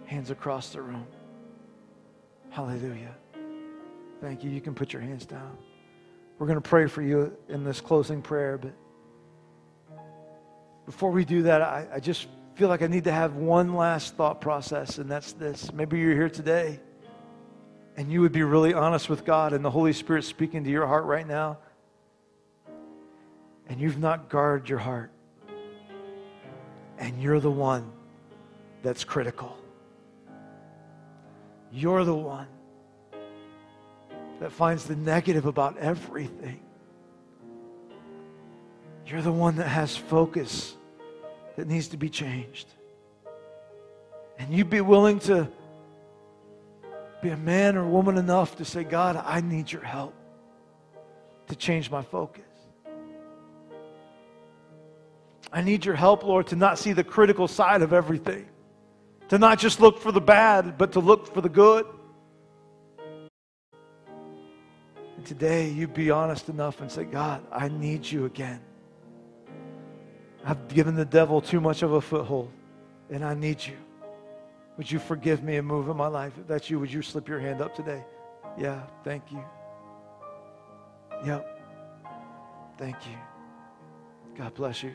Hands 0.06 0.30
across 0.30 0.68
the 0.68 0.80
room. 0.80 1.08
Hallelujah. 2.50 3.16
Thank 4.20 4.44
you. 4.44 4.50
You 4.50 4.60
can 4.60 4.76
put 4.76 4.92
your 4.92 5.02
hands 5.02 5.26
down. 5.26 5.58
We're 6.38 6.46
going 6.46 6.62
to 6.62 6.68
pray 6.68 6.86
for 6.86 7.02
you 7.02 7.36
in 7.48 7.64
this 7.64 7.80
closing 7.80 8.22
prayer, 8.22 8.58
but 8.58 8.74
before 10.86 11.10
we 11.10 11.24
do 11.24 11.42
that, 11.42 11.62
I, 11.62 11.88
I 11.94 11.98
just 11.98 12.28
feel 12.54 12.68
like 12.68 12.82
I 12.82 12.86
need 12.86 13.04
to 13.04 13.12
have 13.12 13.34
one 13.34 13.74
last 13.74 14.14
thought 14.14 14.40
process, 14.40 14.98
and 14.98 15.10
that's 15.10 15.32
this. 15.32 15.72
Maybe 15.72 15.98
you're 15.98 16.14
here 16.14 16.30
today 16.30 16.78
and 17.96 18.10
you 18.10 18.20
would 18.20 18.32
be 18.32 18.42
really 18.42 18.74
honest 18.74 19.08
with 19.08 19.24
God 19.24 19.52
and 19.52 19.64
the 19.64 19.70
Holy 19.70 19.92
Spirit 19.92 20.24
speaking 20.24 20.64
to 20.64 20.70
your 20.70 20.86
heart 20.86 21.04
right 21.04 21.26
now, 21.26 21.58
and 23.68 23.80
you've 23.80 23.98
not 23.98 24.28
guarded 24.28 24.68
your 24.68 24.78
heart, 24.78 25.10
and 26.98 27.22
you're 27.22 27.40
the 27.40 27.50
one 27.50 27.90
that's 28.82 29.04
critical. 29.04 29.56
You're 31.72 32.04
the 32.04 32.14
one 32.14 32.46
that 34.40 34.52
finds 34.52 34.84
the 34.84 34.96
negative 34.96 35.46
about 35.46 35.78
everything. 35.78 36.60
You're 39.06 39.22
the 39.22 39.32
one 39.32 39.56
that 39.56 39.68
has 39.68 39.96
focus 39.96 40.76
that 41.56 41.66
needs 41.68 41.88
to 41.88 41.96
be 41.96 42.08
changed. 42.08 42.66
And 44.38 44.52
you'd 44.52 44.70
be 44.70 44.80
willing 44.80 45.18
to 45.20 45.48
be 47.24 47.30
a 47.30 47.36
man 47.38 47.74
or 47.74 47.86
woman 47.86 48.18
enough 48.18 48.54
to 48.56 48.66
say, 48.66 48.84
God, 48.84 49.16
I 49.16 49.40
need 49.40 49.72
your 49.72 49.82
help 49.82 50.12
to 51.46 51.56
change 51.56 51.90
my 51.90 52.02
focus. 52.02 52.44
I 55.50 55.62
need 55.62 55.86
your 55.86 55.94
help, 55.94 56.22
Lord, 56.22 56.48
to 56.48 56.56
not 56.56 56.78
see 56.78 56.92
the 56.92 57.02
critical 57.02 57.48
side 57.48 57.80
of 57.80 57.94
everything, 57.94 58.46
to 59.30 59.38
not 59.38 59.58
just 59.58 59.80
look 59.80 59.98
for 59.98 60.12
the 60.12 60.20
bad, 60.20 60.76
but 60.76 60.92
to 60.92 61.00
look 61.00 61.32
for 61.32 61.40
the 61.40 61.48
good. 61.48 61.86
And 65.16 65.24
today, 65.24 65.70
you 65.70 65.88
be 65.88 66.10
honest 66.10 66.50
enough 66.50 66.82
and 66.82 66.92
say, 66.92 67.04
God, 67.04 67.42
I 67.50 67.68
need 67.68 68.04
you 68.04 68.26
again. 68.26 68.60
I've 70.44 70.68
given 70.68 70.94
the 70.94 71.06
devil 71.06 71.40
too 71.40 71.62
much 71.62 71.82
of 71.82 71.94
a 71.94 72.02
foothold, 72.02 72.50
and 73.08 73.24
I 73.24 73.32
need 73.32 73.64
you. 73.64 73.78
Would 74.76 74.90
you 74.90 74.98
forgive 74.98 75.42
me 75.42 75.56
and 75.56 75.66
move 75.66 75.88
in 75.88 75.96
my 75.96 76.08
life? 76.08 76.32
If 76.38 76.48
that's 76.48 76.68
you, 76.68 76.80
would 76.80 76.92
you 76.92 77.02
slip 77.02 77.28
your 77.28 77.38
hand 77.38 77.60
up 77.60 77.74
today? 77.74 78.04
Yeah, 78.58 78.82
thank 79.04 79.30
you. 79.30 79.42
Yep. 81.24 81.50
Thank 82.76 82.96
you. 83.06 83.16
God 84.36 84.54
bless 84.54 84.82
you. 84.82 84.92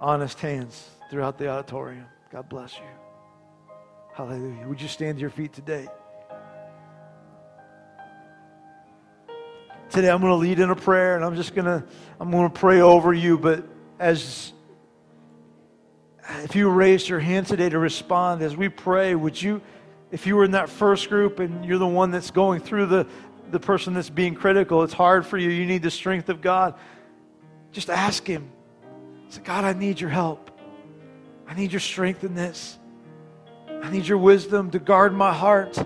Honest 0.00 0.38
hands 0.40 0.90
throughout 1.10 1.38
the 1.38 1.48
auditorium. 1.48 2.06
God 2.30 2.48
bless 2.48 2.76
you. 2.76 2.84
Hallelujah. 4.12 4.68
Would 4.68 4.80
you 4.80 4.88
stand 4.88 5.16
to 5.16 5.20
your 5.20 5.30
feet 5.30 5.52
today? 5.52 5.88
Today 9.90 10.10
I'm 10.10 10.20
going 10.20 10.32
to 10.32 10.36
lead 10.36 10.58
in 10.58 10.70
a 10.70 10.76
prayer 10.76 11.16
and 11.16 11.24
I'm 11.24 11.36
just 11.36 11.54
going 11.54 11.66
to 11.66 11.84
I'm 12.20 12.30
going 12.30 12.50
to 12.50 12.58
pray 12.58 12.80
over 12.80 13.12
you, 13.12 13.38
but 13.38 13.64
as 13.98 14.52
if 16.42 16.56
you 16.56 16.68
raised 16.68 17.08
your 17.08 17.20
hand 17.20 17.46
today 17.46 17.68
to 17.68 17.78
respond 17.78 18.42
as 18.42 18.56
we 18.56 18.68
pray, 18.68 19.14
would 19.14 19.40
you 19.40 19.62
if 20.10 20.26
you 20.26 20.36
were 20.36 20.44
in 20.44 20.52
that 20.52 20.68
first 20.68 21.08
group 21.08 21.40
and 21.40 21.64
you're 21.64 21.78
the 21.78 21.86
one 21.86 22.10
that's 22.10 22.30
going 22.30 22.60
through 22.60 22.86
the 22.86 23.06
the 23.50 23.60
person 23.60 23.94
that's 23.94 24.10
being 24.10 24.34
critical, 24.34 24.82
it's 24.82 24.92
hard 24.92 25.26
for 25.26 25.38
you, 25.38 25.50
you 25.50 25.66
need 25.66 25.82
the 25.82 25.90
strength 25.90 26.28
of 26.28 26.40
God. 26.40 26.74
Just 27.72 27.90
ask 27.90 28.26
him. 28.26 28.50
Say, 29.28 29.42
God, 29.42 29.64
I 29.64 29.72
need 29.72 30.00
your 30.00 30.10
help. 30.10 30.50
I 31.46 31.54
need 31.54 31.72
your 31.72 31.80
strength 31.80 32.24
in 32.24 32.34
this. 32.34 32.78
I 33.82 33.90
need 33.90 34.06
your 34.06 34.18
wisdom 34.18 34.70
to 34.70 34.78
guard 34.78 35.12
my 35.12 35.32
heart. 35.32 35.78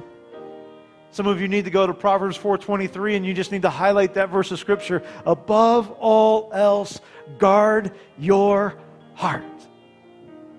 Some 1.10 1.26
of 1.26 1.40
you 1.40 1.48
need 1.48 1.64
to 1.64 1.70
go 1.70 1.86
to 1.86 1.94
Proverbs 1.94 2.38
4:23 2.38 3.16
and 3.16 3.26
you 3.26 3.34
just 3.34 3.50
need 3.50 3.62
to 3.62 3.70
highlight 3.70 4.14
that 4.14 4.28
verse 4.28 4.50
of 4.52 4.58
scripture. 4.58 5.02
Above 5.26 5.90
all 5.92 6.50
else, 6.52 7.00
guard 7.38 7.92
your 8.18 8.78
heart. 9.14 9.67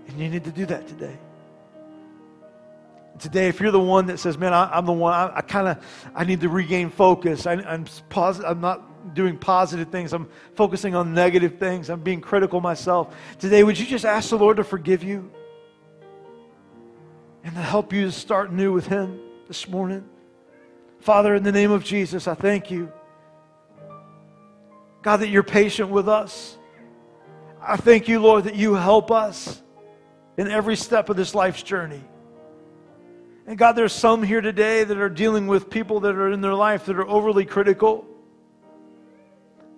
And 0.09 0.19
you 0.19 0.29
need 0.29 0.43
to 0.45 0.51
do 0.51 0.65
that 0.65 0.87
today. 0.87 1.17
Today, 3.19 3.47
if 3.47 3.59
you're 3.59 3.71
the 3.71 3.79
one 3.79 4.07
that 4.07 4.17
says, 4.17 4.37
"Man, 4.37 4.53
I, 4.53 4.77
am 4.77 4.85
the 4.85 4.93
one. 4.93 5.13
I, 5.13 5.37
I 5.37 5.41
kind 5.41 5.67
of, 5.67 6.11
I 6.15 6.23
need 6.23 6.41
to 6.41 6.49
regain 6.49 6.89
focus. 6.89 7.45
I, 7.45 7.53
I'm 7.53 7.85
positive. 8.09 8.49
I'm 8.49 8.61
not 8.61 9.13
doing 9.13 9.37
positive 9.37 9.89
things. 9.89 10.13
I'm 10.13 10.29
focusing 10.55 10.95
on 10.95 11.13
negative 11.13 11.59
things. 11.59 11.89
I'm 11.89 12.01
being 12.01 12.21
critical 12.21 12.59
myself." 12.61 13.13
Today, 13.37 13.63
would 13.63 13.77
you 13.77 13.85
just 13.85 14.05
ask 14.05 14.29
the 14.29 14.37
Lord 14.37 14.57
to 14.57 14.63
forgive 14.63 15.03
you 15.03 15.29
and 17.43 17.53
to 17.53 17.61
help 17.61 17.93
you 17.93 18.05
to 18.05 18.11
start 18.11 18.51
new 18.51 18.71
with 18.71 18.87
Him 18.87 19.19
this 19.47 19.67
morning? 19.67 20.07
Father, 21.01 21.35
in 21.35 21.43
the 21.43 21.51
name 21.51 21.71
of 21.71 21.83
Jesus, 21.83 22.27
I 22.27 22.35
thank 22.35 22.71
you. 22.71 22.91
God, 25.01 25.17
that 25.17 25.27
you're 25.27 25.43
patient 25.43 25.89
with 25.89 26.07
us. 26.07 26.57
I 27.61 27.75
thank 27.75 28.07
you, 28.07 28.21
Lord, 28.21 28.45
that 28.45 28.55
you 28.55 28.73
help 28.73 29.11
us 29.11 29.61
in 30.39 30.47
every 30.47 30.77
step 30.77 31.09
of 31.09 31.17
this 31.17 31.35
life's 31.35 31.61
journey. 31.61 32.01
And 33.45 33.57
God, 33.57 33.73
there's 33.73 33.91
some 33.91 34.23
here 34.23 34.39
today 34.39 34.85
that 34.85 34.97
are 34.97 35.09
dealing 35.09 35.47
with 35.47 35.69
people 35.69 35.99
that 35.99 36.15
are 36.15 36.31
in 36.31 36.39
their 36.39 36.53
life 36.53 36.85
that 36.85 36.97
are 36.97 37.05
overly 37.05 37.43
critical. 37.43 38.07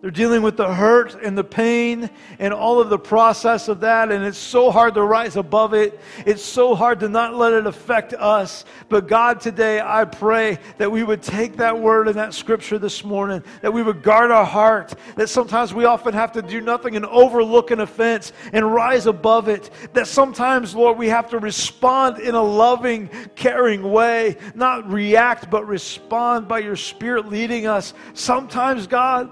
They're 0.02 0.10
dealing 0.10 0.42
with 0.42 0.58
the 0.58 0.74
hurt 0.74 1.14
and 1.14 1.38
the 1.38 1.44
pain 1.44 2.10
and 2.40 2.56
all 2.56 2.82
of 2.82 2.90
the 2.90 2.98
process 2.98 3.68
of 3.68 3.82
that, 3.82 4.12
and 4.12 4.26
it's 4.26 4.36
so 4.36 4.72
hard 4.72 4.96
to 4.96 5.04
rise 5.04 5.36
above 5.36 5.76
it. 5.76 6.00
It's 6.26 6.44
so 6.44 6.74
hard 6.74 7.02
to 7.02 7.10
not 7.10 7.36
let 7.36 7.54
it 7.54 7.68
affect 7.68 8.14
us. 8.14 8.66
But 8.90 9.08
God, 9.08 9.40
today 9.40 9.80
I 9.80 10.06
pray 10.06 10.58
that 10.80 10.92
we 10.92 11.04
would 11.04 11.22
take 11.22 11.58
that 11.58 11.80
word 11.80 12.08
and 12.08 12.18
that 12.18 12.34
scripture 12.34 12.80
this 12.80 13.04
morning, 13.04 13.44
that 13.62 13.72
we 13.72 13.84
would 13.84 14.02
guard 14.02 14.32
our 14.32 14.44
heart, 14.44 14.96
that 15.18 15.30
sometimes 15.30 15.72
we 15.72 15.86
often 15.86 16.16
have 16.16 16.32
to 16.32 16.42
do 16.42 16.62
nothing 16.62 16.96
and 16.96 17.06
overlook 17.06 17.70
an 17.70 17.82
offense 17.82 18.34
and 18.54 18.74
rise 18.74 19.06
above 19.06 19.50
it. 19.50 19.70
That 19.94 20.08
sometimes, 20.08 20.74
Lord, 20.74 20.98
we 20.98 21.10
have 21.10 21.30
to 21.30 21.38
respond 21.38 22.18
in 22.18 22.34
a 22.34 22.42
loving, 22.42 23.08
caring 23.36 23.84
way, 23.84 24.38
not 24.56 24.92
react, 24.92 25.52
but 25.52 25.68
respond 25.68 26.48
by 26.48 26.58
your 26.58 26.76
Spirit 26.76 27.30
leading 27.30 27.68
us. 27.68 27.94
Sometimes, 28.16 28.88
God, 28.88 29.30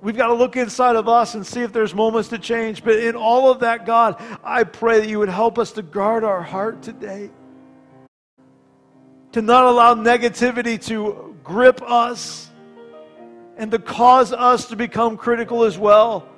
We've 0.00 0.16
got 0.16 0.28
to 0.28 0.34
look 0.34 0.56
inside 0.56 0.94
of 0.96 1.08
us 1.08 1.34
and 1.34 1.44
see 1.44 1.62
if 1.62 1.72
there's 1.72 1.94
moments 1.94 2.28
to 2.28 2.38
change. 2.38 2.84
But 2.84 2.98
in 3.00 3.16
all 3.16 3.50
of 3.50 3.60
that, 3.60 3.84
God, 3.84 4.22
I 4.44 4.64
pray 4.64 5.00
that 5.00 5.08
you 5.08 5.18
would 5.18 5.28
help 5.28 5.58
us 5.58 5.72
to 5.72 5.82
guard 5.82 6.22
our 6.22 6.42
heart 6.42 6.82
today. 6.82 7.30
To 9.32 9.42
not 9.42 9.64
allow 9.64 9.94
negativity 9.94 10.84
to 10.86 11.36
grip 11.42 11.82
us 11.82 12.48
and 13.56 13.70
to 13.72 13.78
cause 13.78 14.32
us 14.32 14.66
to 14.66 14.76
become 14.76 15.16
critical 15.16 15.64
as 15.64 15.76
well. 15.76 16.28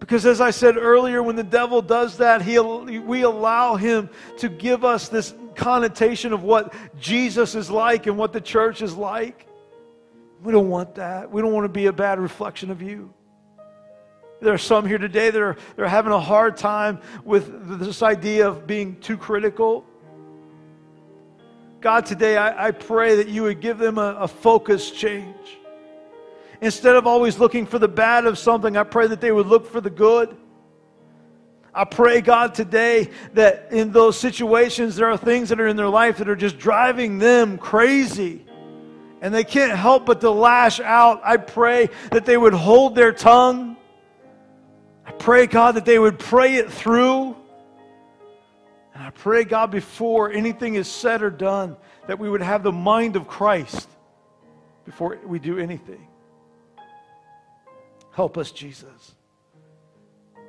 Because 0.00 0.26
as 0.26 0.40
I 0.40 0.50
said 0.50 0.76
earlier, 0.76 1.22
when 1.22 1.36
the 1.36 1.44
devil 1.44 1.82
does 1.82 2.18
that, 2.18 2.42
he, 2.42 2.58
we 2.58 3.22
allow 3.22 3.76
him 3.76 4.10
to 4.38 4.48
give 4.48 4.84
us 4.84 5.08
this 5.08 5.34
connotation 5.54 6.32
of 6.32 6.42
what 6.42 6.74
Jesus 6.98 7.54
is 7.54 7.70
like 7.70 8.06
and 8.06 8.16
what 8.16 8.32
the 8.32 8.40
church 8.40 8.82
is 8.82 8.94
like. 8.94 9.47
We 10.42 10.52
don't 10.52 10.68
want 10.68 10.94
that. 10.96 11.30
We 11.30 11.42
don't 11.42 11.52
want 11.52 11.64
to 11.64 11.68
be 11.68 11.86
a 11.86 11.92
bad 11.92 12.20
reflection 12.20 12.70
of 12.70 12.80
you. 12.80 13.12
There 14.40 14.54
are 14.54 14.58
some 14.58 14.86
here 14.86 14.98
today 14.98 15.30
that 15.30 15.42
are 15.42 15.56
they're 15.74 15.88
having 15.88 16.12
a 16.12 16.20
hard 16.20 16.56
time 16.56 17.00
with 17.24 17.80
this 17.80 18.02
idea 18.02 18.48
of 18.48 18.66
being 18.66 19.00
too 19.00 19.16
critical. 19.16 19.84
God, 21.80 22.06
today 22.06 22.36
I, 22.36 22.68
I 22.68 22.70
pray 22.70 23.16
that 23.16 23.28
you 23.28 23.42
would 23.42 23.60
give 23.60 23.78
them 23.78 23.98
a, 23.98 24.14
a 24.20 24.28
focus 24.28 24.92
change. 24.92 25.58
Instead 26.60 26.96
of 26.96 27.06
always 27.06 27.38
looking 27.38 27.66
for 27.66 27.78
the 27.78 27.88
bad 27.88 28.26
of 28.26 28.38
something, 28.38 28.76
I 28.76 28.84
pray 28.84 29.08
that 29.08 29.20
they 29.20 29.32
would 29.32 29.46
look 29.46 29.70
for 29.70 29.80
the 29.80 29.90
good. 29.90 30.36
I 31.74 31.84
pray, 31.84 32.20
God, 32.20 32.54
today 32.54 33.10
that 33.34 33.68
in 33.72 33.92
those 33.92 34.18
situations, 34.18 34.96
there 34.96 35.10
are 35.10 35.16
things 35.16 35.48
that 35.48 35.60
are 35.60 35.68
in 35.68 35.76
their 35.76 35.88
life 35.88 36.18
that 36.18 36.28
are 36.28 36.36
just 36.36 36.58
driving 36.58 37.18
them 37.18 37.58
crazy 37.58 38.44
and 39.20 39.34
they 39.34 39.44
can't 39.44 39.76
help 39.76 40.06
but 40.06 40.20
to 40.20 40.30
lash 40.30 40.80
out. 40.80 41.20
I 41.24 41.36
pray 41.36 41.90
that 42.12 42.24
they 42.24 42.36
would 42.36 42.54
hold 42.54 42.94
their 42.94 43.12
tongue. 43.12 43.76
I 45.04 45.12
pray, 45.12 45.46
God, 45.46 45.76
that 45.76 45.84
they 45.84 45.98
would 45.98 46.18
pray 46.18 46.56
it 46.56 46.70
through. 46.70 47.36
And 48.94 49.02
I 49.02 49.10
pray, 49.10 49.44
God, 49.44 49.70
before 49.70 50.30
anything 50.30 50.74
is 50.74 50.90
said 50.90 51.22
or 51.22 51.30
done, 51.30 51.76
that 52.06 52.18
we 52.18 52.28
would 52.28 52.42
have 52.42 52.62
the 52.62 52.72
mind 52.72 53.16
of 53.16 53.26
Christ 53.26 53.88
before 54.84 55.18
we 55.24 55.38
do 55.38 55.58
anything. 55.58 56.06
Help 58.12 58.36
us, 58.36 58.50
Jesus. 58.50 59.14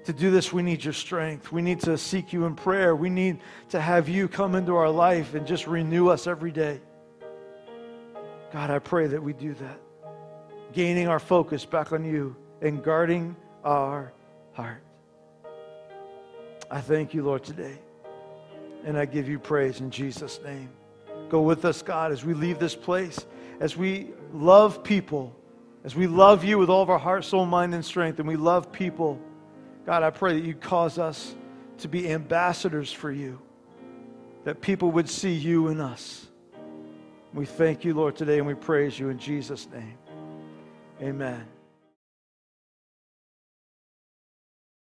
To 0.05 0.13
do 0.13 0.31
this, 0.31 0.51
we 0.51 0.63
need 0.63 0.83
your 0.83 0.93
strength. 0.93 1.51
We 1.51 1.61
need 1.61 1.81
to 1.81 1.97
seek 1.97 2.33
you 2.33 2.45
in 2.45 2.55
prayer. 2.55 2.95
We 2.95 3.09
need 3.09 3.39
to 3.69 3.79
have 3.79 4.09
you 4.09 4.27
come 4.27 4.55
into 4.55 4.75
our 4.75 4.89
life 4.89 5.35
and 5.35 5.45
just 5.45 5.67
renew 5.67 6.07
us 6.07 6.25
every 6.25 6.51
day. 6.51 6.81
God, 8.51 8.71
I 8.71 8.79
pray 8.79 9.07
that 9.07 9.21
we 9.21 9.33
do 9.33 9.53
that, 9.55 9.79
gaining 10.73 11.07
our 11.07 11.19
focus 11.19 11.65
back 11.65 11.91
on 11.91 12.03
you 12.03 12.35
and 12.61 12.83
guarding 12.83 13.35
our 13.63 14.11
heart. 14.53 14.81
I 16.71 16.81
thank 16.81 17.13
you, 17.13 17.23
Lord, 17.23 17.43
today. 17.43 17.77
And 18.85 18.97
I 18.97 19.05
give 19.05 19.27
you 19.27 19.39
praise 19.39 19.81
in 19.81 19.91
Jesus' 19.91 20.39
name. 20.43 20.69
Go 21.27 21.41
with 21.41 21.65
us, 21.65 21.81
God, 21.81 22.11
as 22.11 22.23
we 22.23 22.33
leave 22.33 22.59
this 22.59 22.75
place, 22.75 23.25
as 23.59 23.75
we 23.75 24.11
love 24.33 24.83
people, 24.83 25.35
as 25.83 25.95
we 25.95 26.07
love 26.07 26.43
you 26.43 26.57
with 26.57 26.69
all 26.69 26.81
of 26.81 26.89
our 26.89 26.97
heart, 26.97 27.25
soul, 27.25 27.45
mind, 27.45 27.75
and 27.75 27.83
strength, 27.83 28.19
and 28.19 28.27
we 28.27 28.35
love 28.35 28.71
people. 28.71 29.19
God, 29.85 30.01
I 30.01 30.09
pray 30.09 30.33
that 30.33 30.45
you 30.45 30.53
cause 30.53 30.97
us 30.97 31.35
to 31.79 31.87
be 31.87 32.11
ambassadors 32.11 32.91
for 32.91 33.11
you, 33.11 33.39
that 34.45 34.61
people 34.61 34.91
would 34.91 35.09
see 35.09 35.33
you 35.33 35.67
in 35.67 35.81
us. 35.81 36.28
We 37.33 37.45
thank 37.45 37.85
you, 37.85 37.93
Lord, 37.93 38.15
today, 38.15 38.39
and 38.39 38.47
we 38.47 38.55
praise 38.55 38.99
you 38.99 39.09
in 39.09 39.19
Jesus' 39.19 39.67
name. 39.71 39.97
Amen. 41.01 41.45